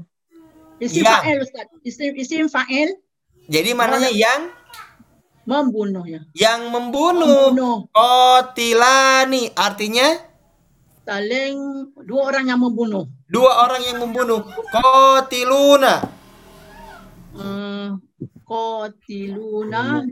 Isim 0.78 1.02
Ya. 1.04 1.20
fa'il 1.20 1.42
Ustaz. 1.42 1.66
Isim, 1.84 2.14
isim 2.16 2.46
fa'il 2.48 2.94
Jadi 3.50 3.74
mananya 3.74 4.14
yang 4.14 4.54
membunuh 5.44 6.06
ya. 6.06 6.22
yang 6.38 6.70
membunuh. 6.70 7.50
Membunuh. 7.50 7.90
Qatilani 7.92 9.50
artinya 9.58 10.22
Saling 11.10 11.58
dua 12.06 12.22
orang 12.30 12.54
yang 12.54 12.62
membunuh. 12.62 13.10
dua 13.26 13.66
orang 13.66 13.82
yang 13.82 13.98
membunuh. 13.98 14.46
Qatiluna. 14.70 16.06
Hmm, 17.34 17.98
Qatiluna 18.46 20.06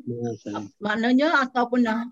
maknanya 0.82 1.46
ataupun 1.46 1.86
uh, 1.86 2.06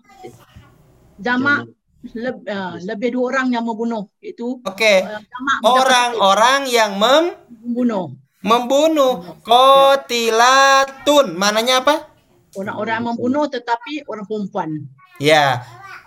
jamak 1.18 1.66
leb, 2.14 2.46
uh, 2.46 2.78
lebih 2.86 3.18
dua 3.18 3.24
orang 3.34 3.58
yang 3.58 3.66
membunuh 3.66 4.06
itu 4.22 4.62
Oke. 4.62 5.02
uh, 5.02 5.18
jamak 5.18 5.56
Orang-orang 5.66 6.70
yang 6.70 6.94
mem 6.94 7.34
membunuh 7.50 8.14
membunuh. 8.46 9.42
Qatilatun. 9.42 11.34
Mananya 11.34 11.82
apa? 11.82 12.14
orang-orang 12.56 13.12
membunuh 13.12 13.44
tetapi 13.52 14.08
orang 14.08 14.24
perempuan 14.24 14.70
Ya, 15.16 15.64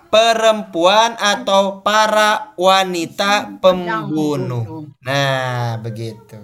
perempuan 0.10 1.16
atau 1.18 1.82
para 1.86 2.54
wanita 2.58 3.62
pembunuh. 3.62 4.90
Nah, 5.06 5.78
begitu. 5.80 6.38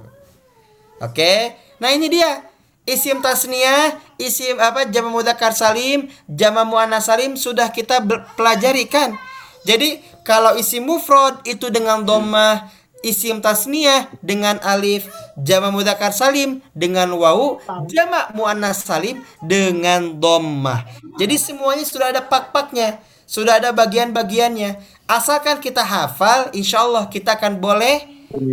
Oke. 1.01 1.57
Nah, 1.82 1.91
ini 1.91 2.07
dia. 2.09 2.45
Isim 2.86 3.18
tasniah, 3.18 3.97
isim 4.22 4.61
apa? 4.61 4.86
Jama 4.86 5.09
mudzakkar 5.09 5.57
salim, 5.57 6.05
jama 6.30 6.61
muannas 6.61 7.09
salim 7.09 7.34
sudah 7.34 7.74
kita 7.74 8.05
pelajari 8.38 8.86
kan? 8.86 9.18
Jadi, 9.66 10.05
kalau 10.22 10.53
isim 10.53 10.86
mufrad 10.86 11.41
itu 11.49 11.74
dengan 11.74 12.05
dhammah, 12.05 12.70
isim 13.01 13.41
tasniyah 13.41 14.13
dengan 14.22 14.61
alif, 14.61 15.09
jama 15.34 15.74
mudzakkar 15.74 16.13
salim 16.13 16.61
dengan 16.78 17.09
wau, 17.18 17.57
jama 17.89 18.30
muannas 18.38 18.86
salim 18.86 19.22
dengan 19.41 20.22
dhammah. 20.22 20.86
Jadi 21.18 21.41
semuanya 21.41 21.86
sudah 21.86 22.13
ada 22.13 22.22
pak-paknya, 22.22 23.01
sudah 23.26 23.58
ada 23.62 23.74
bagian-bagiannya. 23.74 24.78
Asalkan 25.06 25.62
kita 25.62 25.86
hafal, 25.86 26.50
insya 26.54 26.86
Allah 26.86 27.10
kita 27.10 27.38
akan 27.38 27.62
boleh 27.62 28.06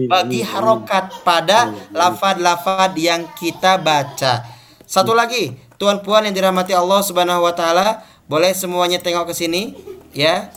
bagi 0.08 0.44
harokat 0.44 1.24
pada 1.24 1.72
lafad-lafad 1.92 2.92
yang 2.96 3.24
kita 3.36 3.80
baca. 3.80 4.44
Satu 4.84 5.16
lagi, 5.16 5.56
tuan 5.80 6.04
puan 6.04 6.28
yang 6.28 6.36
dirahmati 6.36 6.76
Allah 6.76 7.00
Subhanahu 7.00 7.44
wa 7.44 7.54
taala, 7.56 8.04
boleh 8.28 8.52
semuanya 8.52 9.00
tengok 9.00 9.32
ke 9.32 9.34
sini, 9.36 9.76
ya. 10.12 10.52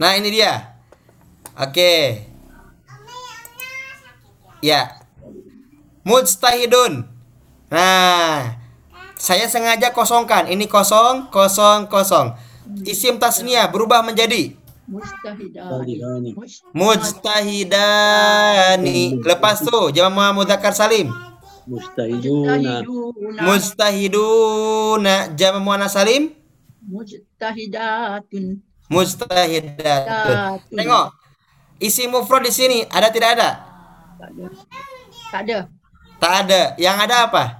Nah, 0.00 0.16
ini 0.16 0.32
dia. 0.32 0.76
Oke. 1.56 2.24
Ya. 4.60 5.00
Mujtahidun. 6.04 7.04
Nah, 7.70 8.59
saya 9.20 9.44
sengaja 9.52 9.92
kosongkan. 9.92 10.48
Ini 10.48 10.64
kosong, 10.64 11.28
kosong, 11.28 11.92
kosong. 11.92 12.32
Isim 12.88 13.20
tasniyah 13.20 13.68
berubah 13.68 14.00
menjadi 14.00 14.56
Mujtahidani. 14.90 16.34
Mujtahidani. 16.34 16.74
mujtahidani. 16.74 19.22
Lepas 19.22 19.62
tuh 19.62 19.94
jama 19.94 20.34
mudzakkar 20.34 20.74
salim. 20.74 21.14
Mustahiduna. 21.70 22.82
Mujtahiduna 23.46 25.30
jama 25.38 25.62
muannas 25.62 25.94
salim. 25.94 26.34
Mujtahidatun. 26.82 28.58
Mujtahidatun. 28.90 30.58
Tengok. 30.74 31.14
Isi 31.78 32.10
mufrad 32.10 32.42
di 32.42 32.50
sini 32.50 32.82
ada 32.90 33.14
tidak 33.14 33.38
ada? 33.38 33.62
Tak 34.18 34.34
ada. 34.34 34.50
Tak 35.30 35.46
ada. 35.46 35.70
Tak 36.18 36.32
ada. 36.44 36.74
Yang 36.82 36.96
ada 37.06 37.30
apa? 37.30 37.59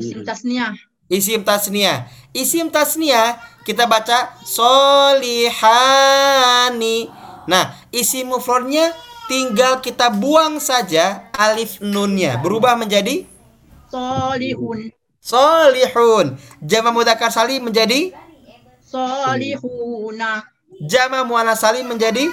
Isim 0.00 0.24
tasniah. 0.24 0.72
Isim 1.10 1.42
tasniyah. 1.42 2.06
Isim 2.32 2.70
tasniyah 2.70 3.36
kita 3.66 3.84
baca 3.84 4.30
solihani. 4.46 5.58
Nah, 7.50 7.74
isim 7.90 8.30
mufradnya 8.30 8.94
tinggal 9.26 9.82
kita 9.82 10.08
buang 10.08 10.62
saja 10.62 11.28
alif 11.34 11.82
nunnya. 11.82 12.38
Berubah 12.38 12.78
menjadi 12.78 13.26
Solihun. 13.90 14.94
solihun. 15.18 16.38
Jama 16.62 16.94
mudzakkar 16.94 17.34
salim 17.34 17.66
menjadi 17.66 18.14
Solihuna. 18.86 20.46
jama 20.80 21.26
muannas 21.26 21.58
salim 21.60 21.84
menjadi 21.90 22.30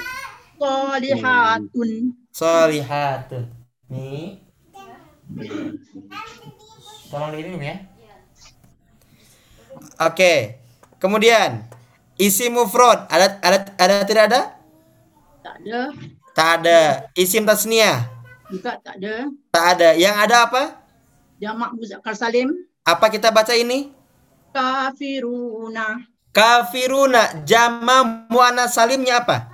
Solihatun. 0.57 2.13
solihatun. 2.29 3.43
Nih. 3.89 4.41
Tolong 7.07 7.31
dikirim 7.33 7.61
ya. 7.61 7.75
Oke. 10.01 10.59
Kemudian 10.97 11.63
isim 12.17 12.57
mufrad 12.57 13.05
ada 13.07 13.37
ada 13.39 13.57
ada 13.77 13.95
tidak 14.03 14.23
ada? 14.33 14.41
Tak 15.45 15.55
ada. 15.63 15.81
Tak 16.33 16.49
ada. 16.61 16.79
Isim 17.13 17.45
tasniyah 17.45 18.05
Juga 18.49 18.77
tak 18.81 18.97
ada. 19.01 19.29
tak 19.53 19.65
ada. 19.77 19.89
Yang 19.95 20.15
ada 20.27 20.35
apa? 20.49 20.63
Jamak 21.37 21.69
muzakkar 21.77 22.15
salim. 22.17 22.49
Apa 22.81 23.11
kita 23.13 23.29
baca 23.29 23.53
ini? 23.53 23.93
Kafiruna. 24.51 26.01
Kafiruna 26.33 27.43
jama 27.45 28.25
muannas 28.31 28.73
salimnya 28.73 29.21
apa? 29.21 29.51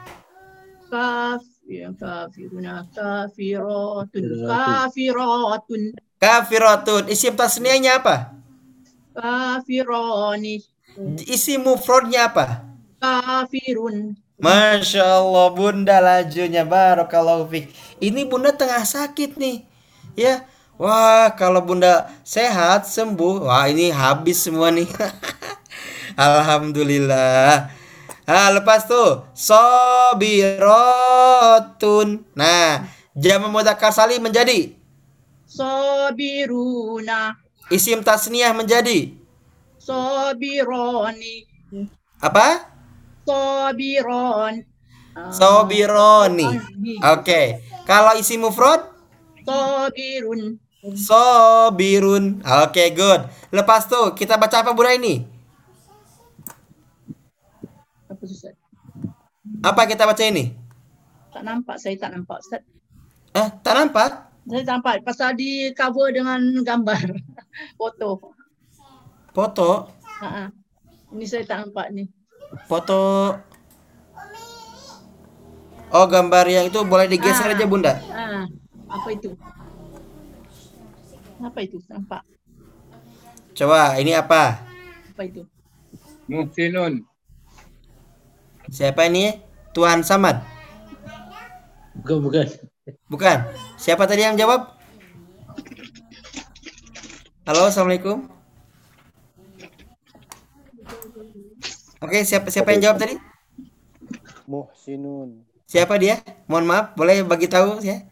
Kaf 0.87 1.43
ya, 1.65 1.89
kafiruna. 1.97 2.85
Kafiratun. 2.93 4.23
Kafiratun. 4.47 5.83
Kafiratun. 6.23 7.03
Isim 7.13 7.33
tasniyahnya 7.39 7.91
apa? 8.01 8.15
Kafirani. 9.15 10.55
Isim 11.35 11.61
mufradnya 11.65 12.19
apa? 12.29 12.45
Kafirun. 13.01 13.97
Masya 14.41 15.03
Allah 15.21 15.47
bunda 15.57 15.97
lajunya 16.03 16.63
Barakallahu 16.67 17.47
fiq 17.51 17.65
Ini 18.01 18.21
bunda 18.27 18.51
tengah 18.51 18.83
sakit 18.83 19.37
nih 19.39 19.63
Ya 20.17 20.43
Wah 20.81 21.31
kalau 21.39 21.61
bunda 21.63 22.09
sehat 22.25 22.89
sembuh 22.89 23.45
Wah 23.47 23.65
ini 23.71 23.93
habis 23.93 24.43
semua 24.43 24.73
nih 24.73 24.89
Alhamdulillah 26.17 27.69
Ah, 28.25 28.49
lepas 28.55 28.87
tuh 28.89 29.27
Sobirotun 29.35 30.67
Nah 32.33 32.89
Jama 33.13 33.47
mudzakkar 33.53 33.93
salim 33.93 34.23
menjadi 34.25 34.73
Sabiruna. 35.53 37.37
Isim 37.69 38.01
tasniyah 38.01 38.57
menjadi 38.57 39.13
Sabirani. 39.77 41.45
Apa? 42.17 42.73
Sabiron. 43.23 44.65
Sobironi 45.13 46.49
Oke 47.05 47.61
Kalau 47.85 48.17
isi 48.17 48.41
mufrad 48.41 48.81
Sabirun. 49.45 50.57
Sobirun. 50.83 52.43
Oke, 52.43 52.91
good. 52.91 53.23
Lepas 53.55 53.87
tuh 53.87 54.11
kita 54.19 54.35
baca 54.35 54.59
apa 54.59 54.75
Bunda 54.75 54.91
ini? 54.91 55.23
Apa 58.11 58.23
Ustaz? 58.27 58.55
Apa 59.63 59.87
kita 59.87 60.03
baca 60.03 60.23
ini? 60.27 60.51
Tak 61.31 61.43
nampak, 61.43 61.79
saya 61.79 61.95
tak 61.95 62.11
nampak 62.11 62.39
Ustaz. 62.43 62.63
Eh, 63.31 63.47
tak 63.63 63.73
nampak? 63.79 64.32
Saya 64.43 64.63
nampak 64.67 65.01
pasal 65.01 65.33
di 65.33 65.71
cover 65.71 66.11
dengan 66.11 66.39
gambar 66.61 67.15
foto. 67.79 68.19
Foto, 69.31 69.89
Ha 70.21 70.51
Ini 71.09 71.25
saya 71.25 71.43
tak 71.43 71.57
nampak 71.65 71.89
ni. 71.89 72.05
foto. 72.65 73.33
Oh, 75.89 76.05
gambar 76.05 76.45
yang 76.45 76.65
itu 76.67 76.81
boleh 76.81 77.05
digeser 77.05 77.47
Ah. 77.47 77.53
aja 77.53 77.65
Bunda. 77.65 77.93
Ha, 78.09 78.49
apa 78.89 79.07
itu? 79.09 79.29
Apa 81.37 81.59
itu? 81.61 81.77
Nampak. 81.85 82.25
Coba, 83.53 83.93
ini 83.95 84.11
apa? 84.11 84.57
Apa 85.13 85.21
itu? 85.21 85.45
Muhsinun. 86.25 87.05
Siapa 88.67 89.05
ini? 89.05 89.37
Tuhan 89.71 90.01
Samad. 90.01 90.41
Bukan, 91.95 92.17
bukan. 92.25 92.47
Bukan. 93.07 93.47
Siapa 93.79 94.03
tadi 94.03 94.27
yang 94.27 94.35
jawab? 94.35 94.75
Halo, 97.47 97.71
Assalamualaikum. 97.71 98.27
Oke, 102.03 102.27
siapa 102.27 102.51
siapa 102.51 102.75
yang 102.75 102.91
jawab 102.91 102.97
tadi? 102.99 103.15
Muhsinun. 104.43 105.47
Siapa 105.63 105.95
dia? 105.95 106.19
Mohon 106.51 106.65
maaf, 106.67 106.85
boleh 106.99 107.23
bagi 107.23 107.47
tahu 107.47 107.79
ya? 107.79 108.03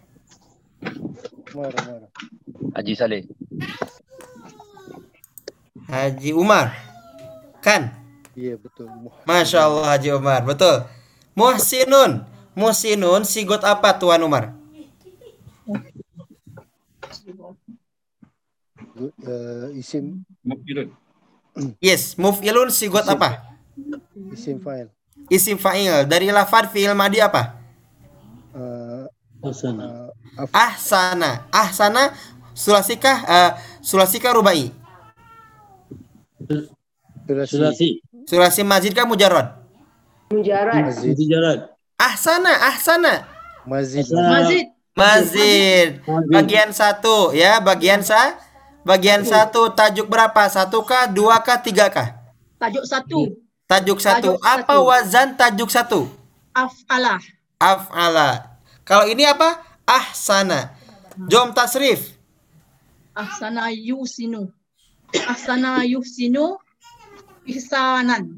Haji 2.71 2.93
Saleh. 2.95 3.27
Haji 5.91 6.31
Umar. 6.31 6.71
Kan? 7.59 7.91
Iya 8.31 8.55
betul. 8.55 8.87
Masya 9.27 9.67
Allah 9.67 9.91
Haji 9.91 10.15
Umar, 10.15 10.47
betul. 10.47 10.87
Muhsinun. 11.35 12.23
Muhsinun 12.55 13.27
sigot 13.27 13.67
apa 13.67 13.99
Tuan 13.99 14.23
Umar? 14.23 14.60
Eh, 19.09 19.67
isim 19.81 20.21
Muhsinun. 20.45 20.93
Yes, 21.83 22.15
muf'ilun 22.15 22.69
sigot 22.71 23.03
apa? 23.09 23.43
isim 24.31 24.61
file. 24.61 24.91
Isim 25.27 25.57
fa'il. 25.59 26.07
Dari 26.07 26.31
lafad 26.31 26.71
fi'il 26.71 26.91
madi 26.95 27.19
apa? 27.19 27.55
Eh, 28.55 29.05
Hasanah. 29.41 30.11
eh, 30.37 30.41
af, 30.43 30.49
Ahsana. 30.53 31.31
Ahsana 31.51 32.03
sulasikah 32.55 33.17
eh, 33.25 33.51
sulasikah 33.83 34.31
rubai? 34.35 34.71
sulasi, 37.47 38.01
Sulasi. 38.27 38.61
Mazid 38.65 38.91
kah 38.91 39.07
mujarrad? 39.07 39.55
mazid, 40.31 41.15
Mujarat. 41.19 41.75
Ahsana, 41.99 42.53
ahsana. 42.71 43.27
Mazid. 43.67 44.07
Mazid. 44.09 44.67
Mazid. 44.95 45.89
Bagian 46.27 46.71
satu 46.75 47.31
ya, 47.31 47.59
bagian 47.63 48.03
sa 48.03 48.35
bagian 48.83 49.21
satu 49.23 49.71
tajuk 49.71 50.07
berapa? 50.07 50.43
Satu 50.47 50.81
kah, 50.81 51.05
dua 51.07 51.39
kah, 51.41 51.57
tiga 51.61 51.87
kah? 51.89 52.17
Tajuk 52.57 52.85
satu. 52.85 53.19
Tajuk 53.65 53.99
satu. 53.99 54.35
Tajuk 54.35 54.37
Apa 54.43 54.67
satu. 54.67 54.79
wazan 54.85 55.27
tajuk 55.33 55.69
satu? 55.71 56.01
Af'alah. 56.51 57.21
Af'ala. 57.55 58.29
Kalau 58.83 59.07
ini 59.07 59.23
apa? 59.23 59.63
Ahsana. 59.87 60.75
Jom 61.31 61.55
tasrif. 61.55 62.15
Ahsana 63.15 63.71
yusinu. 63.71 64.51
Ahsana 65.27 65.83
yusinu. 65.87 66.59
Ihsanan. 67.47 68.37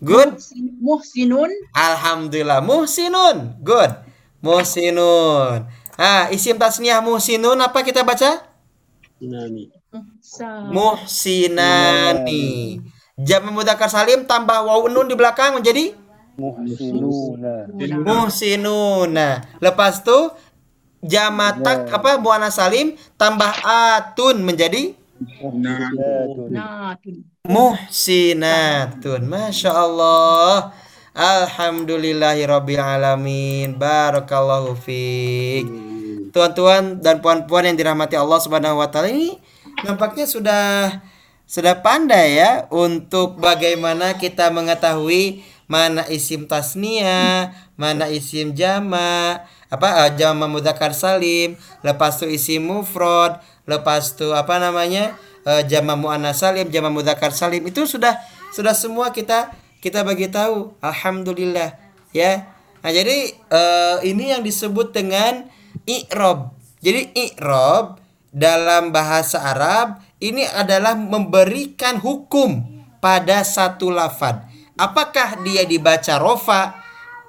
Good. 0.00 0.36
Muhsin- 0.36 0.76
Muhsinun. 0.80 1.50
Alhamdulillah. 1.76 2.60
Muhsinun. 2.64 3.60
Good. 3.60 3.92
Muhsinun. 4.40 5.68
Ah, 6.00 6.32
isim 6.32 6.56
tasniah 6.56 7.04
muhsinun 7.04 7.60
apa 7.60 7.84
kita 7.84 8.00
baca? 8.00 8.40
Nani. 9.20 9.68
Sa- 10.24 10.64
Muhsinani. 10.72 12.80
Jama 13.20 13.52
mudzakkar 13.52 13.92
salim 13.92 14.24
tambah 14.24 14.64
waw 14.64 14.88
nun 14.88 15.04
di 15.04 15.12
belakang 15.12 15.60
menjadi 15.60 15.92
Muhsinuna. 16.40 17.68
muhsinuna. 18.00 19.44
Lepas 19.60 20.00
tu 20.00 20.32
jamatak 21.04 21.92
apa 21.92 22.16
muannas 22.16 22.56
salim 22.56 22.96
tambah 23.20 23.52
atun 23.60 24.40
menjadi 24.40 24.96
Muhsinatun. 25.20 26.48
Natun. 26.48 27.16
muhsinatun. 27.44 29.20
Masya 29.28 29.68
Allah. 29.68 30.72
Alhamdulillahirabbil 31.12 32.80
alamin. 32.80 33.76
Barakallahu 33.76 34.72
fiik. 34.80 35.89
Tuan-tuan 36.30 37.02
dan 37.02 37.18
puan-puan 37.18 37.66
yang 37.66 37.76
dirahmati 37.76 38.14
Allah 38.14 38.38
Subhanahu 38.38 38.78
wa 38.78 38.86
taala 38.86 39.10
ini 39.10 39.36
nampaknya 39.82 40.26
sudah 40.30 40.98
sudah 41.50 41.82
pandai 41.82 42.38
ya 42.38 42.70
untuk 42.70 43.42
bagaimana 43.42 44.14
kita 44.14 44.54
mengetahui 44.54 45.42
mana 45.70 46.02
isim 46.10 46.50
tasnia, 46.50 47.54
mana 47.78 48.10
isim 48.10 48.58
jama, 48.58 49.46
apa 49.70 49.88
eh, 50.06 50.10
jama 50.18 50.50
mudzakkar 50.50 50.90
salim, 50.90 51.54
lepas 51.86 52.18
itu 52.18 52.26
isim 52.26 52.66
mufrad, 52.66 53.38
lepas 53.70 54.18
itu 54.18 54.34
apa 54.34 54.58
namanya? 54.58 55.14
eh, 55.46 55.62
jama 55.70 55.94
muannas 55.94 56.42
salim, 56.42 56.66
jama 56.68 56.90
mudzakkar 56.90 57.30
salim 57.30 57.62
itu 57.64 57.86
sudah 57.86 58.18
sudah 58.50 58.74
semua 58.74 59.14
kita 59.14 59.54
kita 59.78 60.02
bagi 60.02 60.26
tahu. 60.28 60.74
Alhamdulillah 60.82 61.78
ya. 62.10 62.50
Nah, 62.82 62.90
jadi 62.90 63.30
eh, 63.34 63.96
ini 64.10 64.34
yang 64.34 64.42
disebut 64.42 64.90
dengan 64.90 65.46
i'rab. 65.86 66.56
Jadi 66.80 67.12
i'rab 67.12 68.00
dalam 68.30 68.94
bahasa 68.94 69.42
Arab 69.42 70.00
ini 70.22 70.46
adalah 70.46 70.94
memberikan 70.94 71.98
hukum 71.98 72.64
pada 73.02 73.42
satu 73.42 73.90
lafad. 73.90 74.46
Apakah 74.80 75.40
dia 75.44 75.66
dibaca 75.68 76.16
rofa? 76.16 76.80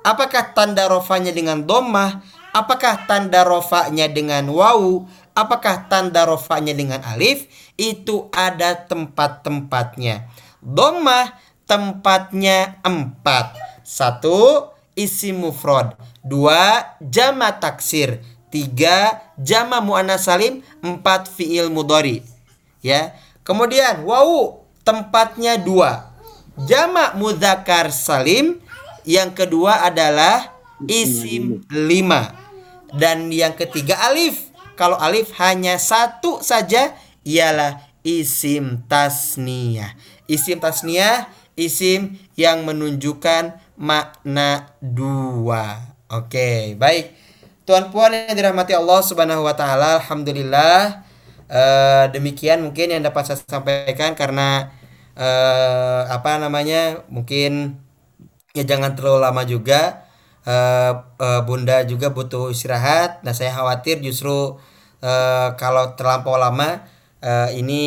Apakah 0.02 0.56
tanda 0.56 0.88
rofanya 0.88 1.36
dengan 1.36 1.68
domah? 1.68 2.24
Apakah 2.52 3.08
tanda 3.08 3.48
rofanya 3.48 4.12
dengan 4.12 4.48
wawu? 4.52 5.08
Apakah 5.32 5.88
tanda 5.88 6.28
rofanya 6.28 6.76
dengan 6.76 7.00
alif? 7.08 7.48
Itu 7.80 8.28
ada 8.36 8.76
tempat-tempatnya. 8.88 10.28
Domah 10.60 11.40
tempatnya 11.64 12.84
empat. 12.84 13.56
Satu 13.88 14.68
isim 14.96 15.48
mufrad. 15.48 15.96
Dua 16.22 16.96
jama 17.00 17.56
taksir. 17.58 18.20
Tiga 18.52 19.24
jama 19.40 19.80
muannas 19.80 20.28
salim. 20.28 20.62
Empat 20.84 21.32
fiil 21.32 21.72
mudhari. 21.72 22.22
Ya. 22.84 23.16
Kemudian 23.48 24.04
wawu 24.04 24.62
tempatnya 24.84 25.56
dua. 25.58 26.12
Jama 26.68 27.16
mudzakkar 27.16 27.90
salim. 27.90 28.60
Yang 29.08 29.48
kedua 29.48 29.88
adalah 29.88 30.54
isim 30.86 31.66
lima. 31.72 32.38
Dan 32.92 33.32
yang 33.32 33.56
ketiga 33.56 33.98
alif. 34.12 34.52
Kalau 34.76 35.00
alif 35.00 35.34
hanya 35.40 35.80
satu 35.80 36.44
saja 36.44 36.94
ialah 37.24 37.82
isim 38.04 38.84
tasniyah. 38.86 39.96
Isim 40.28 40.60
tasniyah 40.62 41.32
isim 41.56 42.18
yang 42.34 42.64
menunjukkan 42.66 43.60
makna 43.78 44.74
dua. 44.82 45.96
Oke, 46.12 46.76
baik. 46.76 47.21
Tuan 47.62 47.94
puan 47.94 48.10
yang 48.12 48.34
dirahmati 48.34 48.74
Allah 48.74 49.00
Subhanahu 49.06 49.46
wa 49.46 49.54
taala, 49.54 50.02
alhamdulillah 50.02 51.06
eh, 51.48 52.06
demikian 52.10 52.66
mungkin 52.66 52.90
yang 52.90 53.02
dapat 53.06 53.24
saya 53.32 53.38
sampaikan 53.46 54.18
karena 54.18 54.74
eh, 55.14 56.02
apa 56.10 56.42
namanya? 56.42 57.06
Mungkin 57.14 57.78
ya 58.58 58.64
jangan 58.68 58.94
terlalu 58.98 59.20
lama 59.24 59.44
juga. 59.46 60.06
Eh, 60.46 60.94
eh, 61.22 61.42
Bunda 61.48 61.86
juga 61.86 62.10
butuh 62.14 62.50
istirahat. 62.54 63.22
Nah, 63.26 63.34
saya 63.38 63.54
khawatir 63.54 64.02
justru 64.02 64.58
eh, 65.04 65.50
kalau 65.62 65.94
terlampau 65.98 66.36
lama 66.42 66.82
eh, 67.22 67.50
ini 67.62 67.84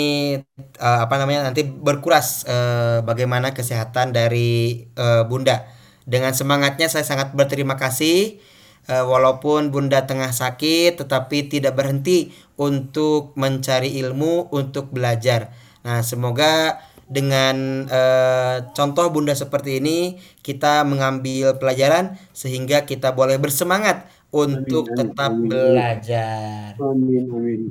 eh, 0.78 0.98
apa 1.04 1.14
namanya 1.20 1.50
nanti 1.50 1.66
berkuras 1.66 2.46
eh, 2.48 2.98
bagaimana 3.02 3.52
kesehatan 3.56 4.14
dari 4.14 4.84
eh, 4.94 5.22
Bunda. 5.26 5.66
Dengan 6.06 6.32
semangatnya 6.36 6.86
saya 6.92 7.02
sangat 7.06 7.32
berterima 7.32 7.74
kasih 7.80 8.38
walaupun 8.86 9.72
Bunda 9.72 10.04
tengah 10.04 10.30
sakit 10.32 11.00
tetapi 11.00 11.48
tidak 11.52 11.74
berhenti 11.78 12.32
untuk 12.60 13.32
mencari 13.38 13.96
ilmu, 14.02 14.52
untuk 14.52 14.92
belajar. 14.94 15.50
Nah, 15.84 16.00
semoga 16.04 16.80
dengan 17.08 17.84
eh, 17.88 18.56
contoh 18.76 19.06
Bunda 19.12 19.32
seperti 19.36 19.80
ini 19.80 20.20
kita 20.40 20.84
mengambil 20.88 21.56
pelajaran 21.60 22.16
sehingga 22.32 22.84
kita 22.88 23.12
boleh 23.12 23.36
bersemangat 23.40 24.08
untuk 24.32 24.92
Amin, 24.92 24.98
tetap 24.98 25.32
amin. 25.32 25.48
belajar. 25.48 26.74
Amin, 26.78 27.24
amin. 27.34 27.62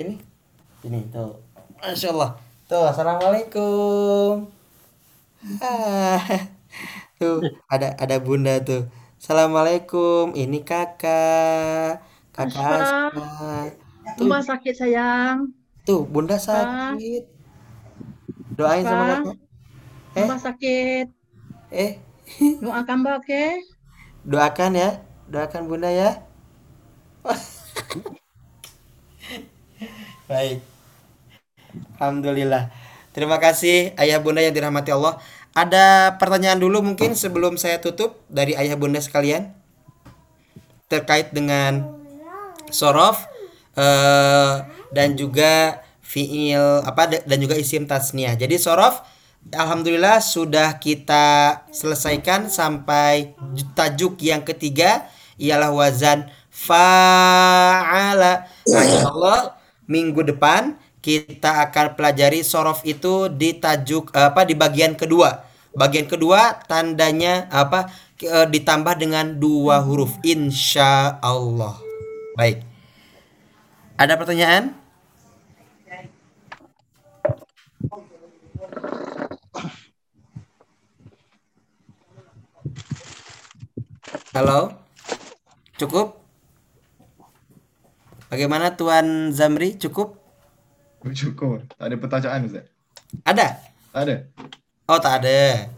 Ini 0.00 0.14
ini 0.86 1.00
tuh. 1.14 1.32
Masya 1.82 2.08
Allah. 2.14 2.30
Tuh, 2.68 2.84
assalamualaikum. 2.90 4.48
Ah, 5.62 6.20
tuh 7.20 7.36
ada 7.70 7.88
ada 8.02 8.16
bunda 8.26 8.54
tuh. 8.64 8.82
Assalamualaikum. 9.24 10.36
Ini 10.36 10.60
kakak. 10.68 12.04
Kakak. 12.36 12.84
Asma. 12.84 13.24
Tuh, 14.20 14.20
Rumah 14.20 14.42
sakit 14.44 14.74
sayang. 14.76 15.48
tuh 15.86 16.00
bunda 16.12 16.36
sakit. 16.36 17.22
Doain 18.56 18.84
sama 18.84 19.04
kakak. 19.16 19.36
Eh, 20.16 20.20
Rumah 20.20 20.40
sakit. 20.44 21.06
eh, 21.70 21.92
Doakan 22.62 22.96
mbak, 23.00 23.14
oke? 23.24 23.44
doakan 24.30 24.72
ya. 24.76 24.90
Doakan 25.32 25.62
bunda 25.70 25.88
ya. 25.88 26.10
Baik. 30.28 30.60
Alhamdulillah. 31.98 32.70
Terima 33.14 33.38
kasih 33.38 33.94
ayah 33.94 34.18
bunda 34.18 34.42
yang 34.42 34.54
dirahmati 34.54 34.90
Allah. 34.90 35.22
Ada 35.54 36.18
pertanyaan 36.18 36.58
dulu 36.58 36.78
mungkin 36.82 37.14
sebelum 37.14 37.54
saya 37.62 37.78
tutup 37.78 38.18
dari 38.26 38.52
ayah 38.58 38.74
bunda 38.74 38.98
sekalian 38.98 39.54
terkait 40.88 41.32
dengan 41.34 41.82
sorof 42.70 43.26
eh, 43.76 44.54
dan 44.94 45.08
juga 45.18 45.82
fiil 46.04 46.84
apa 46.84 47.02
da- 47.10 47.24
dan 47.26 47.38
juga 47.42 47.56
isim 47.58 47.86
tasniah. 47.88 48.36
Jadi 48.38 48.56
sorof 48.60 49.02
alhamdulillah 49.52 50.20
sudah 50.22 50.78
kita 50.80 51.66
selesaikan 51.74 52.48
sampai 52.52 53.34
ju- 53.56 53.68
tajuk 53.74 54.20
yang 54.22 54.42
ketiga 54.46 55.08
ialah 55.40 55.72
wazan 55.74 56.30
fa'ala. 56.54 58.46
Nah, 58.70 58.84
minggu 59.84 60.24
depan 60.24 60.76
kita 61.04 61.68
akan 61.68 62.00
pelajari 62.00 62.40
sorof 62.40 62.80
itu 62.88 63.28
di 63.28 63.60
tajuk 63.60 64.08
apa 64.16 64.48
di 64.48 64.56
bagian 64.56 64.96
kedua. 64.96 65.44
Bagian 65.76 66.08
kedua 66.08 66.64
tandanya 66.64 67.44
apa 67.52 67.92
eh, 68.24 68.48
ditambah 68.48 68.96
dengan 68.96 69.36
dua 69.36 69.84
huruf 69.84 70.16
insya 70.24 71.20
Allah. 71.20 71.76
Baik. 72.40 72.64
Ada 74.00 74.16
pertanyaan? 74.16 74.72
Halo? 84.34 84.72
Cukup? 85.78 86.16
Bagaimana 88.32 88.74
Tuan 88.74 89.30
Zamri? 89.30 89.78
Cukup? 89.78 90.23
Cukup. 91.12 91.68
Tak 91.76 91.84
ada 91.84 91.96
pertanyaan 92.00 92.48
Ustaz. 92.48 92.64
Ada? 93.28 93.60
Tak 93.92 94.02
ada. 94.08 94.16
Oh, 94.88 94.96
tak 94.96 95.14
ada. 95.20 95.68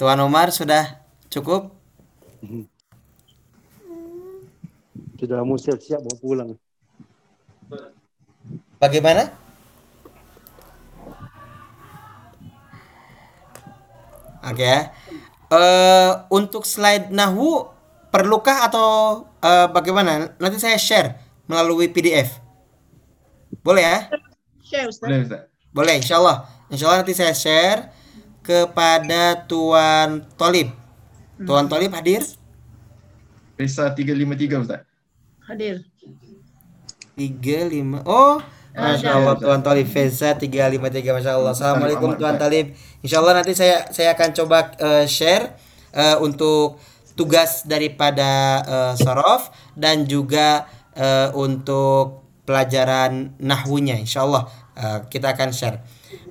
Tuan 0.00 0.20
Omar 0.24 0.48
sudah 0.48 1.04
cukup? 1.28 1.68
Sudah 5.20 5.44
mau 5.44 5.60
siap-siap 5.60 6.00
mau 6.00 6.16
pulang. 6.16 6.56
Bagaimana? 8.80 9.32
Oke 14.44 14.64
ya. 14.64 14.92
Eh, 15.48 16.12
untuk 16.32 16.68
slide 16.68 17.08
Nahu 17.12 17.68
perlukah 18.12 18.68
atau 18.68 19.24
eh, 19.40 19.68
bagaimana? 19.72 20.36
Nanti 20.36 20.56
saya 20.60 20.76
share 20.76 21.16
melalui 21.48 21.88
PDF. 21.88 22.40
Boleh 23.64 23.84
ya? 23.84 23.98
Share, 24.74 24.90
Ustaz. 24.90 25.06
Boleh 25.06 25.22
Ustaz. 25.22 25.42
Boleh, 25.70 25.94
insya 26.02 26.18
Allah. 26.18 26.36
Insya 26.66 26.84
Allah 26.90 26.98
nanti 27.06 27.14
saya 27.14 27.30
share 27.30 27.94
kepada 28.42 29.46
Tuan 29.46 30.26
Tolib. 30.34 30.74
Tuan 31.38 31.70
Tolib 31.70 31.94
hadir? 31.94 32.26
Pesa 33.54 33.94
353 33.94 34.66
Ustaz. 34.66 34.82
Hadir. 35.46 35.86
35. 37.14 38.02
Oh, 38.02 38.42
Masya. 38.74 39.14
Allah 39.14 39.38
Tuan 39.38 39.62
Talib 39.62 39.86
Feza 39.86 40.34
353 40.34 41.14
Masya 41.14 41.38
Allah 41.38 41.54
Assalamualaikum 41.54 42.18
Tuan 42.18 42.34
Talib 42.34 42.74
Insya 43.06 43.22
Allah 43.22 43.38
nanti 43.38 43.54
saya 43.54 43.86
saya 43.94 44.18
akan 44.18 44.34
coba 44.34 44.74
eh, 44.82 45.06
share 45.06 45.54
eh, 45.94 46.18
untuk 46.18 46.82
tugas 47.14 47.62
daripada 47.70 48.58
eh, 48.66 48.92
Sorof 48.98 49.54
dan 49.78 50.10
juga 50.10 50.66
eh, 50.98 51.30
untuk 51.38 52.26
pelajaran 52.42 53.38
nahwunya 53.38 53.94
Insya 53.94 54.26
Allah 54.26 54.50
eh, 54.76 54.98
kita 55.10 55.34
akan 55.34 55.50
share 55.50 55.78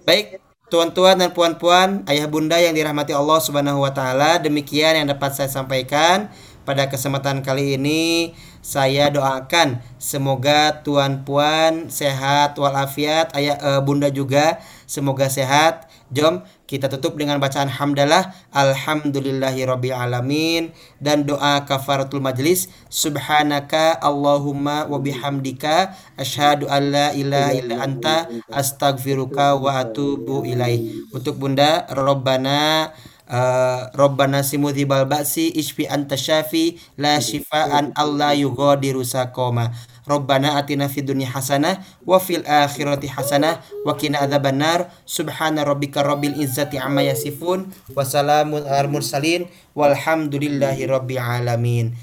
Baik 0.03 0.43
Tuan-tuan 0.73 1.21
dan 1.21 1.29
puan-puan, 1.37 2.01
ayah 2.09 2.25
bunda 2.25 2.57
yang 2.57 2.73
dirahmati 2.73 3.13
Allah 3.13 3.37
Subhanahu 3.37 3.85
wa 3.85 3.93
taala, 3.93 4.41
demikian 4.41 4.97
yang 4.97 5.05
dapat 5.05 5.29
saya 5.29 5.45
sampaikan 5.45 6.33
pada 6.65 6.89
kesempatan 6.89 7.45
kali 7.45 7.77
ini. 7.77 8.33
Saya 8.65 9.13
doakan 9.13 9.85
semoga 10.01 10.81
tuan 10.81 11.29
puan 11.29 11.93
sehat 11.93 12.57
walafiat, 12.57 13.37
ayah 13.37 13.53
eh, 13.61 13.81
bunda 13.85 14.09
juga 14.09 14.57
semoga 14.89 15.29
sehat. 15.29 15.85
Jom 16.09 16.41
kita 16.63 16.87
tutup 16.87 17.19
dengan 17.19 17.43
bacaan 17.43 17.67
hamdalah 17.67 18.31
alhamdulillahirabbil 18.55 19.91
alamin 19.91 20.71
dan 21.03 21.27
doa 21.27 21.67
kafaratul 21.67 22.23
majlis. 22.23 22.71
Subhanaka 22.87 23.99
allahumma 23.99 24.87
wa 24.87 24.97
bihamdika. 24.97 25.91
Asyhadu 26.15 26.71
an 26.71 26.95
la 26.95 27.07
ilaha 27.11 27.51
illa 27.51 27.75
anta. 27.83 28.31
Astaghfiruka 28.47 29.59
wa 29.59 29.83
atubu 29.83 30.47
ilaih. 30.47 31.07
Untuk 31.11 31.35
bunda 31.35 31.83
robbana 31.91 32.95
Uh, 33.33 33.89
Robbana 33.97 34.45
simudhibal 34.45 35.09
ba'si 35.09 35.49
ishfi 35.57 35.89
anta 35.89 36.13
syafi 36.13 36.77
la 37.01 37.17
shifaan 37.17 37.89
alla 37.97 38.37
yughadiru 38.37 39.01
saqama. 39.01 39.73
Robbana 40.05 40.61
atina 40.61 40.85
fid 40.85 41.09
dunya 41.09 41.25
hasanah 41.25 41.81
wa 42.05 42.21
fil 42.21 42.45
akhirati 42.45 43.09
hasanah 43.09 43.57
wa 43.89 43.97
qina 43.97 44.21
adzabannar 44.21 44.93
subhana 45.09 45.65
rabbika 45.65 46.05
rabbil 46.05 46.37
izzati 46.37 46.77
amma 46.77 47.01
yasifun 47.09 47.73
wa 47.97 48.05
salamun 48.05 48.61
alal 48.69 48.93
mursalin. 48.93 49.49
Walhamdulillahi 49.73 50.85
rabbil 50.85 51.17
alamin 51.17 51.97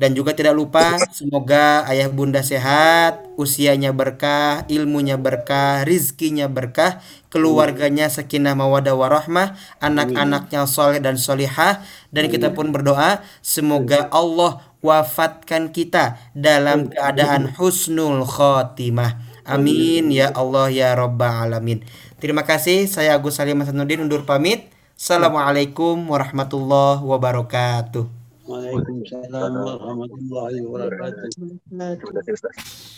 dan 0.00 0.16
juga 0.16 0.32
tidak 0.32 0.56
lupa 0.56 0.96
semoga 1.12 1.84
ayah 1.92 2.08
bunda 2.08 2.40
sehat, 2.40 3.20
usianya 3.36 3.92
berkah, 3.92 4.64
ilmunya 4.72 5.20
berkah, 5.20 5.84
rizkinya 5.84 6.48
berkah, 6.48 7.04
keluarganya 7.28 8.08
sakinah 8.08 8.56
mawadah 8.56 8.96
warahmah, 8.96 9.60
anak-anaknya 9.76 10.64
soleh 10.64 11.04
dan 11.04 11.20
solihah. 11.20 11.84
Dan 12.08 12.32
kita 12.32 12.56
pun 12.56 12.72
berdoa 12.72 13.20
semoga 13.44 14.08
Allah 14.08 14.64
wafatkan 14.80 15.68
kita 15.68 16.16
dalam 16.32 16.88
keadaan 16.88 17.52
husnul 17.60 18.24
khotimah. 18.24 19.20
Amin 19.44 20.08
ya 20.08 20.32
Allah 20.32 20.72
ya 20.72 20.96
Rabbal 20.96 21.52
Alamin. 21.52 21.84
Terima 22.16 22.48
kasih, 22.48 22.88
saya 22.88 23.20
Agus 23.20 23.36
Salim 23.36 23.60
Hasanuddin 23.60 24.00
undur 24.00 24.24
pamit. 24.24 24.72
Assalamualaikum 24.96 26.08
warahmatullahi 26.08 27.04
wabarakatuh. 27.04 28.19
Waalaikumsalam 28.50 29.52
warahmatullahi 29.62 30.58
wabarakatuh. 30.66 31.30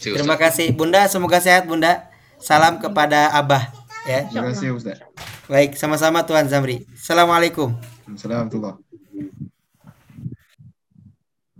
Terima 0.00 0.36
kasih 0.40 0.72
Bunda, 0.72 1.04
semoga 1.12 1.44
sehat 1.44 1.68
Bunda. 1.68 2.08
Salam 2.40 2.80
kepada 2.80 3.28
Abah 3.36 3.68
ya. 4.08 4.24
Terima 4.32 4.48
kasih 4.48 4.72
Ustaz. 4.72 5.04
Baik, 5.52 5.76
sama-sama 5.76 6.24
Tuan 6.24 6.48
Zamri. 6.48 6.88
Assalamualaikum. 6.96 7.76
Assalamualaikum 8.08 8.64
warahmatullahi 8.64 8.91